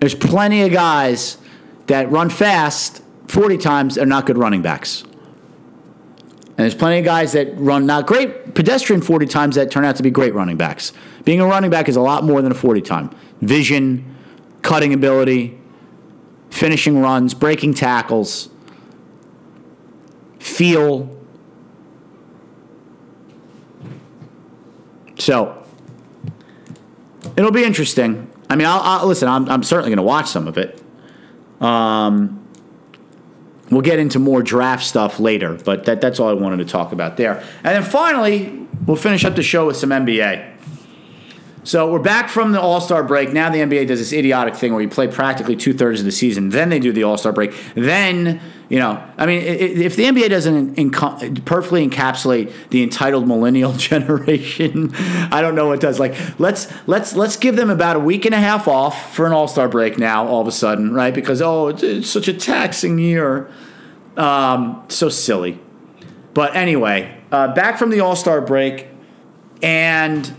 there's 0.00 0.14
plenty 0.14 0.62
of 0.62 0.72
guys 0.72 1.38
that 1.88 2.10
run 2.10 2.30
fast 2.30 3.02
40 3.26 3.58
times 3.58 3.98
are 3.98 4.06
not 4.06 4.26
good 4.26 4.38
running 4.38 4.62
backs. 4.62 5.02
And 5.02 6.64
there's 6.64 6.74
plenty 6.74 6.98
of 6.98 7.04
guys 7.04 7.32
that 7.32 7.56
run 7.56 7.86
not 7.86 8.06
great 8.06 8.54
pedestrian 8.54 9.00
40 9.00 9.26
times 9.26 9.54
that 9.54 9.70
turn 9.70 9.84
out 9.84 9.96
to 9.96 10.02
be 10.02 10.10
great 10.10 10.34
running 10.34 10.56
backs. 10.56 10.92
Being 11.24 11.40
a 11.40 11.46
running 11.46 11.70
back 11.70 11.88
is 11.88 11.96
a 11.96 12.00
lot 12.00 12.24
more 12.24 12.42
than 12.42 12.50
a 12.50 12.54
40 12.54 12.80
time. 12.80 13.10
Vision, 13.40 14.16
cutting 14.62 14.92
ability, 14.92 15.58
finishing 16.50 17.00
runs, 17.00 17.32
breaking 17.32 17.74
tackles, 17.74 18.48
feel. 20.40 21.16
So 25.16 25.64
it'll 27.36 27.52
be 27.52 27.64
interesting. 27.64 28.30
I 28.50 28.56
mean, 28.56 28.66
I'll, 28.66 28.80
I'll 28.80 29.06
listen. 29.06 29.28
I'm, 29.28 29.48
I'm 29.48 29.62
certainly 29.62 29.90
going 29.90 29.98
to 29.98 30.02
watch 30.02 30.26
some 30.26 30.48
of 30.48 30.58
it. 30.58 30.82
Um, 31.60 32.48
We'll 33.70 33.82
get 33.82 33.98
into 33.98 34.18
more 34.18 34.42
draft 34.42 34.84
stuff 34.84 35.20
later, 35.20 35.58
but 35.62 35.84
that, 35.84 36.00
that's 36.00 36.18
all 36.18 36.28
I 36.28 36.32
wanted 36.32 36.58
to 36.58 36.64
talk 36.64 36.92
about 36.92 37.16
there. 37.18 37.44
And 37.62 37.74
then 37.74 37.82
finally, 37.82 38.66
we'll 38.86 38.96
finish 38.96 39.24
up 39.24 39.36
the 39.36 39.42
show 39.42 39.66
with 39.66 39.76
some 39.76 39.90
NBA. 39.90 40.56
So 41.68 41.92
we're 41.92 41.98
back 41.98 42.30
from 42.30 42.52
the 42.52 42.60
All 42.62 42.80
Star 42.80 43.02
break. 43.02 43.34
Now 43.34 43.50
the 43.50 43.58
NBA 43.58 43.88
does 43.88 43.98
this 43.98 44.14
idiotic 44.14 44.56
thing 44.56 44.72
where 44.72 44.80
you 44.80 44.88
play 44.88 45.06
practically 45.06 45.54
two 45.54 45.74
thirds 45.74 46.00
of 46.00 46.06
the 46.06 46.12
season. 46.12 46.48
Then 46.48 46.70
they 46.70 46.78
do 46.78 46.92
the 46.92 47.02
All 47.02 47.18
Star 47.18 47.30
break. 47.30 47.54
Then 47.74 48.40
you 48.70 48.78
know, 48.78 49.06
I 49.18 49.26
mean, 49.26 49.42
if 49.42 49.94
the 49.94 50.04
NBA 50.04 50.30
doesn't 50.30 50.92
perfectly 51.44 51.86
encapsulate 51.86 52.54
the 52.70 52.82
entitled 52.82 53.28
millennial 53.28 53.72
generation, 53.76 54.94
I 55.30 55.42
don't 55.42 55.54
know 55.54 55.66
what 55.66 55.80
does. 55.80 56.00
Like, 56.00 56.16
let's 56.40 56.72
let's 56.86 57.14
let's 57.14 57.36
give 57.36 57.56
them 57.56 57.68
about 57.68 57.96
a 57.96 58.00
week 58.00 58.24
and 58.24 58.34
a 58.34 58.40
half 58.40 58.66
off 58.66 59.14
for 59.14 59.26
an 59.26 59.34
All 59.34 59.46
Star 59.46 59.68
break 59.68 59.98
now. 59.98 60.26
All 60.26 60.40
of 60.40 60.48
a 60.48 60.52
sudden, 60.52 60.94
right? 60.94 61.12
Because 61.12 61.42
oh, 61.42 61.68
it's, 61.68 61.82
it's 61.82 62.08
such 62.08 62.28
a 62.28 62.32
taxing 62.32 62.98
year. 62.98 63.50
Um, 64.16 64.86
so 64.88 65.10
silly. 65.10 65.60
But 66.32 66.56
anyway, 66.56 67.20
uh, 67.30 67.52
back 67.52 67.78
from 67.78 67.90
the 67.90 68.00
All 68.00 68.16
Star 68.16 68.40
break, 68.40 68.86
and 69.62 70.34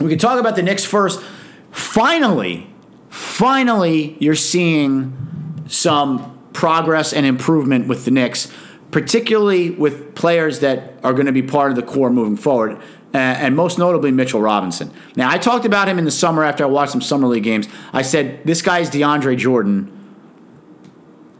we 0.00 0.08
can 0.08 0.18
talk 0.18 0.40
about 0.40 0.56
the 0.56 0.62
Knicks 0.62 0.84
first. 0.84 1.22
Finally, 1.70 2.68
finally, 3.08 4.16
you're 4.18 4.34
seeing 4.34 5.64
some 5.68 6.38
progress 6.52 7.12
and 7.12 7.24
improvement 7.24 7.86
with 7.86 8.04
the 8.04 8.10
Knicks, 8.10 8.50
particularly 8.90 9.70
with 9.70 10.14
players 10.14 10.60
that 10.60 10.94
are 11.04 11.12
going 11.12 11.26
to 11.26 11.32
be 11.32 11.42
part 11.42 11.70
of 11.70 11.76
the 11.76 11.82
core 11.82 12.10
moving 12.10 12.36
forward. 12.36 12.80
and 13.12 13.56
most 13.56 13.78
notably 13.78 14.12
Mitchell 14.12 14.40
Robinson. 14.40 14.92
Now, 15.16 15.30
I 15.30 15.38
talked 15.38 15.64
about 15.64 15.88
him 15.88 15.98
in 15.98 16.04
the 16.04 16.12
summer 16.12 16.44
after 16.44 16.62
I 16.64 16.68
watched 16.68 16.92
some 16.92 17.00
summer 17.00 17.26
league 17.26 17.42
games. 17.42 17.68
I 17.92 18.02
said 18.02 18.40
this 18.44 18.62
guy 18.62 18.78
is 18.78 18.90
DeAndre 18.90 19.36
Jordan, 19.36 20.00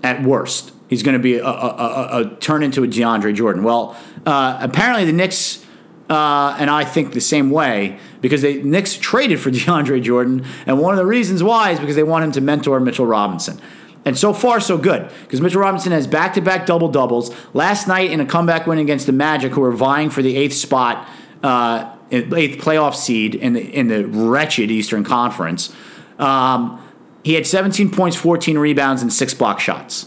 at 0.02 0.22
worst. 0.22 0.72
He's 0.88 1.02
going 1.02 1.16
to 1.16 1.22
be 1.22 1.36
a, 1.36 1.44
a, 1.44 1.48
a, 1.48 2.20
a, 2.20 2.36
turn 2.36 2.62
into 2.62 2.82
a 2.82 2.86
DeAndre 2.86 3.34
Jordan. 3.34 3.62
Well, 3.62 3.96
uh, 4.26 4.58
apparently 4.61 5.04
the 5.04 5.12
Knicks 5.12 5.64
uh, 6.11 6.56
and 6.58 6.68
I 6.68 6.84
think 6.84 7.12
the 7.12 7.20
same 7.20 7.50
way 7.50 7.98
because 8.20 8.42
the 8.42 8.61
Knicks 8.62 8.94
traded 8.94 9.40
for 9.40 9.50
DeAndre 9.50 10.02
Jordan, 10.02 10.44
and 10.66 10.80
one 10.80 10.92
of 10.92 10.98
the 10.98 11.06
reasons 11.06 11.42
why 11.42 11.70
is 11.70 11.78
because 11.78 11.96
they 11.96 12.02
want 12.02 12.24
him 12.24 12.32
to 12.32 12.40
mentor 12.40 12.80
Mitchell 12.80 13.06
Robinson. 13.06 13.61
And 14.04 14.18
so 14.18 14.32
far, 14.32 14.61
so 14.61 14.76
good 14.76 15.11
because 15.22 15.40
Mitchell 15.40 15.61
Robinson 15.61 15.92
has 15.92 16.06
back 16.06 16.34
to 16.34 16.40
back 16.40 16.66
double 16.66 16.88
doubles. 16.88 17.34
Last 17.54 17.86
night 17.86 18.11
in 18.11 18.20
a 18.20 18.26
comeback 18.26 18.66
win 18.66 18.78
against 18.78 19.06
the 19.06 19.12
Magic, 19.12 19.52
who 19.52 19.62
are 19.62 19.72
vying 19.72 20.11
for 20.11 20.22
the 20.22 20.36
eighth 20.36 20.54
spot, 20.54 21.08
uh, 21.42 21.94
eighth 22.11 22.61
playoff 22.62 22.94
seed 22.94 23.34
in 23.34 23.52
the 23.52 23.61
in 23.61 23.88
the 23.88 24.06
wretched 24.06 24.70
Eastern 24.70 25.04
Conference. 25.04 25.72
Um, 26.18 26.84
he 27.22 27.34
had 27.34 27.46
17 27.46 27.90
points, 27.90 28.16
14 28.16 28.58
rebounds, 28.58 29.02
and 29.02 29.12
six 29.12 29.34
block 29.34 29.61
shots. 29.61 30.06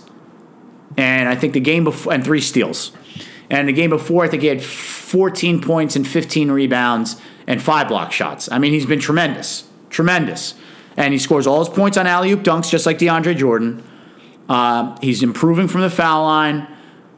And 0.97 1.29
I 1.29 1.35
think 1.35 1.53
the 1.53 1.59
game 1.59 1.83
before, 1.83 2.13
and 2.13 2.23
three 2.23 2.41
steals. 2.41 2.91
And 3.53 3.67
the 3.67 3.73
game 3.73 3.91
before, 3.91 4.25
I 4.25 4.27
think 4.27 4.41
he 4.41 4.47
had 4.47 4.63
14 4.63 5.61
points 5.61 5.95
and 5.95 6.07
15 6.07 6.49
rebounds 6.49 7.21
and 7.45 7.61
five 7.61 7.87
block 7.87 8.11
shots. 8.11 8.49
I 8.51 8.57
mean, 8.57 8.73
he's 8.73 8.87
been 8.87 8.99
tremendous, 8.99 9.69
tremendous. 9.91 10.55
And 10.97 11.13
he 11.13 11.19
scores 11.19 11.45
all 11.45 11.59
his 11.63 11.69
points 11.69 11.95
on 11.95 12.07
alley 12.07 12.31
oop 12.31 12.41
dunks, 12.41 12.71
just 12.71 12.87
like 12.87 12.97
DeAndre 12.97 13.37
Jordan. 13.37 13.83
Uh, 14.49 14.97
he's 15.01 15.21
improving 15.21 15.67
from 15.67 15.81
the 15.81 15.91
foul 15.91 16.23
line. 16.23 16.67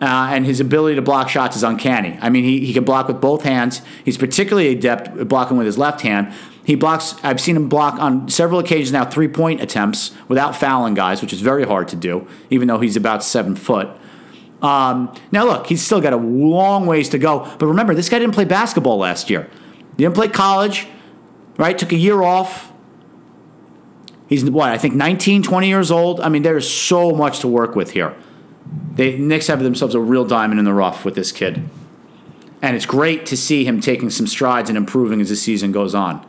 Uh, 0.01 0.27
and 0.29 0.45
his 0.45 0.59
ability 0.59 0.95
to 0.95 1.01
block 1.01 1.29
shots 1.29 1.55
is 1.55 1.63
uncanny. 1.63 2.19
I 2.21 2.29
mean, 2.29 2.43
he, 2.43 2.65
he 2.65 2.73
can 2.73 2.83
block 2.83 3.07
with 3.07 3.21
both 3.21 3.43
hands. 3.43 3.81
He's 4.03 4.17
particularly 4.17 4.67
adept 4.67 5.07
at 5.17 5.29
blocking 5.29 5.55
with 5.55 5.65
his 5.65 5.77
left 5.77 6.01
hand. 6.01 6.33
He 6.65 6.75
blocks, 6.75 7.15
I've 7.23 7.39
seen 7.39 7.55
him 7.55 7.69
block 7.69 7.97
on 7.97 8.27
several 8.27 8.59
occasions 8.59 8.91
now 8.91 9.05
three 9.05 9.29
point 9.29 9.61
attempts 9.61 10.11
without 10.27 10.53
fouling 10.53 10.95
guys, 10.95 11.21
which 11.21 11.31
is 11.31 11.39
very 11.39 11.63
hard 11.63 11.87
to 11.87 11.95
do, 11.95 12.27
even 12.49 12.67
though 12.67 12.79
he's 12.79 12.97
about 12.97 13.23
seven 13.23 13.55
foot. 13.55 13.87
Um, 14.65 15.13
now, 15.31 15.45
look, 15.45 15.67
he's 15.67 15.83
still 15.83 16.01
got 16.01 16.11
a 16.11 16.17
long 16.17 16.87
ways 16.87 17.09
to 17.09 17.19
go. 17.19 17.41
But 17.59 17.67
remember, 17.67 17.93
this 17.93 18.09
guy 18.09 18.17
didn't 18.17 18.33
play 18.33 18.45
basketball 18.45 18.97
last 18.97 19.29
year. 19.29 19.47
He 19.95 20.03
didn't 20.03 20.15
play 20.15 20.27
college, 20.27 20.87
right? 21.57 21.77
Took 21.77 21.91
a 21.91 21.97
year 21.97 22.23
off. 22.23 22.71
He's, 24.27 24.43
what, 24.43 24.71
I 24.71 24.79
think 24.79 24.95
19, 24.95 25.43
20 25.43 25.67
years 25.67 25.91
old. 25.91 26.19
I 26.19 26.29
mean, 26.29 26.41
there's 26.41 26.67
so 26.67 27.11
much 27.11 27.41
to 27.41 27.47
work 27.47 27.75
with 27.75 27.91
here. 27.91 28.15
The 28.95 29.15
Knicks 29.19 29.45
have 29.47 29.61
themselves 29.61 29.93
a 29.93 29.99
real 29.99 30.25
diamond 30.25 30.57
in 30.57 30.65
the 30.65 30.73
rough 30.73 31.05
with 31.05 31.13
this 31.13 31.31
kid. 31.31 31.69
And 32.63 32.75
it's 32.75 32.87
great 32.87 33.27
to 33.27 33.37
see 33.37 33.65
him 33.65 33.79
taking 33.79 34.09
some 34.09 34.25
strides 34.25 34.71
and 34.71 34.77
improving 34.77 35.21
as 35.21 35.29
the 35.29 35.35
season 35.35 35.71
goes 35.71 35.93
on. 35.93 36.27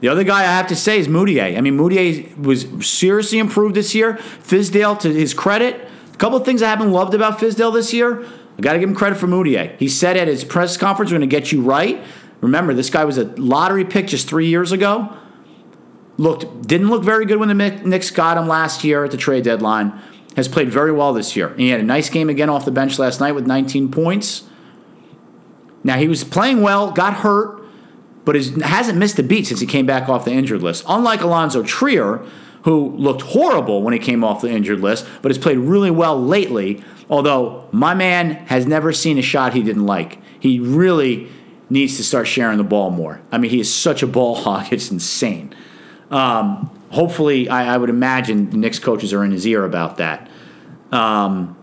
The 0.00 0.08
other 0.08 0.24
guy 0.24 0.40
I 0.40 0.56
have 0.56 0.66
to 0.68 0.76
say 0.76 0.98
is 0.98 1.06
Mudiay. 1.06 1.56
I 1.56 1.60
mean, 1.60 1.78
Mudiay 1.78 2.36
was 2.36 2.66
seriously 2.84 3.38
improved 3.38 3.76
this 3.76 3.94
year. 3.94 4.14
Fizdale, 4.14 4.98
to 5.00 5.12
his 5.12 5.34
credit, 5.34 5.88
couple 6.18 6.38
of 6.38 6.44
things 6.44 6.62
I 6.62 6.68
haven't 6.68 6.90
loved 6.90 7.14
about 7.14 7.38
Fizdale 7.38 7.72
this 7.72 7.92
year. 7.92 8.24
I 8.58 8.60
got 8.60 8.72
to 8.72 8.78
give 8.78 8.88
him 8.88 8.94
credit 8.94 9.16
for 9.16 9.26
Mudiay. 9.26 9.78
He 9.78 9.88
said 9.88 10.16
at 10.16 10.28
his 10.28 10.44
press 10.44 10.76
conference, 10.76 11.10
"We're 11.10 11.18
going 11.18 11.28
to 11.28 11.36
get 11.36 11.52
you 11.52 11.62
right." 11.62 12.02
Remember, 12.40 12.74
this 12.74 12.90
guy 12.90 13.04
was 13.04 13.18
a 13.18 13.24
lottery 13.24 13.84
pick 13.84 14.08
just 14.08 14.28
three 14.28 14.48
years 14.48 14.72
ago. 14.72 15.16
Looked 16.16 16.66
didn't 16.66 16.88
look 16.88 17.02
very 17.02 17.24
good 17.24 17.38
when 17.38 17.48
the 17.48 17.54
Knicks 17.54 18.10
got 18.10 18.36
him 18.36 18.48
last 18.48 18.84
year 18.84 19.04
at 19.04 19.10
the 19.10 19.16
trade 19.16 19.44
deadline. 19.44 19.98
Has 20.36 20.48
played 20.48 20.68
very 20.68 20.92
well 20.92 21.12
this 21.12 21.34
year. 21.34 21.48
And 21.48 21.60
he 21.60 21.70
had 21.70 21.80
a 21.80 21.84
nice 21.84 22.10
game 22.10 22.28
again 22.28 22.48
off 22.48 22.64
the 22.64 22.70
bench 22.70 22.98
last 22.98 23.18
night 23.18 23.32
with 23.32 23.46
19 23.46 23.90
points. 23.90 24.44
Now 25.82 25.96
he 25.96 26.06
was 26.06 26.22
playing 26.22 26.60
well, 26.60 26.92
got 26.92 27.14
hurt, 27.14 27.64
but 28.24 28.36
hasn't 28.36 28.98
missed 28.98 29.18
a 29.18 29.22
beat 29.22 29.46
since 29.46 29.58
he 29.60 29.66
came 29.66 29.86
back 29.86 30.08
off 30.08 30.24
the 30.24 30.32
injured 30.32 30.62
list. 30.62 30.84
Unlike 30.88 31.22
Alonzo 31.22 31.62
Trier, 31.62 32.24
who 32.68 32.90
looked 32.98 33.22
horrible 33.22 33.82
when 33.82 33.94
he 33.94 33.98
came 33.98 34.22
off 34.22 34.42
the 34.42 34.50
injured 34.50 34.80
list, 34.80 35.08
but 35.22 35.30
has 35.30 35.38
played 35.38 35.56
really 35.56 35.90
well 35.90 36.22
lately. 36.22 36.84
Although 37.08 37.66
my 37.72 37.94
man 37.94 38.32
has 38.48 38.66
never 38.66 38.92
seen 38.92 39.16
a 39.16 39.22
shot 39.22 39.54
he 39.54 39.62
didn't 39.62 39.86
like. 39.86 40.18
He 40.38 40.60
really 40.60 41.28
needs 41.70 41.96
to 41.96 42.04
start 42.04 42.26
sharing 42.26 42.58
the 42.58 42.64
ball 42.64 42.90
more. 42.90 43.22
I 43.32 43.38
mean, 43.38 43.50
he 43.50 43.58
is 43.58 43.72
such 43.72 44.02
a 44.02 44.06
ball 44.06 44.34
hog, 44.42 44.70
it's 44.70 44.90
insane. 44.90 45.54
Um, 46.10 46.70
hopefully, 46.90 47.48
I, 47.48 47.74
I, 47.74 47.78
would 47.78 47.88
imagine 47.88 48.50
the 48.50 48.58
Knicks 48.58 48.78
coaches 48.78 49.14
are 49.14 49.24
in 49.24 49.30
his 49.30 49.46
ear 49.46 49.64
about 49.64 49.96
that. 49.96 50.28
Um, 50.92 51.56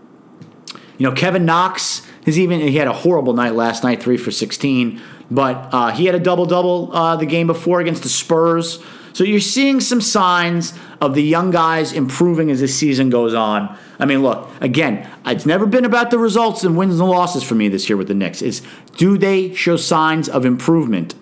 you 0.98 1.08
know, 1.08 1.14
Kevin 1.14 1.44
Knox 1.44 2.02
has 2.24 2.36
even 2.36 2.58
he 2.60 2.76
had 2.78 2.88
a 2.88 2.92
horrible 2.92 3.32
night 3.32 3.54
last 3.54 3.84
night, 3.84 4.02
three 4.02 4.16
for 4.16 4.32
sixteen, 4.32 5.00
but 5.30 5.68
uh, 5.72 5.92
he 5.92 6.06
had 6.06 6.16
a 6.16 6.20
double 6.20 6.46
double 6.46 6.90
uh, 6.92 7.14
the 7.14 7.26
game 7.26 7.46
before 7.46 7.80
against 7.80 8.02
the 8.02 8.08
Spurs. 8.08 8.82
So 9.16 9.24
you're 9.24 9.40
seeing 9.40 9.80
some 9.80 10.02
signs 10.02 10.74
of 11.00 11.14
the 11.14 11.22
young 11.22 11.50
guys 11.50 11.94
improving 11.94 12.50
as 12.50 12.60
the 12.60 12.68
season 12.68 13.08
goes 13.08 13.32
on. 13.32 13.74
I 13.98 14.04
mean, 14.04 14.22
look, 14.22 14.50
again, 14.60 15.08
it's 15.24 15.46
never 15.46 15.64
been 15.64 15.86
about 15.86 16.10
the 16.10 16.18
results 16.18 16.64
and 16.64 16.76
wins 16.76 17.00
and 17.00 17.08
losses 17.08 17.42
for 17.42 17.54
me 17.54 17.70
this 17.70 17.88
year 17.88 17.96
with 17.96 18.08
the 18.08 18.14
Knicks. 18.14 18.42
It's 18.42 18.60
do 18.98 19.16
they 19.16 19.54
show 19.54 19.78
signs 19.78 20.28
of 20.28 20.44
improvement? 20.44 21.14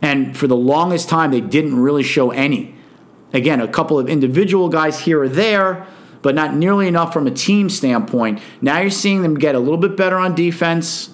And 0.00 0.36
for 0.36 0.46
the 0.46 0.54
longest 0.54 1.08
time, 1.08 1.32
they 1.32 1.40
didn't 1.40 1.74
really 1.74 2.04
show 2.04 2.30
any. 2.30 2.76
Again, 3.32 3.60
a 3.60 3.66
couple 3.66 3.98
of 3.98 4.08
individual 4.08 4.68
guys 4.68 5.00
here 5.00 5.20
or 5.20 5.28
there, 5.28 5.84
but 6.22 6.36
not 6.36 6.54
nearly 6.54 6.86
enough 6.86 7.12
from 7.12 7.26
a 7.26 7.32
team 7.32 7.68
standpoint. 7.68 8.40
Now 8.60 8.78
you're 8.78 8.90
seeing 8.90 9.22
them 9.22 9.34
get 9.34 9.56
a 9.56 9.58
little 9.58 9.78
bit 9.78 9.96
better 9.96 10.16
on 10.16 10.36
defense. 10.36 11.12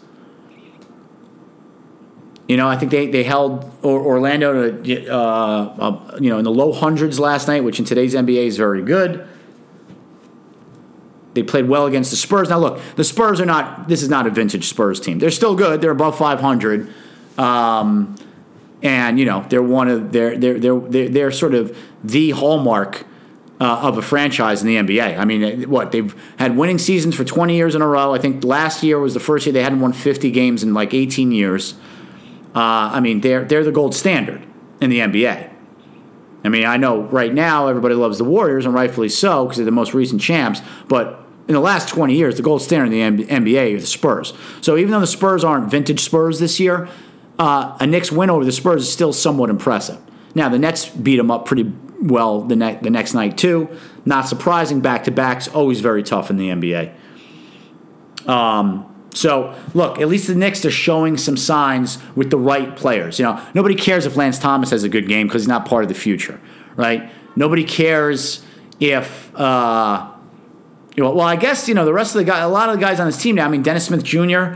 You 2.48 2.56
know, 2.56 2.66
I 2.66 2.76
think 2.76 2.90
they, 2.90 3.06
they 3.06 3.24
held 3.24 3.70
Orlando 3.84 4.82
to, 4.82 5.06
uh, 5.06 5.14
uh, 5.14 6.18
you 6.18 6.30
know, 6.30 6.38
in 6.38 6.44
the 6.44 6.50
low 6.50 6.72
hundreds 6.72 7.20
last 7.20 7.46
night, 7.46 7.62
which 7.62 7.78
in 7.78 7.84
today's 7.84 8.14
NBA 8.14 8.46
is 8.46 8.56
very 8.56 8.82
good. 8.82 9.28
They 11.34 11.42
played 11.42 11.68
well 11.68 11.84
against 11.84 12.10
the 12.10 12.16
Spurs. 12.16 12.48
Now, 12.48 12.58
look, 12.58 12.80
the 12.96 13.04
Spurs 13.04 13.38
are 13.40 13.46
not, 13.46 13.86
this 13.86 14.02
is 14.02 14.08
not 14.08 14.26
a 14.26 14.30
vintage 14.30 14.66
Spurs 14.66 14.98
team. 14.98 15.18
They're 15.18 15.30
still 15.30 15.54
good. 15.54 15.82
They're 15.82 15.90
above 15.90 16.16
500. 16.16 16.90
Um, 17.36 18.16
and, 18.82 19.18
you 19.18 19.26
know, 19.26 19.44
they're 19.50 19.62
one 19.62 19.88
of, 19.88 20.10
they're, 20.10 20.38
they're, 20.38 20.58
they're, 20.58 20.80
they're, 20.80 21.08
they're 21.08 21.30
sort 21.30 21.54
of 21.54 21.76
the 22.02 22.30
hallmark 22.30 23.04
uh, 23.60 23.80
of 23.82 23.98
a 23.98 24.02
franchise 24.02 24.62
in 24.62 24.68
the 24.68 24.76
NBA. 24.76 25.18
I 25.18 25.24
mean, 25.26 25.68
what 25.68 25.92
they've 25.92 26.14
had 26.38 26.56
winning 26.56 26.78
seasons 26.78 27.14
for 27.14 27.24
20 27.24 27.54
years 27.54 27.74
in 27.74 27.82
a 27.82 27.86
row. 27.86 28.14
I 28.14 28.18
think 28.18 28.42
last 28.42 28.82
year 28.82 28.98
was 28.98 29.12
the 29.12 29.20
first 29.20 29.44
year 29.44 29.52
they 29.52 29.62
hadn't 29.62 29.80
won 29.80 29.92
50 29.92 30.30
games 30.30 30.62
in 30.62 30.72
like 30.72 30.94
18 30.94 31.30
years. 31.30 31.74
Uh, 32.54 32.90
I 32.92 33.00
mean, 33.00 33.20
they're 33.20 33.44
they're 33.44 33.64
the 33.64 33.72
gold 33.72 33.94
standard 33.94 34.44
in 34.80 34.90
the 34.90 34.98
NBA. 35.00 35.50
I 36.44 36.48
mean, 36.48 36.64
I 36.64 36.76
know 36.76 37.02
right 37.02 37.34
now 37.34 37.66
everybody 37.66 37.94
loves 37.94 38.18
the 38.18 38.24
Warriors, 38.24 38.64
and 38.64 38.74
rightfully 38.74 39.08
so, 39.08 39.44
because 39.44 39.58
they're 39.58 39.64
the 39.64 39.70
most 39.70 39.92
recent 39.92 40.20
champs. 40.20 40.62
But 40.86 41.20
in 41.48 41.54
the 41.54 41.60
last 41.60 41.88
20 41.88 42.14
years, 42.14 42.36
the 42.36 42.42
gold 42.42 42.62
standard 42.62 42.92
in 42.92 43.16
the 43.16 43.24
NBA 43.24 43.76
are 43.76 43.80
the 43.80 43.86
Spurs. 43.86 44.34
So 44.60 44.76
even 44.76 44.92
though 44.92 45.00
the 45.00 45.06
Spurs 45.06 45.42
aren't 45.42 45.70
vintage 45.70 46.00
Spurs 46.00 46.38
this 46.38 46.60
year, 46.60 46.88
uh, 47.38 47.76
a 47.80 47.86
Knicks 47.86 48.12
win 48.12 48.30
over 48.30 48.44
the 48.44 48.52
Spurs 48.52 48.82
is 48.82 48.92
still 48.92 49.12
somewhat 49.12 49.50
impressive. 49.50 49.98
Now, 50.34 50.48
the 50.48 50.58
Nets 50.58 50.88
beat 50.88 51.16
them 51.16 51.30
up 51.30 51.46
pretty 51.46 51.72
well 52.00 52.42
the, 52.42 52.54
ne- 52.54 52.78
the 52.80 52.90
next 52.90 53.14
night, 53.14 53.38
too. 53.38 53.68
Not 54.04 54.28
surprising, 54.28 54.80
back 54.80 55.04
to 55.04 55.10
backs, 55.10 55.48
always 55.48 55.80
very 55.80 56.02
tough 56.02 56.30
in 56.30 56.36
the 56.36 56.48
NBA. 56.48 56.92
Um, 58.28 58.84
so 59.18 59.52
look, 59.74 60.00
at 60.00 60.06
least 60.06 60.28
the 60.28 60.36
Knicks 60.36 60.64
are 60.64 60.70
showing 60.70 61.16
some 61.16 61.36
signs 61.36 61.98
with 62.14 62.30
the 62.30 62.38
right 62.38 62.76
players. 62.76 63.18
You 63.18 63.24
know, 63.24 63.44
nobody 63.52 63.74
cares 63.74 64.06
if 64.06 64.14
Lance 64.14 64.38
Thomas 64.38 64.70
has 64.70 64.84
a 64.84 64.88
good 64.88 65.08
game 65.08 65.26
because 65.26 65.42
he's 65.42 65.48
not 65.48 65.66
part 65.66 65.82
of 65.82 65.88
the 65.88 65.96
future, 65.96 66.40
right? 66.76 67.10
Nobody 67.34 67.64
cares 67.64 68.44
if. 68.78 69.34
Uh, 69.34 70.12
you 70.94 71.02
know, 71.02 71.10
well, 71.10 71.26
I 71.26 71.34
guess 71.34 71.66
you 71.66 71.74
know 71.74 71.84
the 71.84 71.92
rest 71.92 72.14
of 72.14 72.20
the 72.20 72.24
guy. 72.24 72.38
A 72.38 72.48
lot 72.48 72.68
of 72.68 72.76
the 72.76 72.80
guys 72.80 73.00
on 73.00 73.06
this 73.06 73.20
team 73.20 73.34
now. 73.34 73.46
I 73.46 73.48
mean, 73.48 73.62
Dennis 73.62 73.86
Smith 73.86 74.04
Jr. 74.04 74.54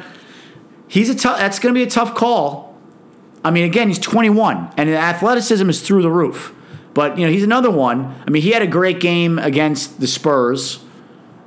He's 0.87 1.11
a 1.11 1.15
tough. 1.17 1.39
That's 1.39 1.59
going 1.59 1.75
to 1.75 1.79
be 1.79 1.83
a 1.83 1.91
tough 1.91 2.15
call. 2.15 2.79
I 3.45 3.51
mean, 3.51 3.65
again, 3.65 3.89
he's 3.89 3.99
21, 3.99 4.75
and 4.77 4.89
the 4.89 4.97
athleticism 4.97 5.69
is 5.69 5.83
through 5.83 6.03
the 6.03 6.11
roof. 6.11 6.55
But 6.95 7.19
you 7.19 7.27
know, 7.27 7.33
he's 7.33 7.43
another 7.43 7.71
one. 7.71 8.15
I 8.25 8.31
mean, 8.31 8.43
he 8.43 8.51
had 8.51 8.63
a 8.63 8.69
great 8.69 9.01
game 9.01 9.41
against 9.41 9.99
the 9.99 10.07
Spurs 10.07 10.85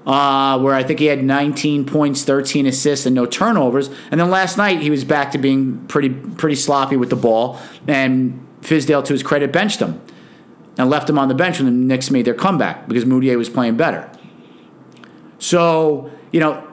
uh, 0.06 0.60
where 0.60 0.74
I 0.74 0.84
think 0.84 0.99
he 0.99 1.06
had 1.06 1.24
19 1.24 1.86
points, 1.86 2.24
13 2.24 2.66
assists, 2.66 3.06
and 3.06 3.16
no 3.16 3.26
turnovers. 3.26 3.89
And 4.12 4.20
then 4.20 4.30
last 4.30 4.58
night 4.58 4.82
he 4.82 4.89
was 4.89 5.03
back 5.03 5.32
to 5.32 5.38
being 5.38 5.86
pretty 5.88 6.10
pretty 6.10 6.56
sloppy 6.56 6.95
with 6.95 7.10
the 7.10 7.16
ball. 7.16 7.60
And 7.88 8.45
Fizdale, 8.62 9.03
to 9.06 9.14
his 9.14 9.24
credit, 9.24 9.51
benched 9.51 9.80
him 9.80 10.01
and 10.78 10.89
left 10.89 11.10
him 11.10 11.18
on 11.18 11.28
the 11.28 11.34
bench 11.34 11.60
when 11.60 11.66
the 11.66 11.72
Knicks 11.72 12.12
made 12.12 12.26
their 12.26 12.34
comeback 12.34 12.88
because 12.88 13.06
Mudiay 13.06 13.38
was 13.38 13.49
playing 13.49 13.78
better. 13.78 14.10
So 15.39 16.12
you 16.32 16.39
know 16.39 16.68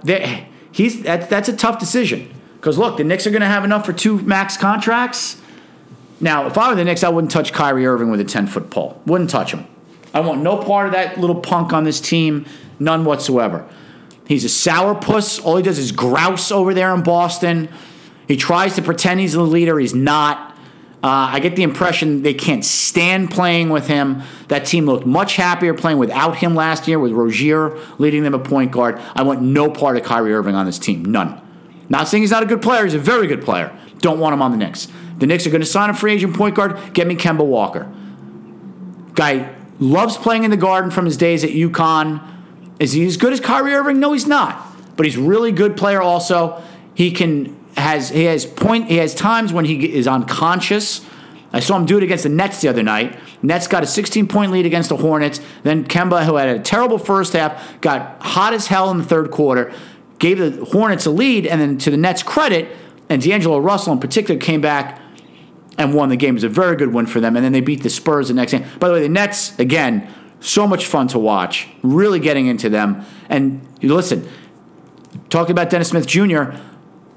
he's 0.72 1.02
that, 1.02 1.30
that's 1.30 1.48
a 1.48 1.56
tough 1.56 1.78
decision 1.78 2.32
because 2.56 2.78
look, 2.78 2.96
the 2.96 3.04
Knicks 3.04 3.26
are 3.26 3.30
going 3.30 3.42
to 3.42 3.46
have 3.46 3.64
enough 3.64 3.86
for 3.86 3.92
two 3.92 4.20
max 4.20 4.56
contracts. 4.56 5.40
Now, 6.20 6.46
if 6.46 6.56
I 6.56 6.68
were 6.68 6.76
the 6.76 6.84
Knicks, 6.84 7.02
I 7.02 7.08
wouldn't 7.08 7.32
touch 7.32 7.52
Kyrie 7.52 7.84
Irving 7.84 8.08
with 8.08 8.20
a 8.20 8.24
10 8.24 8.46
foot 8.46 8.70
pole. 8.70 9.02
Wouldn't 9.06 9.28
touch 9.28 9.52
him. 9.52 9.66
I 10.14 10.20
want 10.20 10.42
no 10.42 10.58
part 10.58 10.86
of 10.86 10.92
that 10.92 11.18
little 11.18 11.40
punk 11.40 11.72
on 11.72 11.84
this 11.84 12.00
team. 12.00 12.46
None 12.78 13.04
whatsoever. 13.04 13.68
He's 14.26 14.44
a 14.44 14.48
sourpuss. 14.48 15.44
All 15.44 15.56
he 15.56 15.62
does 15.62 15.78
is 15.78 15.92
grouse 15.92 16.50
over 16.50 16.74
there 16.74 16.94
in 16.94 17.02
Boston. 17.02 17.68
He 18.28 18.36
tries 18.36 18.74
to 18.76 18.82
pretend 18.82 19.20
he's 19.20 19.32
the 19.32 19.42
leader. 19.42 19.78
He's 19.78 19.94
not. 19.94 20.50
Uh, 21.02 21.30
I 21.32 21.40
get 21.40 21.56
the 21.56 21.64
impression 21.64 22.22
they 22.22 22.34
can't 22.34 22.64
stand 22.64 23.30
playing 23.32 23.70
with 23.70 23.88
him. 23.88 24.22
That 24.48 24.66
team 24.66 24.86
looked 24.86 25.04
much 25.04 25.34
happier 25.34 25.74
playing 25.74 25.98
without 25.98 26.36
him 26.36 26.54
last 26.54 26.86
year, 26.86 27.00
with 27.00 27.10
Rozier 27.10 27.76
leading 27.98 28.22
them 28.22 28.34
a 28.34 28.38
point 28.38 28.70
guard. 28.70 29.00
I 29.14 29.22
want 29.22 29.42
no 29.42 29.68
part 29.68 29.96
of 29.96 30.04
Kyrie 30.04 30.32
Irving 30.32 30.54
on 30.54 30.64
this 30.64 30.78
team. 30.78 31.04
None. 31.04 31.40
Not 31.88 32.06
saying 32.06 32.22
he's 32.22 32.30
not 32.30 32.44
a 32.44 32.46
good 32.46 32.62
player, 32.62 32.84
he's 32.84 32.94
a 32.94 33.00
very 33.00 33.26
good 33.26 33.42
player. 33.42 33.76
Don't 33.98 34.20
want 34.20 34.32
him 34.32 34.42
on 34.42 34.52
the 34.52 34.56
Knicks. 34.56 34.86
The 35.18 35.26
Knicks 35.26 35.46
are 35.46 35.50
going 35.50 35.60
to 35.60 35.66
sign 35.66 35.90
a 35.90 35.94
free 35.94 36.12
agent 36.12 36.36
point 36.36 36.54
guard. 36.54 36.94
Get 36.94 37.08
me 37.08 37.16
Kemba 37.16 37.44
Walker. 37.44 37.92
Guy 39.14 39.54
loves 39.82 40.16
playing 40.16 40.44
in 40.44 40.50
the 40.50 40.56
garden 40.56 40.90
from 40.90 41.04
his 41.04 41.16
days 41.16 41.44
at 41.44 41.50
UConn. 41.50 42.22
Is 42.78 42.92
he 42.92 43.06
as 43.06 43.16
good 43.16 43.32
as 43.32 43.40
Kyrie 43.40 43.74
Irving? 43.74 44.00
No, 44.00 44.12
he's 44.12 44.26
not. 44.26 44.66
But 44.96 45.06
he's 45.06 45.16
really 45.16 45.52
good 45.52 45.76
player 45.76 46.00
also. 46.00 46.62
He 46.94 47.10
can 47.10 47.58
has 47.76 48.10
he 48.10 48.24
has 48.24 48.44
point 48.44 48.88
he 48.88 48.96
has 48.96 49.14
times 49.14 49.52
when 49.52 49.64
he 49.64 49.92
is 49.92 50.06
unconscious. 50.06 51.04
I 51.54 51.60
saw 51.60 51.76
him 51.76 51.84
do 51.84 51.98
it 51.98 52.02
against 52.02 52.22
the 52.22 52.30
Nets 52.30 52.62
the 52.62 52.68
other 52.68 52.82
night. 52.82 53.18
Nets 53.42 53.66
got 53.66 53.82
a 53.82 53.86
16 53.86 54.26
point 54.26 54.52
lead 54.52 54.64
against 54.64 54.88
the 54.88 54.96
Hornets. 54.96 55.40
Then 55.62 55.84
Kemba, 55.84 56.24
who 56.24 56.36
had 56.36 56.48
a 56.48 56.58
terrible 56.60 56.98
first 56.98 57.34
half, 57.34 57.80
got 57.80 58.22
hot 58.22 58.54
as 58.54 58.68
hell 58.68 58.90
in 58.90 58.98
the 58.98 59.04
third 59.04 59.30
quarter, 59.30 59.72
gave 60.18 60.38
the 60.38 60.64
Hornets 60.64 61.04
a 61.04 61.10
lead, 61.10 61.46
and 61.46 61.60
then 61.60 61.78
to 61.78 61.90
the 61.90 61.96
Nets' 61.96 62.22
credit, 62.22 62.74
and 63.08 63.20
D'Angelo 63.20 63.58
Russell 63.58 63.92
in 63.92 64.00
particular 64.00 64.40
came 64.40 64.60
back 64.60 65.01
and 65.78 65.94
won 65.94 66.08
the 66.08 66.16
game. 66.16 66.30
It 66.30 66.34
was 66.34 66.44
a 66.44 66.48
very 66.48 66.76
good 66.76 66.92
win 66.92 67.06
for 67.06 67.20
them. 67.20 67.36
And 67.36 67.44
then 67.44 67.52
they 67.52 67.60
beat 67.60 67.82
the 67.82 67.90
Spurs 67.90 68.28
the 68.28 68.34
next 68.34 68.52
game. 68.52 68.64
By 68.78 68.88
the 68.88 68.94
way, 68.94 69.02
the 69.02 69.08
Nets, 69.08 69.58
again, 69.58 70.08
so 70.40 70.66
much 70.66 70.86
fun 70.86 71.08
to 71.08 71.18
watch, 71.18 71.68
really 71.82 72.18
getting 72.18 72.46
into 72.46 72.68
them. 72.68 73.04
And 73.28 73.66
listen, 73.82 74.28
talking 75.30 75.52
about 75.52 75.70
Dennis 75.70 75.88
Smith 75.88 76.06
Jr., 76.06 76.56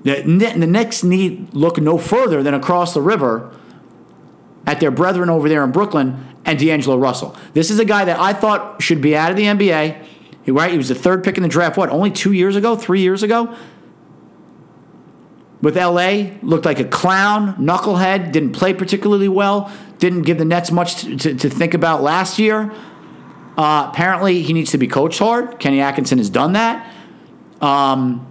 the, 0.03 0.21
the 0.21 0.67
Knicks 0.67 1.03
need 1.03 1.53
look 1.53 1.79
no 1.79 1.97
further 1.97 2.43
than 2.43 2.53
across 2.53 2.93
the 2.93 3.01
river 3.01 3.51
at 4.67 4.79
their 4.79 4.91
brethren 4.91 5.29
over 5.29 5.49
there 5.49 5.63
in 5.63 5.71
Brooklyn 5.71 6.35
and 6.45 6.59
D'Angelo 6.59 6.97
Russell. 6.97 7.35
This 7.53 7.71
is 7.71 7.79
a 7.79 7.85
guy 7.85 8.05
that 8.05 8.19
I 8.19 8.33
thought 8.33 8.81
should 8.81 9.01
be 9.01 9.15
out 9.15 9.31
of 9.31 9.37
the 9.37 9.43
NBA. 9.43 10.05
Right, 10.47 10.71
he 10.71 10.77
was 10.77 10.89
the 10.89 10.95
third 10.95 11.23
pick 11.23 11.37
in 11.37 11.43
the 11.43 11.49
draft. 11.49 11.75
What? 11.75 11.89
Only 11.89 12.11
two 12.11 12.31
years 12.31 12.55
ago, 12.55 12.75
three 12.75 13.01
years 13.01 13.23
ago. 13.23 13.55
With 15.61 15.77
LA, 15.77 16.31
looked 16.41 16.65
like 16.65 16.79
a 16.79 16.85
clown, 16.85 17.55
knucklehead. 17.55 18.31
Didn't 18.31 18.51
play 18.51 18.73
particularly 18.73 19.29
well. 19.29 19.71
Didn't 19.97 20.23
give 20.23 20.37
the 20.37 20.45
Nets 20.45 20.71
much 20.71 21.01
to, 21.01 21.15
to, 21.17 21.35
to 21.35 21.49
think 21.49 21.73
about 21.73 22.03
last 22.03 22.37
year. 22.37 22.71
Uh, 23.57 23.89
apparently, 23.89 24.41
he 24.41 24.53
needs 24.53 24.71
to 24.71 24.77
be 24.77 24.87
coached 24.87 25.19
hard. 25.19 25.59
Kenny 25.59 25.79
Atkinson 25.79 26.17
has 26.17 26.29
done 26.29 26.53
that. 26.53 26.93
Um, 27.61 28.27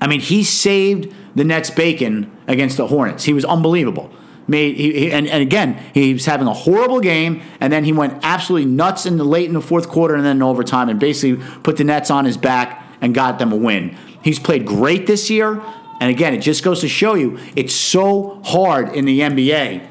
I 0.00 0.06
mean, 0.06 0.20
he 0.20 0.44
saved 0.44 1.14
the 1.34 1.44
Nets 1.44 1.70
bacon 1.70 2.30
against 2.46 2.76
the 2.76 2.86
Hornets. 2.86 3.24
He 3.24 3.32
was 3.32 3.44
unbelievable. 3.44 4.10
Made 4.48 4.76
he, 4.76 4.92
he, 4.92 5.12
and, 5.12 5.28
and 5.28 5.42
again, 5.42 5.80
he 5.94 6.12
was 6.12 6.26
having 6.26 6.46
a 6.46 6.52
horrible 6.52 7.00
game, 7.00 7.42
and 7.60 7.72
then 7.72 7.84
he 7.84 7.92
went 7.92 8.18
absolutely 8.22 8.70
nuts 8.70 9.06
in 9.06 9.16
the 9.16 9.24
late 9.24 9.46
in 9.46 9.54
the 9.54 9.60
fourth 9.60 9.88
quarter 9.88 10.14
and 10.14 10.24
then 10.24 10.36
in 10.36 10.42
overtime, 10.42 10.88
and 10.88 10.98
basically 10.98 11.44
put 11.62 11.76
the 11.76 11.84
Nets 11.84 12.10
on 12.10 12.24
his 12.24 12.36
back 12.36 12.84
and 13.00 13.14
got 13.14 13.38
them 13.38 13.52
a 13.52 13.56
win. 13.56 13.96
He's 14.22 14.38
played 14.38 14.66
great 14.66 15.06
this 15.06 15.30
year, 15.30 15.62
and 16.02 16.10
again, 16.10 16.34
it 16.34 16.40
just 16.40 16.64
goes 16.64 16.80
to 16.80 16.88
show 16.88 17.14
you 17.14 17.38
it's 17.54 17.72
so 17.72 18.42
hard 18.44 18.92
in 18.92 19.04
the 19.04 19.20
NBA 19.20 19.86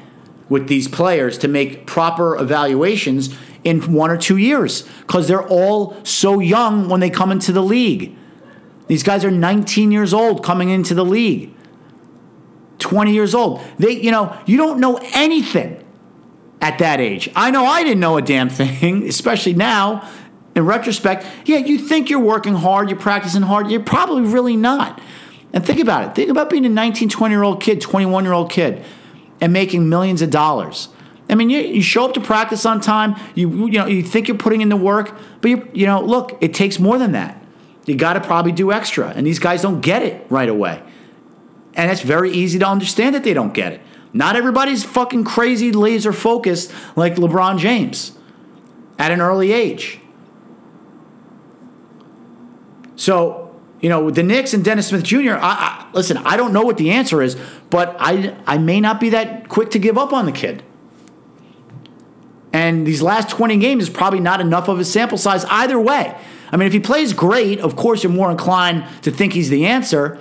with 0.50 0.68
these 0.68 0.86
players 0.86 1.38
to 1.38 1.48
make 1.48 1.86
proper 1.86 2.36
evaluations 2.36 3.34
in 3.64 3.80
one 3.94 4.10
or 4.10 4.18
two 4.18 4.36
years 4.36 4.82
because 5.00 5.26
they're 5.26 5.48
all 5.48 5.96
so 6.04 6.38
young 6.38 6.90
when 6.90 7.00
they 7.00 7.08
come 7.08 7.32
into 7.32 7.50
the 7.50 7.62
league. 7.62 8.14
These 8.88 9.02
guys 9.02 9.24
are 9.24 9.30
19 9.30 9.90
years 9.90 10.12
old 10.12 10.44
coming 10.44 10.68
into 10.68 10.92
the 10.92 11.02
league. 11.02 11.54
20 12.78 13.14
years 13.14 13.34
old. 13.34 13.62
They, 13.78 13.92
you 13.92 14.10
know, 14.10 14.38
you 14.44 14.58
don't 14.58 14.80
know 14.80 15.00
anything 15.14 15.82
at 16.60 16.78
that 16.80 17.00
age. 17.00 17.30
I 17.34 17.50
know 17.50 17.64
I 17.64 17.84
didn't 17.84 18.00
know 18.00 18.18
a 18.18 18.22
damn 18.22 18.50
thing, 18.50 19.04
especially 19.08 19.54
now. 19.54 20.06
In 20.54 20.66
retrospect, 20.66 21.24
yeah, 21.46 21.56
you 21.56 21.78
think 21.78 22.10
you're 22.10 22.20
working 22.20 22.52
hard, 22.52 22.90
you're 22.90 22.98
practicing 22.98 23.40
hard, 23.40 23.70
you're 23.70 23.80
probably 23.80 24.24
really 24.24 24.56
not. 24.58 25.00
And 25.52 25.64
think 25.64 25.80
about 25.80 26.08
it. 26.08 26.14
Think 26.14 26.30
about 26.30 26.48
being 26.48 26.64
a 26.64 26.68
19, 26.68 27.08
20 27.08 27.32
year 27.32 27.42
old 27.42 27.60
kid, 27.60 27.80
21 27.80 28.24
year 28.24 28.32
old 28.32 28.50
kid, 28.50 28.84
and 29.40 29.52
making 29.52 29.88
millions 29.88 30.22
of 30.22 30.30
dollars. 30.30 30.88
I 31.28 31.34
mean, 31.34 31.50
you, 31.50 31.60
you 31.60 31.82
show 31.82 32.04
up 32.04 32.14
to 32.14 32.20
practice 32.20 32.66
on 32.66 32.80
time. 32.80 33.16
You 33.34 33.66
you 33.66 33.78
know 33.78 33.86
you 33.86 34.02
think 34.02 34.28
you're 34.28 34.36
putting 34.36 34.60
in 34.60 34.68
the 34.68 34.76
work, 34.76 35.16
but 35.40 35.50
you 35.50 35.68
you 35.72 35.86
know 35.86 36.00
look, 36.00 36.38
it 36.40 36.54
takes 36.54 36.78
more 36.78 36.98
than 36.98 37.12
that. 37.12 37.42
You 37.86 37.96
got 37.96 38.14
to 38.14 38.20
probably 38.20 38.52
do 38.52 38.72
extra. 38.72 39.08
And 39.08 39.26
these 39.26 39.38
guys 39.38 39.62
don't 39.62 39.80
get 39.80 40.02
it 40.02 40.26
right 40.30 40.48
away. 40.48 40.82
And 41.74 41.90
it's 41.90 42.02
very 42.02 42.30
easy 42.30 42.58
to 42.58 42.66
understand 42.66 43.14
that 43.14 43.24
they 43.24 43.34
don't 43.34 43.54
get 43.54 43.72
it. 43.72 43.80
Not 44.12 44.36
everybody's 44.36 44.84
fucking 44.84 45.24
crazy 45.24 45.72
laser 45.72 46.12
focused 46.12 46.72
like 46.96 47.14
LeBron 47.16 47.58
James 47.58 48.12
at 48.98 49.10
an 49.10 49.20
early 49.20 49.52
age. 49.52 49.98
So, 52.94 53.41
you 53.82 53.88
know, 53.88 54.10
the 54.10 54.22
Knicks 54.22 54.54
and 54.54 54.64
Dennis 54.64 54.86
Smith 54.86 55.02
Jr., 55.02 55.32
I, 55.32 55.38
I, 55.42 55.86
listen, 55.92 56.16
I 56.18 56.36
don't 56.36 56.52
know 56.52 56.62
what 56.62 56.78
the 56.78 56.92
answer 56.92 57.20
is, 57.20 57.36
but 57.68 57.96
I, 57.98 58.34
I 58.46 58.56
may 58.56 58.80
not 58.80 59.00
be 59.00 59.10
that 59.10 59.48
quick 59.48 59.70
to 59.72 59.80
give 59.80 59.98
up 59.98 60.12
on 60.12 60.24
the 60.24 60.32
kid. 60.32 60.62
And 62.52 62.86
these 62.86 63.02
last 63.02 63.28
20 63.28 63.56
games 63.58 63.82
is 63.82 63.90
probably 63.90 64.20
not 64.20 64.40
enough 64.40 64.68
of 64.68 64.78
a 64.78 64.84
sample 64.84 65.18
size 65.18 65.44
either 65.46 65.80
way. 65.80 66.16
I 66.52 66.56
mean, 66.56 66.68
if 66.68 66.72
he 66.72 66.78
plays 66.78 67.12
great, 67.12 67.58
of 67.58 67.74
course 67.74 68.04
you're 68.04 68.12
more 68.12 68.30
inclined 68.30 68.84
to 69.02 69.10
think 69.10 69.32
he's 69.32 69.50
the 69.50 69.66
answer. 69.66 70.20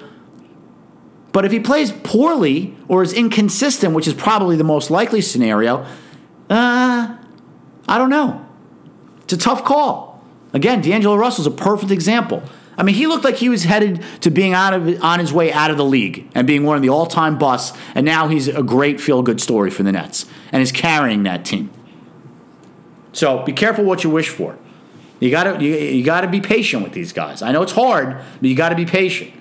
But 1.32 1.46
if 1.46 1.52
he 1.52 1.60
plays 1.60 1.92
poorly 1.92 2.76
or 2.88 3.04
is 3.04 3.14
inconsistent, 3.14 3.94
which 3.94 4.08
is 4.08 4.16
probably 4.16 4.56
the 4.56 4.64
most 4.64 4.90
likely 4.90 5.22
scenario, 5.22 5.86
uh, 6.50 7.16
I 7.88 7.98
don't 7.98 8.10
know. 8.10 8.44
It's 9.24 9.34
a 9.34 9.38
tough 9.38 9.64
call. 9.64 10.24
Again, 10.52 10.82
D'Angelo 10.82 11.16
Russell's 11.16 11.48
a 11.48 11.52
perfect 11.52 11.92
example. 11.92 12.42
I 12.82 12.84
mean, 12.84 12.96
he 12.96 13.06
looked 13.06 13.24
like 13.24 13.36
he 13.36 13.48
was 13.48 13.64
headed 13.64 14.04
to 14.22 14.32
being 14.32 14.54
out 14.54 14.74
of 14.74 15.04
on 15.04 15.20
his 15.20 15.32
way 15.32 15.54
out 15.54 15.70
of 15.70 15.78
the 15.78 15.86
league 15.86 16.28
and 16.34 16.48
being 16.48 16.64
one 16.64 16.78
of 16.78 16.82
the 16.82 16.90
all-time 16.90 17.38
busts, 17.38 17.78
and 17.94 18.04
now 18.04 18.28
he's 18.28 18.48
a 18.48 18.64
great 18.64 19.00
feel-good 19.00 19.40
story 19.40 19.70
for 19.70 19.84
the 19.84 19.92
Nets 19.92 20.26
and 20.52 20.64
is 20.64 20.72
carrying 20.72 21.22
that 21.22 21.46
team. 21.46 21.70
So 23.14 23.44
be 23.44 23.54
careful 23.54 23.84
what 23.84 24.04
you 24.04 24.10
wish 24.10 24.30
for. 24.30 24.58
You 25.20 25.30
gotta 25.30 25.64
you, 25.64 25.76
you 25.76 26.04
gotta 26.04 26.28
be 26.28 26.42
patient 26.42 26.82
with 26.82 26.94
these 26.94 27.14
guys. 27.14 27.44
I 27.44 27.52
know 27.52 27.62
it's 27.62 27.74
hard, 27.74 28.20
but 28.40 28.50
you 28.50 28.56
gotta 28.56 28.74
be 28.76 28.88
patient. 28.88 29.32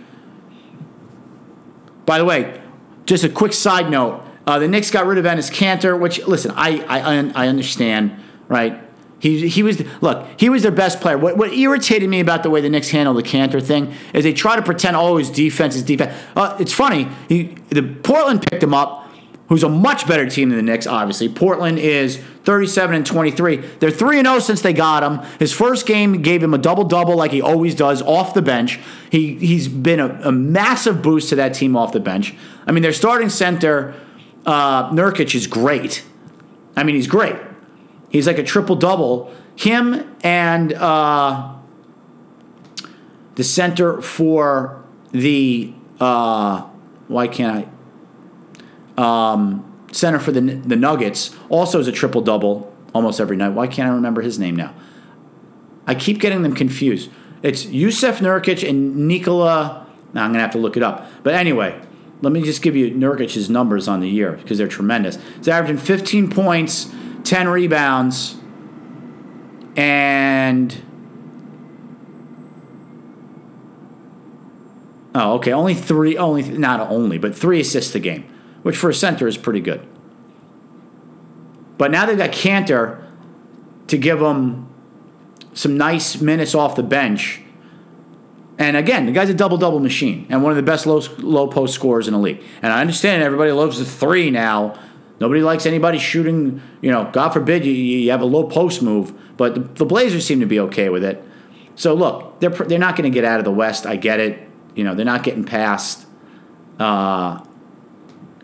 By 2.05 2.19
the 2.19 2.27
way, 2.27 2.61
just 3.07 3.25
a 3.25 3.31
quick 3.31 3.55
side 3.55 3.91
note: 3.91 4.23
uh, 4.47 4.59
the 4.59 4.69
Knicks 4.69 4.91
got 4.91 5.07
rid 5.07 5.17
of 5.17 5.25
Enes 5.25 5.51
Kanter, 5.51 5.99
which 5.99 6.27
listen, 6.27 6.51
I 6.57 6.85
I 6.87 7.45
I 7.45 7.49
understand, 7.49 8.23
right? 8.49 8.79
He, 9.21 9.49
he 9.49 9.63
was 9.63 9.83
look 10.03 10.27
he 10.39 10.49
was 10.49 10.63
their 10.63 10.73
best 10.73 11.01
player. 11.01 11.19
What, 11.19 11.37
what 11.37 11.53
irritated 11.53 12.09
me 12.09 12.21
about 12.21 12.43
the 12.43 12.51
way 12.51 12.61
the 12.61 12.71
Knicks 12.71 12.91
handled 12.91 13.19
the 13.19 13.23
Kanter 13.23 13.63
thing 13.63 13.95
is 14.15 14.25
they 14.25 14.33
try 14.33 14.57
to 14.57 14.63
pretend 14.63 14.97
oh 14.97 15.19
his 15.19 15.31
defense 15.31 15.77
is 15.77 15.83
defense. 15.83 16.19
Uh, 16.35 16.57
it's 16.59 16.73
funny. 16.73 17.07
He, 17.29 17.55
the 17.69 17.83
Portland 17.83 18.43
picked 18.43 18.63
him 18.63 18.75
up 18.75 19.01
who's 19.51 19.65
a 19.65 19.69
much 19.69 20.07
better 20.07 20.31
team 20.31 20.49
than 20.49 20.57
the 20.57 20.63
Knicks, 20.63 20.87
obviously. 20.87 21.29
Portland 21.29 21.77
is 21.77 22.19
37 22.45 22.95
and 22.95 23.05
23. 23.05 23.57
They're 23.57 23.91
3 23.91 24.21
and 24.21 24.27
0 24.27 24.39
since 24.39 24.63
they 24.63 24.73
got 24.73 25.03
him. 25.03 25.19
His 25.41 25.53
first 25.53 25.87
game 25.87 26.23
gave 26.23 26.41
him 26.41 26.55
a 26.55 26.59
double 26.59 26.85
double 26.85 27.17
like 27.17 27.33
he 27.33 27.43
always 27.43 27.75
does 27.75 28.01
off 28.01 28.33
the 28.33 28.43
bench. 28.43 28.79
He, 29.11 29.35
he's 29.35 29.67
been 29.67 29.99
a, 29.99 30.21
a, 30.23 30.33
massive 30.33 31.03
boost 31.03 31.31
to 31.31 31.35
that 31.35 31.53
team 31.53 31.77
off 31.77 31.93
the 31.93 31.99
bench. 31.99 32.33
I 32.65 32.71
mean, 32.71 32.85
their 32.85 32.93
starting 32.93 33.29
center, 33.29 33.95
uh, 34.47 34.91
Nurkic, 34.93 35.35
is 35.35 35.49
great. 35.49 36.05
I 36.77 36.85
mean, 36.85 36.95
he's 36.95 37.09
great. 37.09 37.35
He's 38.11 38.27
like 38.27 38.39
a 38.39 38.45
triple 38.45 38.77
double. 38.77 39.33
Him 39.57 40.15
and 40.23 40.75
uh, 40.75 41.55
the 43.37 43.45
center 43.45 44.03
for 44.03 44.85
the. 45.13 45.73
Uh, 45.99 46.63
why 47.09 47.29
can't 47.29 47.67
I? 47.67 47.71
um, 49.01 49.65
center 49.93 50.19
for 50.19 50.31
the 50.31 50.41
the 50.41 50.77
Nuggets, 50.77 51.35
also 51.49 51.81
is 51.81 51.89
a 51.89 51.93
triple 51.93 52.21
double 52.21 52.73
almost 52.95 53.21
every 53.21 53.37
night. 53.37 53.51
Why 53.51 53.67
can't 53.67 53.91
I 53.91 53.95
remember 53.95 54.21
his 54.21 54.39
name 54.39 54.57
now? 54.57 54.75
I 55.87 55.95
keep 55.95 56.21
getting 56.21 56.43
them 56.43 56.55
confused. 56.55 57.11
It's 57.43 57.65
Jusuf 57.65 58.19
Nurkic 58.19 58.69
and 58.69 59.09
Nikola. 59.09 59.87
Now 60.13 60.25
I'm 60.25 60.33
gonna 60.33 60.43
have 60.43 60.53
to 60.53 60.59
look 60.59 60.77
it 60.77 60.83
up. 60.83 61.07
But 61.23 61.35
anyway, 61.35 61.81
let 62.21 62.33
me 62.33 62.43
just 62.43 62.63
give 62.63 62.77
you 62.77 62.91
Nurkic's 62.91 63.49
numbers 63.49 63.89
on 63.89 64.01
the 64.01 64.09
year 64.09 64.33
because 64.33 64.59
they're 64.59 64.69
tremendous. 64.69 65.19
He's 65.39 65.49
averaging 65.49 65.79
15 65.79 66.31
points, 66.31 66.93
10 67.25 67.49
rebounds, 67.49 68.37
and 69.77 70.83
oh, 75.15 75.35
okay, 75.35 75.53
only 75.53 75.75
three. 75.75 76.17
Only 76.17 76.43
not 76.43 76.81
only, 76.91 77.19
but 77.19 77.35
three 77.35 77.61
assists 77.61 77.95
a 77.95 78.01
game 78.01 78.31
which 78.63 78.77
for 78.77 78.91
a 78.91 78.95
center 78.95 79.27
is 79.27 79.37
pretty 79.37 79.61
good. 79.61 79.87
But 81.79 81.91
now 81.91 82.07
they've 82.07 82.19
got 82.19 82.31
Kanter 82.31 83.03
to 83.87 83.97
give 83.97 84.21
them 84.21 84.69
some 85.55 85.77
nice 85.77 86.21
minutes 86.21 86.55
off 86.55 86.77
the 86.77 86.83
bench. 86.83 87.41
And 88.59 88.77
again, 88.77 89.07
the 89.07 89.13
guy's 89.13 89.31
a 89.31 89.35
double 89.35 89.57
double 89.57 89.81
machine 89.81 90.27
and 90.29 90.43
one 90.43 90.53
of 90.53 90.57
the 90.57 90.63
best 90.63 90.85
low, 90.87 91.01
low 91.19 91.49
post 91.49 91.75
scorers 91.75 92.07
in 92.07 92.13
the 92.13 92.21
league. 92.21 92.43
And 92.61 92.73
I 92.73 92.81
understand 92.83 93.23
everybody 93.23 93.53
loves 93.53 93.79
the 93.79 93.87
three 93.87 94.31
now 94.31 94.79
Nobody 95.21 95.43
likes 95.43 95.67
anybody 95.67 95.99
shooting, 95.99 96.63
you 96.81 96.91
know, 96.91 97.11
God 97.13 97.31
forbid 97.31 97.67
you, 97.67 97.73
you 97.73 98.11
have 98.11 98.23
a 98.23 98.27
low 98.27 98.45
post 98.45 98.81
move, 98.81 99.13
but 99.37 99.55
the, 99.55 99.61
the 99.61 99.85
Blazers 99.85 100.27
seem 100.27 100.41
to 100.41 100.47
be 100.47 100.59
okay 100.61 100.89
with 100.89 101.05
it. 101.05 101.23
So 101.77 101.93
look, 101.93 102.41
they're, 102.41 102.49
they're 102.49 102.79
not 102.79 102.97
going 102.97 103.11
to 103.11 103.15
get 103.15 103.25
out 103.25 103.39
of 103.39 103.45
the 103.45 103.53
West. 103.53 103.85
I 103.85 103.97
get 103.97 104.19
it. 104.19 104.49
You 104.75 104.83
know, 104.83 104.95
they're 104.95 105.05
not 105.05 105.23
getting 105.23 105.45
past 105.45 106.07
uh, 106.79 107.45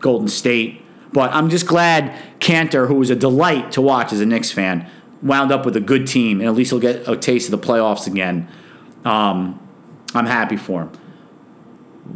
Golden 0.01 0.27
State. 0.27 0.83
But 1.11 1.33
I'm 1.33 1.49
just 1.49 1.65
glad 1.65 2.13
Kanter, 2.39 2.87
who 2.87 2.95
was 2.95 3.09
a 3.09 3.15
delight 3.15 3.71
to 3.71 3.81
watch 3.81 4.13
as 4.13 4.21
a 4.21 4.25
Knicks 4.25 4.51
fan, 4.51 4.87
wound 5.23 5.51
up 5.51 5.65
with 5.65 5.75
a 5.75 5.81
good 5.81 6.05
team, 6.05 6.41
and 6.41 6.47
at 6.47 6.53
least 6.53 6.69
he'll 6.69 6.79
get 6.79 7.07
a 7.07 7.17
taste 7.17 7.51
of 7.51 7.59
the 7.59 7.67
playoffs 7.67 8.05
again. 8.05 8.47
Um, 9.03 9.59
I'm 10.13 10.27
happy 10.27 10.57
for 10.57 10.83
him. 10.83 10.91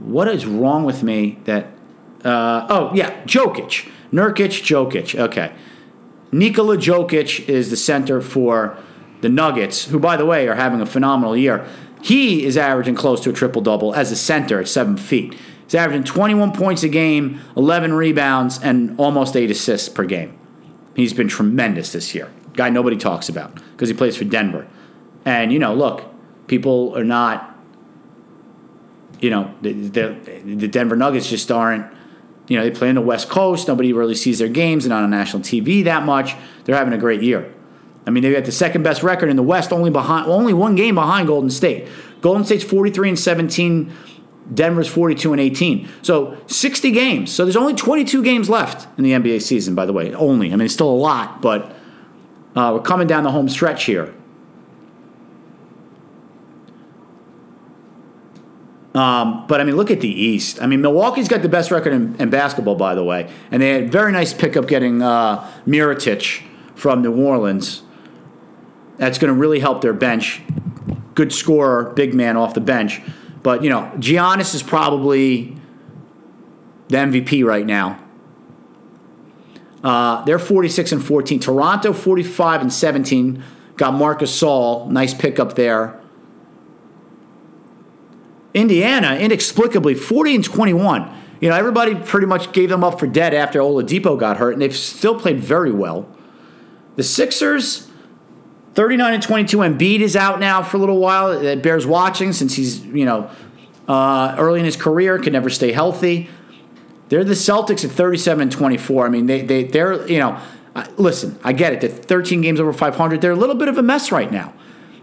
What 0.03 0.27
is 0.27 0.45
wrong 0.45 0.83
with 0.83 1.01
me 1.01 1.39
that. 1.45 1.67
Uh, 2.23 2.67
oh, 2.69 2.91
yeah, 2.93 3.23
Jokic. 3.23 3.89
Nurkic, 4.11 4.61
Jokic. 4.61 5.17
Okay. 5.17 5.53
Nikola 6.31 6.77
Jokic 6.77 7.47
is 7.49 7.69
the 7.69 7.77
center 7.77 8.21
for 8.21 8.77
the 9.21 9.29
Nuggets, 9.29 9.85
who, 9.85 9.99
by 9.99 10.17
the 10.17 10.25
way, 10.25 10.47
are 10.47 10.55
having 10.55 10.81
a 10.81 10.85
phenomenal 10.85 11.35
year. 11.35 11.65
He 12.01 12.45
is 12.45 12.57
averaging 12.57 12.95
close 12.95 13.21
to 13.21 13.29
a 13.29 13.33
triple 13.33 13.61
double 13.61 13.93
as 13.93 14.11
a 14.11 14.15
center 14.15 14.59
at 14.59 14.67
seven 14.67 14.97
feet. 14.97 15.37
He's 15.65 15.75
averaging 15.75 16.03
21 16.03 16.53
points 16.53 16.83
a 16.83 16.89
game, 16.89 17.39
11 17.55 17.93
rebounds, 17.93 18.59
and 18.61 18.99
almost 18.99 19.35
eight 19.35 19.51
assists 19.51 19.87
per 19.89 20.03
game. 20.05 20.37
He's 20.95 21.13
been 21.13 21.27
tremendous 21.27 21.93
this 21.93 22.13
year. 22.13 22.31
Guy 22.53 22.69
nobody 22.69 22.97
talks 22.97 23.29
about 23.29 23.55
because 23.71 23.87
he 23.87 23.95
plays 23.95 24.17
for 24.17 24.25
Denver. 24.25 24.67
And, 25.23 25.53
you 25.53 25.59
know, 25.59 25.73
look, 25.73 26.03
people 26.47 26.97
are 26.97 27.03
not, 27.03 27.55
you 29.21 29.29
know, 29.29 29.53
the, 29.61 29.71
the, 29.71 30.41
the 30.43 30.67
Denver 30.67 30.95
Nuggets 30.95 31.29
just 31.29 31.51
aren't 31.51 31.85
you 32.47 32.57
know, 32.57 32.63
they 32.63 32.71
play 32.71 32.89
on 32.89 32.95
the 32.95 33.01
West 33.01 33.29
Coast. 33.29 33.67
Nobody 33.67 33.93
really 33.93 34.15
sees 34.15 34.39
their 34.39 34.49
games. 34.49 34.85
and 34.85 34.89
not 34.89 35.03
on 35.03 35.09
national 35.09 35.43
TV 35.43 35.83
that 35.83 36.03
much. 36.03 36.35
They're 36.65 36.75
having 36.75 36.93
a 36.93 36.97
great 36.97 37.21
year. 37.21 37.53
I 38.05 38.09
mean, 38.09 38.23
they've 38.23 38.33
got 38.33 38.45
the 38.45 38.51
second 38.51 38.83
best 38.83 39.03
record 39.03 39.29
in 39.29 39.35
the 39.35 39.43
West, 39.43 39.71
only 39.71 39.91
behind, 39.91 40.27
only 40.27 40.53
one 40.53 40.75
game 40.75 40.95
behind 40.95 41.27
Golden 41.27 41.49
State. 41.49 41.87
Golden 42.21 42.43
State's 42.43 42.63
43 42.63 43.09
and 43.09 43.19
17. 43.19 43.93
Denver's 44.53 44.87
42 44.87 45.31
and 45.33 45.39
18. 45.39 45.87
So 46.01 46.37
60 46.47 46.91
games. 46.91 47.31
So 47.31 47.45
there's 47.45 47.55
only 47.55 47.73
22 47.73 48.23
games 48.23 48.49
left 48.49 48.87
in 48.97 49.03
the 49.03 49.11
NBA 49.11 49.41
season, 49.41 49.75
by 49.75 49.85
the 49.85 49.93
way. 49.93 50.13
Only. 50.13 50.47
I 50.47 50.51
mean, 50.51 50.61
it's 50.61 50.73
still 50.73 50.89
a 50.89 50.91
lot, 50.91 51.41
but 51.41 51.75
uh, 52.55 52.71
we're 52.73 52.81
coming 52.81 53.07
down 53.07 53.23
the 53.23 53.31
home 53.31 53.47
stretch 53.47 53.85
here. 53.85 54.13
Um, 58.93 59.47
but 59.47 59.61
I 59.61 59.63
mean, 59.63 59.77
look 59.77 59.89
at 59.89 60.01
the 60.01 60.09
East. 60.09 60.61
I 60.61 60.67
mean, 60.67 60.81
Milwaukee's 60.81 61.29
got 61.29 61.41
the 61.41 61.49
best 61.49 61.71
record 61.71 61.93
in, 61.93 62.15
in 62.19 62.29
basketball, 62.29 62.75
by 62.75 62.93
the 62.93 63.03
way, 63.03 63.31
and 63.49 63.61
they 63.61 63.69
had 63.69 63.91
very 63.91 64.11
nice 64.11 64.33
pickup 64.33 64.67
getting 64.67 65.01
uh, 65.01 65.49
Mirotic 65.65 66.43
from 66.75 67.01
New 67.01 67.15
Orleans. 67.15 67.83
That's 68.97 69.17
going 69.17 69.33
to 69.33 69.39
really 69.39 69.59
help 69.59 69.81
their 69.81 69.93
bench. 69.93 70.41
Good 71.15 71.31
scorer, 71.31 71.91
big 71.91 72.13
man 72.13 72.35
off 72.35 72.53
the 72.53 72.61
bench. 72.61 73.01
But 73.43 73.63
you 73.63 73.69
know, 73.69 73.91
Giannis 73.95 74.53
is 74.53 74.61
probably 74.61 75.55
the 76.89 76.97
MVP 76.97 77.45
right 77.45 77.65
now. 77.65 77.97
Uh, 79.83 80.23
they're 80.25 80.37
46 80.37 80.91
and 80.91 81.03
14. 81.03 81.39
Toronto 81.39 81.93
45 81.93 82.61
and 82.61 82.73
17. 82.73 83.43
Got 83.77 83.93
Marcus 83.93 84.37
Gasol, 84.37 84.89
nice 84.89 85.13
pickup 85.13 85.55
there. 85.55 86.00
Indiana, 88.53 89.15
inexplicably, 89.15 89.95
40 89.95 90.35
and 90.35 90.43
21. 90.43 91.17
You 91.39 91.49
know, 91.49 91.55
everybody 91.55 91.95
pretty 91.95 92.27
much 92.27 92.51
gave 92.51 92.69
them 92.69 92.83
up 92.83 92.99
for 92.99 93.07
dead 93.07 93.33
after 93.33 93.59
Oladipo 93.59 94.19
got 94.19 94.37
hurt, 94.37 94.53
and 94.53 94.61
they've 94.61 94.75
still 94.75 95.19
played 95.19 95.39
very 95.39 95.71
well. 95.71 96.07
The 96.97 97.03
Sixers, 97.03 97.89
39 98.75 99.13
and 99.15 99.23
22. 99.23 99.57
Embiid 99.57 99.99
is 100.01 100.15
out 100.15 100.39
now 100.39 100.61
for 100.61 100.77
a 100.77 100.79
little 100.79 100.99
while. 100.99 101.31
It 101.31 101.63
bears 101.63 101.87
watching 101.87 102.31
since 102.33 102.55
he's, 102.55 102.85
you 102.85 103.05
know, 103.05 103.29
uh, 103.87 104.35
early 104.37 104.59
in 104.59 104.65
his 104.65 104.75
career, 104.75 105.17
can 105.19 105.33
never 105.33 105.49
stay 105.49 105.71
healthy. 105.71 106.29
They're 107.09 107.23
the 107.23 107.33
Celtics 107.33 107.83
at 107.83 107.91
37 107.91 108.43
and 108.43 108.51
24. 108.51 109.05
I 109.05 109.09
mean, 109.09 109.25
they, 109.25 109.41
they, 109.41 109.63
they're, 109.63 110.07
you 110.07 110.19
know, 110.19 110.39
listen, 110.97 111.37
I 111.43 111.53
get 111.53 111.73
it. 111.73 111.81
They're 111.81 111.89
13 111.89 112.41
games 112.41 112.59
over 112.59 112.71
500. 112.71 113.19
They're 113.19 113.31
a 113.31 113.35
little 113.35 113.55
bit 113.55 113.67
of 113.67 113.77
a 113.77 113.83
mess 113.83 114.11
right 114.11 114.31
now. 114.31 114.53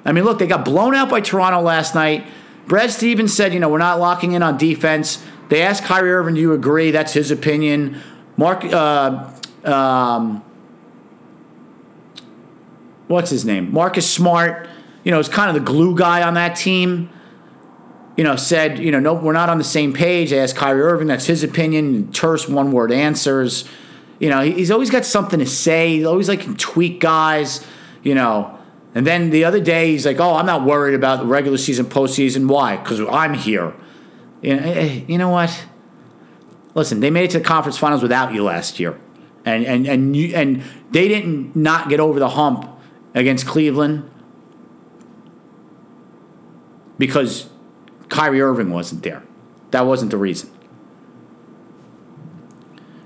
I 0.05 0.13
mean, 0.13 0.25
look, 0.25 0.39
they 0.39 0.47
got 0.47 0.65
blown 0.65 0.95
out 0.95 1.11
by 1.11 1.21
Toronto 1.21 1.61
last 1.61 1.95
night. 1.95 2.27
Brad 2.69 2.91
Stevens 2.91 3.35
said, 3.35 3.55
you 3.55 3.61
know, 3.61 3.71
we're 3.71 3.79
not 3.79 3.99
locking 3.99 4.33
in 4.33 4.43
on 4.43 4.59
defense. 4.59 5.25
They 5.49 5.63
asked 5.63 5.85
Kyrie 5.85 6.13
Irving, 6.13 6.35
do 6.35 6.41
you 6.41 6.53
agree? 6.53 6.91
That's 6.91 7.15
his 7.15 7.31
opinion. 7.31 8.01
Mark, 8.37 8.63
uh, 8.63 9.31
um, 9.65 10.45
what's 13.09 13.31
his 13.31 13.47
name? 13.47 13.73
Marcus 13.73 14.09
Smart, 14.09 14.69
you 15.03 15.11
know, 15.11 15.19
is 15.19 15.31
kind 15.31 15.49
of 15.49 15.55
the 15.55 15.73
glue 15.73 15.97
guy 15.97 16.23
on 16.23 16.35
that 16.35 16.57
team. 16.57 17.09
You 18.19 18.25
know, 18.25 18.37
said, 18.37 18.79
you 18.81 18.91
know, 18.91 19.01
no, 19.01 19.15
we're 19.15 19.33
not 19.33 19.49
on 19.49 19.59
the 19.59 19.65
same 19.65 19.93
page. 19.93 20.31
They 20.31 20.41
asked 20.41 20.57
Kyrie 20.57 20.83
Irving, 20.83 21.07
that's 21.07 21.27
his 21.27 21.43
opinion. 21.43 22.13
Terse 22.13 22.49
one 22.49 22.73
word 22.73 22.93
answers. 22.93 23.67
You 24.19 24.29
know, 24.29 24.43
he's 24.43 24.71
always 24.71 24.91
got 24.91 25.05
something 25.05 25.39
to 25.39 25.47
say. 25.47 25.97
He's 25.97 26.05
always 26.05 26.29
like 26.29 26.41
can 26.41 26.57
tweak 26.57 27.01
guys, 27.01 27.65
you 28.03 28.15
know. 28.15 28.58
And 28.95 29.07
then 29.07 29.31
the 29.31 29.45
other 29.45 29.61
day, 29.61 29.93
he's 29.93 30.07
like, 30.07 30.19
"Oh, 30.19 30.35
I'm 30.35 30.47
not 30.47 30.65
worried 30.65 30.95
about 30.95 31.21
the 31.21 31.27
regular 31.27 31.59
season, 31.59 31.87
postseason. 31.87 32.49
Why? 32.49 32.77
Because 32.77 33.01
I'm 33.01 33.35
here." 33.35 33.75
Eh, 34.43 34.57
eh, 34.57 35.05
you 35.07 35.19
know 35.19 35.29
what? 35.29 35.67
Listen, 36.75 37.01
they 37.01 37.11
made 37.11 37.25
it 37.25 37.31
to 37.33 37.39
the 37.39 37.45
conference 37.45 37.77
finals 37.77 38.03
without 38.03 38.33
you 38.33 38.43
last 38.45 38.81
year, 38.81 38.99
and 39.45 39.65
and 39.65 39.87
and 39.87 40.17
you, 40.17 40.35
and 40.35 40.63
they 40.91 41.09
didn't 41.09 41.55
not 41.55 41.89
get 41.89 42.01
over 42.01 42.19
the 42.19 42.31
hump 42.31 42.69
against 43.15 43.47
Cleveland 43.47 44.09
because 46.99 47.49
Kyrie 48.09 48.41
Irving 48.41 48.71
wasn't 48.71 49.03
there. 49.03 49.23
That 49.71 49.87
wasn't 49.87 50.11
the 50.11 50.17
reason. 50.17 50.51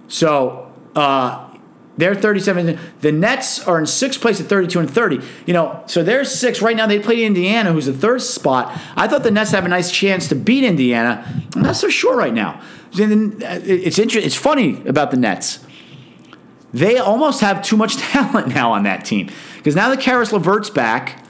So 0.09 0.73
uh, 0.95 1.52
they're 1.97 2.15
37. 2.15 2.79
The 3.01 3.13
Nets 3.13 3.67
are 3.67 3.79
in 3.79 3.87
sixth 3.87 4.21
place 4.21 4.41
at 4.41 4.47
32 4.47 4.81
and 4.81 4.91
30. 4.91 5.21
You 5.47 5.53
know, 5.53 5.83
so 5.87 6.03
they're 6.03 6.25
six. 6.25 6.63
Right 6.63 6.77
now 6.77 6.87
they 6.87 6.99
play 6.99 7.23
Indiana, 7.23 7.73
who's 7.73 7.87
the 7.87 7.93
third 7.93 8.23
spot. 8.23 8.79
I 8.97 9.09
thought 9.09 9.25
the 9.25 9.31
Nets 9.31 9.51
have 9.51 9.67
a 9.67 9.69
nice 9.69 9.91
chance 9.91 10.29
to 10.29 10.35
beat 10.35 10.65
Indiana. 10.65 11.25
I'm 11.55 11.63
not 11.63 11.77
so 11.77 11.89
sure 11.89 12.17
right 12.17 12.33
now. 12.33 12.61
Uh, 12.99 13.61
it's 13.65 13.99
interesting. 13.99 14.27
It's 14.27 14.37
funny 14.37 14.87
about 14.87 15.11
the 15.11 15.17
Nets. 15.19 15.65
They 16.73 16.97
almost 16.97 17.43
have 17.43 17.63
too 17.63 17.77
much 17.77 17.97
talent 17.99 18.49
now 18.49 18.73
on 18.73 18.85
that 18.85 19.05
team. 19.05 19.31
Because 19.57 19.77
now 19.77 19.91
that 19.91 20.01
Caris 20.01 20.33
LeVert's 20.33 20.71
back, 20.71 21.23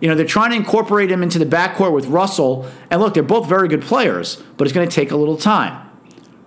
you 0.00 0.08
know, 0.08 0.14
they're 0.14 0.26
trying 0.26 0.50
to 0.50 0.56
incorporate 0.56 1.10
him 1.10 1.22
into 1.22 1.38
the 1.38 1.46
backcourt 1.46 1.92
with 1.92 2.06
Russell. 2.06 2.68
And 2.90 3.00
look, 3.00 3.14
they're 3.14 3.22
both 3.22 3.48
very 3.48 3.68
good 3.68 3.82
players, 3.82 4.36
but 4.56 4.66
it's 4.66 4.74
going 4.74 4.88
to 4.88 4.94
take 4.94 5.10
a 5.10 5.16
little 5.16 5.36
time. 5.36 5.87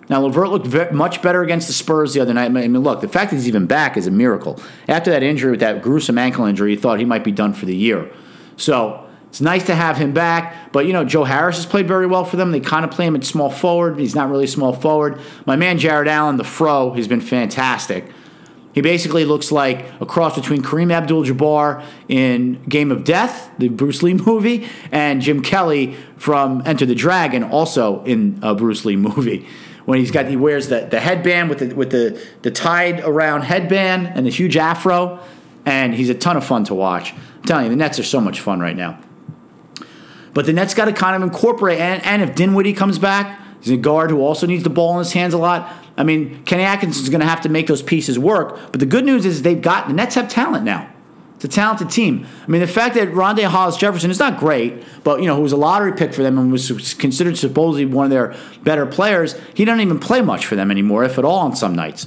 Now, 0.08 0.20
LeVert 0.20 0.50
looked 0.50 0.92
much 0.92 1.22
better 1.22 1.42
against 1.42 1.68
the 1.68 1.72
Spurs 1.72 2.12
the 2.12 2.20
other 2.20 2.34
night. 2.34 2.46
I 2.46 2.48
mean, 2.48 2.76
look, 2.78 3.00
the 3.00 3.08
fact 3.08 3.30
that 3.30 3.36
he's 3.36 3.48
even 3.48 3.66
back 3.66 3.96
is 3.96 4.06
a 4.06 4.10
miracle. 4.10 4.60
After 4.88 5.10
that 5.10 5.22
injury, 5.22 5.52
with 5.52 5.60
that 5.60 5.80
gruesome 5.80 6.18
ankle 6.18 6.44
injury, 6.44 6.72
you 6.72 6.78
thought 6.78 6.98
he 6.98 7.04
might 7.04 7.24
be 7.24 7.32
done 7.32 7.54
for 7.54 7.66
the 7.66 7.76
year. 7.76 8.12
So 8.56 9.08
it's 9.28 9.40
nice 9.40 9.64
to 9.66 9.74
have 9.74 9.96
him 9.96 10.12
back. 10.12 10.72
But, 10.72 10.86
you 10.86 10.92
know, 10.92 11.04
Joe 11.04 11.24
Harris 11.24 11.56
has 11.56 11.66
played 11.66 11.86
very 11.86 12.06
well 12.06 12.24
for 12.24 12.36
them. 12.36 12.50
They 12.50 12.60
kind 12.60 12.84
of 12.84 12.90
play 12.90 13.06
him 13.06 13.14
at 13.14 13.24
small 13.24 13.50
forward. 13.50 13.98
He's 13.98 14.14
not 14.14 14.28
really 14.28 14.46
small 14.46 14.72
forward. 14.72 15.20
My 15.46 15.56
man, 15.56 15.78
Jarrett 15.78 16.08
Allen, 16.08 16.36
the 16.36 16.44
fro, 16.44 16.92
has 16.94 17.06
been 17.06 17.20
fantastic. 17.20 18.04
He 18.74 18.80
basically 18.80 19.24
looks 19.24 19.52
like 19.52 19.86
a 20.00 20.06
cross 20.06 20.34
between 20.34 20.62
Kareem 20.62 20.92
Abdul 20.92 21.24
Jabbar 21.24 21.84
in 22.08 22.62
Game 22.64 22.90
of 22.90 23.04
Death, 23.04 23.50
the 23.58 23.68
Bruce 23.68 24.02
Lee 24.02 24.14
movie, 24.26 24.68
and 24.90 25.20
Jim 25.22 25.42
Kelly 25.42 25.96
from 26.16 26.62
Enter 26.64 26.86
the 26.86 26.94
Dragon, 26.94 27.44
also 27.44 28.02
in 28.04 28.38
a 28.42 28.54
Bruce 28.54 28.84
Lee 28.84 28.96
movie 28.96 29.46
when 29.84 29.98
he's 29.98 30.10
got 30.10 30.26
he 30.26 30.36
wears 30.36 30.68
the, 30.68 30.80
the 30.80 31.00
headband 31.00 31.48
with 31.48 31.58
the 31.58 31.74
with 31.74 31.90
the 31.90 32.22
the 32.42 32.50
tied 32.50 33.00
around 33.00 33.42
headband 33.42 34.06
and 34.14 34.26
the 34.26 34.30
huge 34.30 34.56
afro, 34.56 35.20
and 35.66 35.94
he's 35.94 36.10
a 36.10 36.14
ton 36.14 36.36
of 36.36 36.44
fun 36.44 36.64
to 36.64 36.74
watch. 36.74 37.12
I'm 37.12 37.42
telling 37.44 37.64
you, 37.64 37.70
the 37.70 37.76
Nets 37.76 37.98
are 37.98 38.04
so 38.04 38.20
much 38.20 38.40
fun 38.40 38.60
right 38.60 38.76
now. 38.76 38.98
But 40.34 40.46
the 40.46 40.52
Nets 40.52 40.74
got 40.74 40.86
to 40.86 40.92
kind 40.92 41.16
of 41.16 41.22
incorporate, 41.22 41.78
and, 41.78 42.02
and 42.04 42.22
if 42.22 42.34
Dinwiddie 42.34 42.72
comes 42.72 42.98
back, 42.98 43.38
he's 43.60 43.72
a 43.72 43.76
guard 43.76 44.10
who 44.10 44.20
also 44.20 44.46
needs 44.46 44.64
the 44.64 44.70
ball 44.70 44.94
in 44.94 44.98
his 45.00 45.12
hands 45.12 45.34
a 45.34 45.38
lot. 45.38 45.70
I 45.96 46.04
mean, 46.04 46.42
Kenny 46.44 46.62
Atkinson 46.62 47.02
is 47.02 47.10
going 47.10 47.20
to 47.20 47.26
have 47.26 47.42
to 47.42 47.48
make 47.48 47.66
those 47.66 47.82
pieces 47.82 48.18
work. 48.18 48.58
But 48.70 48.80
the 48.80 48.86
good 48.86 49.04
news 49.04 49.26
is 49.26 49.42
they've 49.42 49.60
got 49.60 49.88
the 49.88 49.92
Nets 49.92 50.14
have 50.14 50.28
talent 50.28 50.64
now. 50.64 50.91
It's 51.42 51.56
a 51.56 51.60
talented 51.60 51.90
team. 51.90 52.24
I 52.44 52.46
mean, 52.48 52.60
the 52.60 52.68
fact 52.68 52.94
that 52.94 53.08
Rondae 53.08 53.46
Hollis 53.46 53.76
Jefferson 53.76 54.12
is 54.12 54.20
not 54.20 54.38
great, 54.38 54.84
but 55.02 55.20
you 55.20 55.26
know, 55.26 55.34
who 55.34 55.42
was 55.42 55.50
a 55.50 55.56
lottery 55.56 55.92
pick 55.92 56.14
for 56.14 56.22
them 56.22 56.38
and 56.38 56.52
was 56.52 56.94
considered 56.94 57.36
supposedly 57.36 57.84
one 57.84 58.04
of 58.04 58.10
their 58.10 58.36
better 58.62 58.86
players, 58.86 59.34
he 59.52 59.64
doesn't 59.64 59.80
even 59.80 59.98
play 59.98 60.20
much 60.20 60.46
for 60.46 60.54
them 60.54 60.70
anymore, 60.70 61.02
if 61.02 61.18
at 61.18 61.24
all, 61.24 61.40
on 61.40 61.56
some 61.56 61.74
nights. 61.74 62.06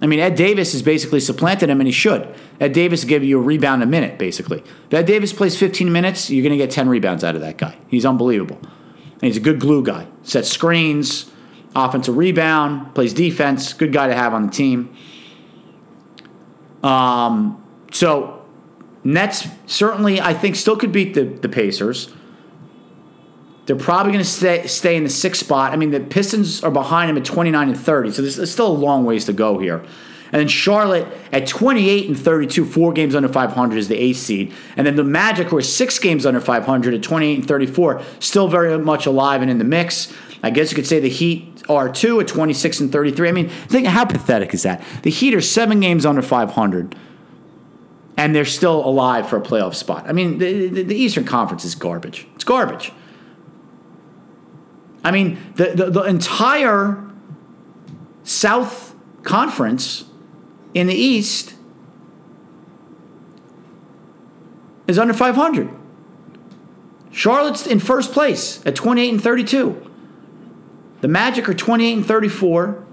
I 0.00 0.06
mean, 0.06 0.20
Ed 0.20 0.36
Davis 0.36 0.70
has 0.74 0.82
basically 0.82 1.18
supplanted 1.18 1.70
him, 1.70 1.80
and 1.80 1.88
he 1.88 1.92
should. 1.92 2.32
Ed 2.60 2.72
Davis 2.72 3.02
give 3.02 3.24
you 3.24 3.40
a 3.40 3.42
rebound 3.42 3.82
a 3.82 3.86
minute, 3.86 4.16
basically. 4.16 4.62
If 4.86 4.94
Ed 4.94 5.06
Davis 5.06 5.32
plays 5.32 5.58
15 5.58 5.90
minutes, 5.90 6.30
you're 6.30 6.44
going 6.44 6.56
to 6.56 6.64
get 6.64 6.70
10 6.70 6.88
rebounds 6.88 7.24
out 7.24 7.34
of 7.34 7.40
that 7.40 7.58
guy. 7.58 7.76
He's 7.88 8.06
unbelievable. 8.06 8.60
And 8.62 9.22
he's 9.22 9.36
a 9.36 9.40
good 9.40 9.58
glue 9.58 9.82
guy. 9.82 10.06
Sets 10.22 10.48
screens, 10.48 11.32
offensive 11.74 12.16
rebound, 12.16 12.94
plays 12.94 13.12
defense, 13.12 13.72
good 13.72 13.92
guy 13.92 14.06
to 14.06 14.14
have 14.14 14.34
on 14.34 14.46
the 14.46 14.52
team. 14.52 14.96
Um, 16.84 17.60
so 17.90 18.41
Nets 19.04 19.48
certainly, 19.66 20.20
I 20.20 20.34
think, 20.34 20.56
still 20.56 20.76
could 20.76 20.92
beat 20.92 21.14
the, 21.14 21.24
the 21.24 21.48
Pacers. 21.48 22.12
They're 23.66 23.76
probably 23.76 24.12
going 24.12 24.24
to 24.24 24.30
stay, 24.30 24.66
stay 24.66 24.96
in 24.96 25.04
the 25.04 25.10
sixth 25.10 25.44
spot. 25.44 25.72
I 25.72 25.76
mean, 25.76 25.90
the 25.90 26.00
Pistons 26.00 26.62
are 26.64 26.70
behind 26.70 27.08
them 27.08 27.16
at 27.16 27.24
29 27.24 27.68
and 27.68 27.78
30, 27.78 28.12
so 28.12 28.22
there's, 28.22 28.36
there's 28.36 28.52
still 28.52 28.66
a 28.66 28.72
long 28.72 29.04
ways 29.04 29.24
to 29.26 29.32
go 29.32 29.58
here. 29.58 29.84
And 30.32 30.40
then 30.40 30.48
Charlotte 30.48 31.06
at 31.30 31.46
28 31.46 32.08
and 32.08 32.18
32, 32.18 32.64
four 32.64 32.92
games 32.94 33.14
under 33.14 33.28
500 33.28 33.76
is 33.76 33.88
the 33.88 33.96
eighth 33.96 34.16
seed. 34.16 34.52
And 34.78 34.86
then 34.86 34.96
the 34.96 35.04
Magic, 35.04 35.48
who 35.48 35.58
are 35.58 35.62
six 35.62 35.98
games 35.98 36.24
under 36.24 36.40
500 36.40 36.94
at 36.94 37.02
28 37.02 37.40
and 37.40 37.46
34, 37.46 38.02
still 38.18 38.48
very 38.48 38.78
much 38.78 39.04
alive 39.04 39.42
and 39.42 39.50
in 39.50 39.58
the 39.58 39.64
mix. 39.64 40.12
I 40.42 40.48
guess 40.50 40.70
you 40.70 40.76
could 40.76 40.86
say 40.86 41.00
the 41.00 41.08
Heat 41.08 41.62
are 41.68 41.92
two 41.92 42.18
at 42.18 42.28
26 42.28 42.80
and 42.80 42.90
33. 42.90 43.28
I 43.28 43.32
mean, 43.32 43.48
think 43.48 43.86
how 43.86 44.06
pathetic 44.06 44.54
is 44.54 44.62
that? 44.62 44.82
The 45.02 45.10
Heat 45.10 45.34
are 45.34 45.42
seven 45.42 45.80
games 45.80 46.06
under 46.06 46.22
500, 46.22 46.96
and 48.22 48.36
they're 48.36 48.44
still 48.44 48.86
alive 48.86 49.28
for 49.28 49.36
a 49.36 49.40
playoff 49.40 49.74
spot. 49.74 50.08
I 50.08 50.12
mean, 50.12 50.38
the, 50.38 50.68
the, 50.68 50.82
the 50.84 50.94
Eastern 50.94 51.24
Conference 51.24 51.64
is 51.64 51.74
garbage. 51.74 52.28
It's 52.36 52.44
garbage. 52.44 52.92
I 55.02 55.10
mean, 55.10 55.38
the, 55.56 55.72
the, 55.74 55.90
the 55.90 56.02
entire 56.02 57.02
South 58.22 58.94
Conference 59.24 60.04
in 60.72 60.86
the 60.86 60.94
East 60.94 61.56
is 64.86 65.00
under 65.00 65.14
500. 65.14 65.68
Charlotte's 67.10 67.66
in 67.66 67.80
first 67.80 68.12
place 68.12 68.64
at 68.64 68.76
28 68.76 69.14
and 69.14 69.22
32. 69.22 69.90
The 71.00 71.08
Magic 71.08 71.48
are 71.48 71.54
28 71.54 71.92
and 71.92 72.06
34. 72.06 72.86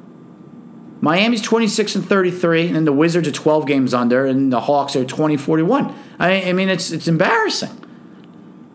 Miami's 1.01 1.41
26 1.41 1.95
and 1.95 2.05
33, 2.05 2.69
and 2.69 2.85
the 2.85 2.91
Wizards 2.91 3.27
are 3.27 3.31
12 3.31 3.65
games 3.65 3.93
under, 3.93 4.25
and 4.25 4.51
the 4.51 4.61
Hawks 4.61 4.95
are 4.95 5.05
20 5.05 5.37
41. 5.37 5.95
I, 6.19 6.43
I 6.43 6.53
mean, 6.53 6.67
it's 6.67 6.91
it's 6.91 7.07
embarrassing. 7.07 7.69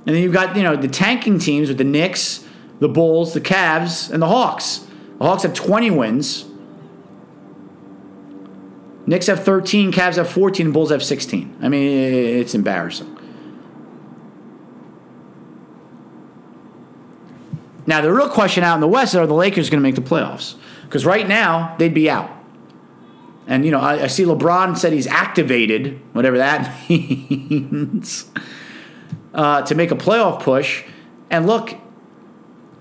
And 0.06 0.14
then 0.14 0.22
you've 0.22 0.32
got, 0.32 0.56
you 0.56 0.62
know, 0.62 0.76
the 0.76 0.88
tanking 0.88 1.38
teams 1.38 1.68
with 1.68 1.78
the 1.78 1.84
Knicks, 1.84 2.46
the 2.78 2.88
Bulls, 2.88 3.32
the 3.32 3.40
Cavs, 3.40 4.10
and 4.10 4.22
the 4.22 4.28
Hawks. 4.28 4.86
The 5.18 5.24
Hawks 5.24 5.44
have 5.44 5.54
20 5.54 5.90
wins. 5.90 6.44
Knicks 9.06 9.26
have 9.26 9.44
13, 9.44 9.92
Cavs 9.92 10.16
have 10.16 10.28
14, 10.28 10.72
Bulls 10.72 10.90
have 10.90 11.02
16. 11.02 11.58
I 11.62 11.68
mean, 11.68 11.90
it's 11.90 12.54
embarrassing. 12.54 13.10
Now, 17.86 18.00
the 18.00 18.12
real 18.12 18.30
question 18.30 18.64
out 18.64 18.76
in 18.76 18.80
the 18.80 18.88
West 18.88 19.12
is 19.12 19.16
are 19.16 19.26
the 19.26 19.34
Lakers 19.34 19.68
going 19.68 19.82
to 19.82 19.82
make 19.82 19.94
the 19.94 20.00
playoffs? 20.00 20.54
Because 20.95 21.05
right 21.05 21.26
now, 21.26 21.74
they'd 21.76 21.92
be 21.92 22.09
out. 22.09 22.30
And, 23.49 23.64
you 23.64 23.72
know, 23.72 23.80
I, 23.80 24.05
I, 24.05 24.07
see 24.07 24.22
LeBron 24.22 24.78
said 24.78 24.92
he's 24.92 25.09
activated, 25.09 26.01
whatever 26.12 26.38
that 26.38 26.72
means, 26.88 28.30
uh, 29.34 29.62
to 29.62 29.74
make 29.74 29.90
a 29.90 29.97
playoff 29.97 30.45
push. 30.45 30.84
And 31.30 31.49
look, 31.49 31.74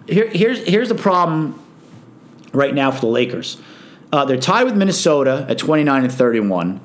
here, 0.07 0.27
here's, 0.27 0.59
here's 0.59 0.89
the 0.89 0.95
problem 0.95 1.59
right 2.51 2.75
now 2.75 2.91
for 2.91 3.01
the 3.01 3.07
Lakers. 3.07 3.57
Uh, 4.11 4.25
they're 4.25 4.37
tied 4.37 4.65
with 4.65 4.77
Minnesota 4.77 5.47
at 5.49 5.57
29 5.57 6.03
and 6.03 6.13
31. 6.13 6.79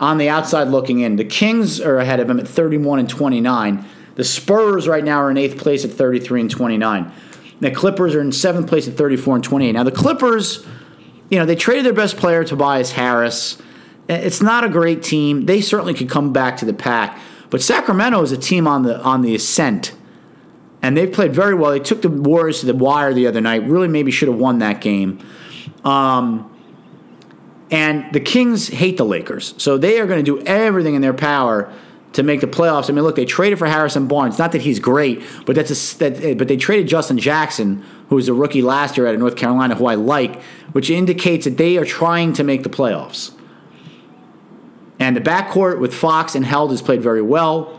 On 0.00 0.18
the 0.18 0.28
outside 0.28 0.64
looking 0.68 1.00
in, 1.00 1.16
the 1.16 1.24
Kings 1.24 1.80
are 1.80 1.96
ahead 1.96 2.20
of 2.20 2.28
them 2.28 2.38
at 2.38 2.46
31 2.46 2.98
and 2.98 3.08
29. 3.08 3.86
The 4.16 4.24
Spurs 4.24 4.86
right 4.86 5.02
now 5.02 5.16
are 5.22 5.30
in 5.30 5.38
eighth 5.38 5.56
place 5.56 5.82
at 5.86 5.92
33 5.92 6.42
and 6.42 6.50
29. 6.50 7.10
The 7.62 7.70
Clippers 7.70 8.16
are 8.16 8.20
in 8.20 8.32
seventh 8.32 8.66
place 8.66 8.88
at 8.88 8.94
34 8.94 9.36
and 9.36 9.44
28. 9.44 9.72
Now, 9.72 9.84
the 9.84 9.92
Clippers, 9.92 10.66
you 11.30 11.38
know, 11.38 11.46
they 11.46 11.54
traded 11.54 11.84
their 11.84 11.92
best 11.92 12.16
player, 12.16 12.42
Tobias 12.42 12.90
Harris. 12.90 13.56
It's 14.08 14.42
not 14.42 14.64
a 14.64 14.68
great 14.68 15.04
team. 15.04 15.46
They 15.46 15.60
certainly 15.60 15.94
could 15.94 16.10
come 16.10 16.32
back 16.32 16.56
to 16.56 16.64
the 16.64 16.74
pack. 16.74 17.20
But 17.50 17.62
Sacramento 17.62 18.20
is 18.20 18.32
a 18.32 18.36
team 18.36 18.66
on 18.66 18.82
the 18.82 19.00
on 19.02 19.22
the 19.22 19.36
ascent. 19.36 19.94
And 20.82 20.96
they've 20.96 21.12
played 21.12 21.32
very 21.32 21.54
well. 21.54 21.70
They 21.70 21.78
took 21.78 22.02
the 22.02 22.08
Warriors 22.08 22.60
to 22.60 22.66
the 22.66 22.74
wire 22.74 23.14
the 23.14 23.28
other 23.28 23.40
night. 23.40 23.62
Really, 23.62 23.86
maybe 23.86 24.10
should 24.10 24.26
have 24.26 24.38
won 24.38 24.58
that 24.58 24.80
game. 24.80 25.24
Um, 25.84 26.52
and 27.70 28.12
the 28.12 28.18
Kings 28.18 28.66
hate 28.66 28.96
the 28.96 29.04
Lakers. 29.04 29.54
So 29.58 29.78
they 29.78 30.00
are 30.00 30.06
going 30.08 30.18
to 30.18 30.24
do 30.24 30.44
everything 30.44 30.96
in 30.96 31.00
their 31.00 31.14
power 31.14 31.72
to 32.12 32.22
make 32.22 32.40
the 32.40 32.46
playoffs. 32.46 32.90
I 32.90 32.92
mean, 32.92 33.04
look, 33.04 33.16
they 33.16 33.24
traded 33.24 33.58
for 33.58 33.66
Harrison 33.66 34.06
Barnes. 34.06 34.38
Not 34.38 34.52
that 34.52 34.62
he's 34.62 34.78
great, 34.78 35.22
but 35.46 35.56
that's 35.56 35.70
a, 35.70 35.98
that, 35.98 36.38
but 36.38 36.48
they 36.48 36.56
traded 36.56 36.88
Justin 36.88 37.18
Jackson, 37.18 37.84
who 38.08 38.16
was 38.16 38.28
a 38.28 38.34
rookie 38.34 38.62
last 38.62 38.96
year 38.96 39.06
out 39.06 39.14
of 39.14 39.20
North 39.20 39.36
Carolina, 39.36 39.74
who 39.74 39.86
I 39.86 39.94
like, 39.94 40.42
which 40.72 40.90
indicates 40.90 41.44
that 41.44 41.56
they 41.56 41.76
are 41.78 41.84
trying 41.84 42.32
to 42.34 42.44
make 42.44 42.62
the 42.62 42.68
playoffs. 42.68 43.32
And 44.98 45.16
the 45.16 45.20
backcourt 45.20 45.80
with 45.80 45.94
Fox 45.94 46.34
and 46.34 46.46
Hield 46.46 46.70
has 46.70 46.82
played 46.82 47.02
very 47.02 47.22
well. 47.22 47.78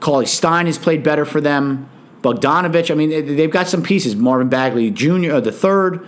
Cauley 0.00 0.26
Stein 0.26 0.66
has 0.66 0.78
played 0.78 1.02
better 1.02 1.24
for 1.24 1.40
them. 1.40 1.88
Bogdanovich, 2.20 2.90
I 2.90 2.94
mean, 2.94 3.36
they've 3.36 3.50
got 3.50 3.68
some 3.68 3.82
pieces. 3.82 4.14
Marvin 4.14 4.48
Bagley 4.48 4.90
Jr., 4.90 5.32
uh, 5.32 5.40
the 5.40 5.52
third, 5.52 6.06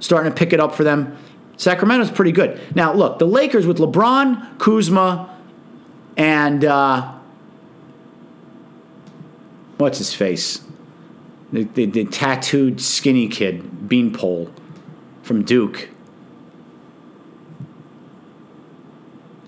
starting 0.00 0.32
to 0.32 0.36
pick 0.36 0.52
it 0.52 0.60
up 0.60 0.74
for 0.74 0.84
them. 0.84 1.16
Sacramento's 1.56 2.10
pretty 2.10 2.32
good. 2.32 2.60
Now, 2.74 2.92
look, 2.92 3.18
the 3.18 3.26
Lakers 3.26 3.66
with 3.66 3.78
LeBron, 3.78 4.58
Kuzma, 4.58 5.37
and 6.18 6.64
uh, 6.64 7.14
what's 9.78 9.98
his 9.98 10.12
face? 10.12 10.62
The, 11.52 11.62
the, 11.62 11.86
the, 11.86 12.04
tattooed 12.04 12.80
skinny 12.80 13.28
kid, 13.28 13.88
Beanpole, 13.88 14.52
from 15.22 15.44
Duke. 15.44 15.88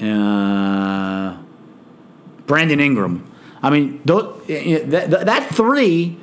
Uh, 0.01 1.37
Brandon 2.47 2.81
Ingram. 2.81 3.31
I 3.63 3.69
mean, 3.69 4.01
that, 4.05 5.23
that 5.27 5.51
three 5.53 6.17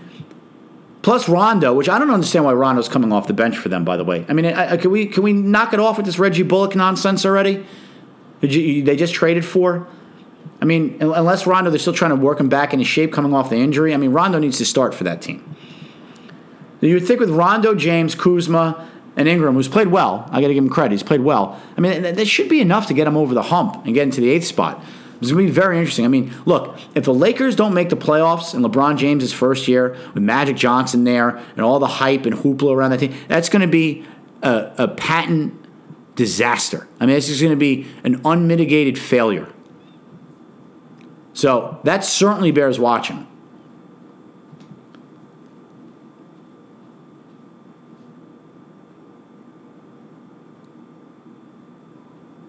plus 1.04 1.30
Rondo, 1.30 1.76
which 1.76 1.88
I 1.88 2.00
don't 2.00 2.10
understand 2.10 2.46
why 2.46 2.54
Rondo's 2.54 2.90
coming 2.90 3.14
off 3.14 3.28
the 3.28 3.34
bench 3.34 3.56
for 3.56 3.70
them. 3.70 3.86
By 3.86 3.98
the 3.98 4.04
way, 4.04 4.26
I 4.28 4.34
mean, 4.34 4.46
I, 4.48 4.72
I, 4.72 4.78
can 4.78 4.90
we 4.90 5.06
can 5.06 5.22
we 5.22 5.32
knock 5.32 5.74
it 5.74 5.80
off 5.80 5.98
with 5.98 6.08
this 6.08 6.18
Reggie 6.18 6.42
Bullock 6.42 6.76
nonsense 6.76 7.24
already? 7.24 7.64
You, 8.42 8.84
they 8.84 8.96
just 8.96 9.14
traded 9.14 9.46
for. 9.46 9.88
I 10.60 10.66
mean, 10.66 10.98
unless 11.00 11.46
Rondo, 11.46 11.70
they're 11.70 11.80
still 11.80 11.94
trying 11.94 12.12
to 12.12 12.16
work 12.16 12.40
him 12.40 12.50
back 12.50 12.74
into 12.74 12.86
shape 12.86 13.14
coming 13.14 13.34
off 13.34 13.50
the 13.50 13.58
injury. 13.58 13.94
I 13.94 13.98
mean, 13.98 14.12
Rondo 14.12 14.40
needs 14.40 14.58
to 14.58 14.66
start 14.66 14.96
for 14.96 15.04
that 15.04 15.22
team. 15.22 15.56
You 16.82 16.96
would 16.96 17.08
think 17.08 17.20
with 17.20 17.30
Rondo, 17.30 17.76
James, 17.76 18.16
Kuzma, 18.16 18.88
and 19.16 19.28
Ingram, 19.28 19.56
who's 19.56 19.68
played 19.68 19.88
well, 19.88 20.28
I 20.32 20.42
got 20.42 20.48
to 20.48 20.54
give 20.54 20.64
him 20.64 20.70
credit. 20.70 20.92
He's 20.92 21.04
played 21.04 21.22
well. 21.22 21.60
I 21.76 21.82
mean, 21.82 22.04
that 22.04 22.28
should 22.28 22.50
be 22.50 22.62
enough 22.62 22.88
to 22.88 22.94
get 22.94 23.08
him 23.08 23.18
over 23.18 23.34
the 23.34 23.42
hump 23.42 23.86
and 23.86 23.94
get 23.94 24.04
into 24.04 24.22
the 24.22 24.30
eighth 24.30 24.46
spot. 24.46 24.84
It's 25.20 25.32
going 25.32 25.48
to 25.48 25.52
be 25.52 25.56
very 25.56 25.80
interesting. 25.80 26.06
I 26.06 26.10
mean, 26.10 26.32
look, 26.46 26.78
if 26.94 27.06
the 27.06 27.14
Lakers 27.14 27.56
don't 27.56 27.74
make 27.74 27.90
the 27.90 27.98
playoffs 27.98 28.54
in 28.54 28.62
LeBron 28.62 28.98
James' 28.98 29.34
first 29.34 29.68
year 29.68 29.98
with 30.14 30.22
Magic 30.22 30.56
Johnson 30.56 31.04
there 31.04 31.30
and 31.56 31.62
all 31.62 31.80
the 31.80 31.88
hype 31.88 32.28
and 32.28 32.36
hoopla 32.36 32.76
around 32.76 32.92
that 32.92 33.00
team, 33.00 33.16
that's 33.28 33.50
going 33.50 33.64
to 33.64 33.68
be 33.68 34.06
a, 34.44 34.72
a 34.78 34.88
patent 34.88 35.66
disaster. 36.16 36.88
I 37.00 37.08
mean, 37.08 37.16
this 37.16 37.30
is 37.30 37.42
going 37.42 37.54
to 37.54 37.58
be 37.58 37.88
an 38.04 38.22
unmitigated 38.24 39.00
failure. 39.00 39.52
So 41.38 41.80
that 41.84 42.04
certainly 42.04 42.50
bears 42.50 42.80
watching. 42.80 43.28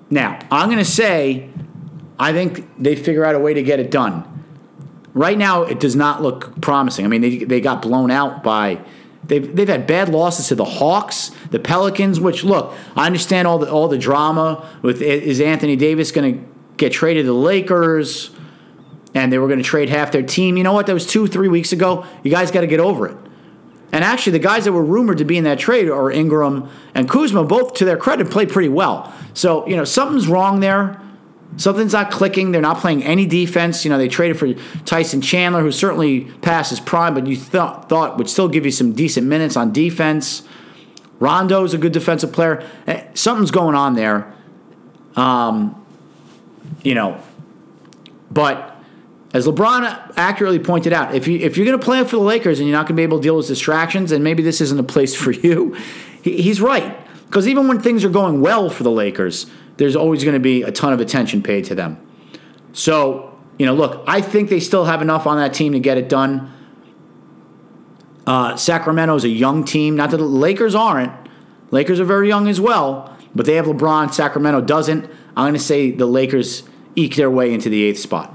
Now, 0.09 0.39
I'm 0.51 0.71
going 0.71 0.79
to 0.79 0.87
say 0.87 1.51
I 2.19 2.33
think 2.33 2.67
they 2.83 2.97
figure 2.97 3.27
out 3.27 3.35
a 3.35 3.39
way 3.39 3.53
to 3.53 3.63
get 3.63 3.79
it 3.79 3.91
done. 3.91 4.25
Right 5.13 5.37
now, 5.37 5.65
it 5.65 5.81
does 5.81 5.95
not 5.95 6.23
look 6.23 6.59
promising. 6.63 7.05
I 7.05 7.09
mean, 7.09 7.21
they, 7.21 7.45
they 7.45 7.61
got 7.61 7.83
blown 7.83 8.11
out 8.11 8.43
by. 8.43 8.81
They've, 9.23 9.55
they've 9.55 9.69
had 9.69 9.87
bad 9.87 10.09
losses 10.09 10.49
to 10.49 10.55
the 10.55 10.65
Hawks, 10.65 11.31
the 11.51 11.59
Pelicans, 11.59 12.21
which, 12.21 12.43
look, 12.43 12.75
I 12.97 13.05
understand 13.05 13.47
all 13.47 13.59
the, 13.59 13.71
all 13.71 13.89
the 13.89 13.99
drama 13.99 14.67
with 14.81 15.03
is 15.03 15.43
Anthony 15.43 15.77
Davis 15.77 16.11
going 16.11 16.39
to 16.39 16.49
get 16.79 16.93
traded 16.93 17.25
to 17.25 17.33
the 17.33 17.39
Lakers? 17.39 18.31
And 19.15 19.33
they 19.33 19.39
were 19.39 19.47
going 19.47 19.59
to 19.59 19.65
trade 19.65 19.89
half 19.89 20.13
their 20.13 20.23
team. 20.23 20.57
You 20.57 20.65
know 20.65 20.73
what? 20.73 20.87
That 20.87 20.95
was 20.95 21.07
two, 21.07 21.27
three 21.27 21.49
weeks 21.49 21.73
ago. 21.73 22.07
You 22.23 22.31
guys 22.31 22.51
got 22.51 22.61
to 22.61 22.67
get 22.67 22.81
over 22.81 23.07
it. 23.09 23.17
And 23.91 24.05
actually, 24.05 24.33
the 24.33 24.39
guys 24.39 24.65
that 24.65 24.73
were 24.73 24.85
rumored 24.85 25.19
to 25.19 25.25
be 25.25 25.39
in 25.39 25.45
that 25.45 25.59
trade 25.59 25.89
are 25.89 26.11
Ingram 26.11 26.69
and 26.95 27.09
Kuzma. 27.09 27.45
Both, 27.45 27.75
to 27.75 27.85
their 27.85 27.97
credit, 27.97 28.31
played 28.31 28.51
pretty 28.51 28.69
well. 28.69 29.13
So 29.33 29.67
you 29.67 29.77
know 29.77 29.85
something's 29.85 30.29
wrong 30.29 30.61
there. 30.61 31.01
Something's 31.57 31.95
not 31.95 32.11
clicking. 32.11 32.53
They're 32.53 32.61
not 32.61 32.79
playing 32.79 33.03
any 33.03 33.25
defense. 33.25 33.85
You 33.85 33.91
know, 33.91 33.97
they 33.97 34.09
traded 34.09 34.39
for 34.39 34.53
Tyson 34.85 35.23
Chandler, 35.23 35.63
who 35.63 35.73
certainly 35.73 36.27
passed 36.43 36.71
his 36.71 36.81
prime, 36.81 37.15
but 37.15 37.27
you 37.27 37.37
th- 37.37 37.49
thought 37.51 38.19
would 38.19 38.29
still 38.29 38.49
give 38.49 38.67
you 38.67 38.71
some 38.71 38.93
decent 38.93 39.27
minutes 39.27 39.57
on 39.57 39.73
defense. 39.73 40.43
Rondo's 41.19 41.73
a 41.73 41.79
good 41.79 41.93
defensive 41.93 42.33
player. 42.33 42.69
Eh, 42.87 43.03
something's 43.15 43.51
going 43.51 43.75
on 43.75 43.95
there. 43.95 44.33
Um, 45.17 45.85
you 46.83 46.95
know, 46.95 47.21
but 48.31 48.78
as 49.35 49.47
LeBron 49.47 50.15
accurately 50.17 50.59
pointed 50.59 50.93
out, 50.93 51.15
if 51.15 51.29
you 51.29 51.39
if 51.39 51.57
you're 51.57 51.67
going 51.67 51.79
to 51.79 51.85
play 51.85 52.03
for 52.05 52.17
the 52.17 52.23
Lakers 52.23 52.61
and 52.61 52.69
you're 52.69 52.77
not 52.77 52.87
going 52.87 52.97
to 52.97 53.01
be 53.01 53.03
able 53.03 53.19
to 53.19 53.23
deal 53.23 53.37
with 53.37 53.47
distractions, 53.47 54.11
and 54.11 54.25
maybe 54.25 54.43
this 54.43 54.61
isn't 54.61 54.79
a 54.79 54.85
place 54.85 55.15
for 55.15 55.31
you, 55.33 55.75
he, 56.23 56.43
he's 56.43 56.61
right. 56.61 56.97
Because 57.27 57.47
even 57.47 57.69
when 57.69 57.79
things 57.81 58.05
are 58.05 58.11
going 58.11 58.41
well 58.41 58.71
for 58.71 58.85
the 58.85 58.91
Lakers, 58.91 59.47
there's 59.77 59.95
always 59.95 60.25
going 60.25 60.35
to 60.35 60.41
be 60.41 60.63
a 60.63 60.73
ton 60.73 60.95
of 60.95 61.01
attention 61.01 61.43
paid 61.43 61.65
to 61.67 61.75
them. 61.75 62.01
So 62.73 63.39
you 63.59 63.67
know, 63.67 63.75
look, 63.75 64.05
I 64.07 64.21
think 64.21 64.51
they 64.51 64.61
still 64.61 64.85
have 64.85 65.03
enough 65.03 65.27
on 65.27 65.37
that 65.39 65.53
team 65.53 65.73
to 65.73 65.81
get 65.81 65.99
it 65.99 66.09
done. 66.09 66.53
Uh, 68.27 68.57
Sacramento 68.57 69.17
is 69.17 69.25
a 69.25 69.29
young 69.29 69.65
team. 69.65 69.97
Not 69.97 70.11
that 70.11 70.19
the 70.19 70.25
Lakers 70.25 70.75
aren't. 70.75 71.13
Lakers 71.71 71.99
are 72.01 72.05
very 72.05 72.29
young 72.29 72.49
as 72.49 72.61
well, 72.61 73.17
but 73.35 73.47
they 73.47 73.55
have 73.55 73.67
LeBron. 73.67 74.15
Sacramento 74.15 74.63
doesn't. 74.63 75.05
I'm 75.37 75.45
going 75.45 75.55
to 75.55 75.59
say 75.59 75.91
the 75.91 76.07
Lakers 76.07 76.63
eke 76.95 77.17
their 77.17 77.31
way 77.31 77.53
into 77.53 77.69
the 77.69 77.83
eighth 77.85 77.99
spot. 77.99 78.33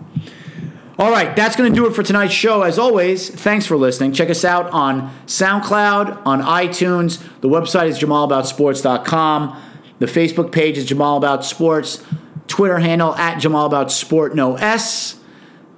All 0.99 1.09
right, 1.09 1.35
that's 1.35 1.55
going 1.55 1.71
to 1.71 1.75
do 1.75 1.87
it 1.87 1.95
for 1.95 2.03
tonight's 2.03 2.33
show. 2.33 2.61
As 2.61 2.77
always, 2.77 3.27
thanks 3.27 3.65
for 3.65 3.75
listening. 3.75 4.13
Check 4.13 4.29
us 4.29 4.45
out 4.45 4.69
on 4.71 5.11
SoundCloud, 5.25 6.23
on 6.23 6.41
iTunes. 6.41 7.17
The 7.41 7.49
website 7.49 7.87
is 7.87 7.99
jamalaboutsports.com. 7.99 9.61
The 9.97 10.05
Facebook 10.05 10.51
page 10.51 10.77
is 10.77 10.85
Jamal 10.85 11.17
About 11.17 11.43
Sports. 11.45 12.03
Twitter 12.47 12.77
handle 12.77 13.15
at 13.15 13.39
Jamal 13.39 13.65
About 13.65 13.91
Sport, 13.91 14.35
no 14.35 14.55
S. 14.55 15.19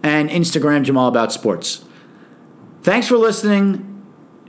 And 0.04 0.30
Instagram, 0.30 0.84
Jamal 0.84 1.08
About 1.08 1.32
Sports. 1.32 1.86
Thanks 2.82 3.08
for 3.08 3.18
listening. 3.18 4.04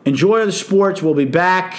Enjoy 0.05 0.45
the 0.45 0.53
sports. 0.53 1.01
We'll 1.01 1.15
be 1.15 1.25
back. 1.25 1.77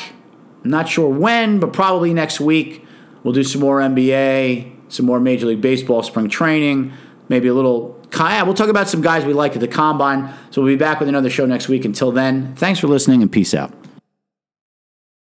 I'm 0.64 0.70
not 0.70 0.88
sure 0.88 1.10
when, 1.10 1.60
but 1.60 1.74
probably 1.74 2.14
next 2.14 2.40
week. 2.40 2.86
We'll 3.24 3.34
do 3.34 3.44
some 3.44 3.60
more 3.60 3.80
NBA, 3.80 4.92
some 4.92 5.06
more 5.06 5.20
Major 5.20 5.48
League 5.48 5.62
Baseball 5.62 6.04
spring 6.04 6.30
training, 6.30 6.94
maybe 7.28 7.50
a 7.50 7.54
little 7.54 7.97
yeah, 8.14 8.44
we'll 8.44 8.54
talk 8.54 8.70
about 8.70 8.88
some 8.88 9.02
guys 9.02 9.26
we 9.26 9.34
like 9.34 9.54
at 9.54 9.60
the 9.60 9.68
combine. 9.68 10.34
So 10.52 10.62
we'll 10.62 10.74
be 10.74 10.78
back 10.78 11.00
with 11.00 11.10
another 11.10 11.30
show 11.30 11.46
next 11.46 11.68
week. 11.68 11.86
Until 11.86 12.12
then, 12.12 12.56
thanks 12.56 12.80
for 12.80 12.88
listening 12.88 13.22
and 13.22 13.32
peace 13.32 13.54
out. 13.54 13.74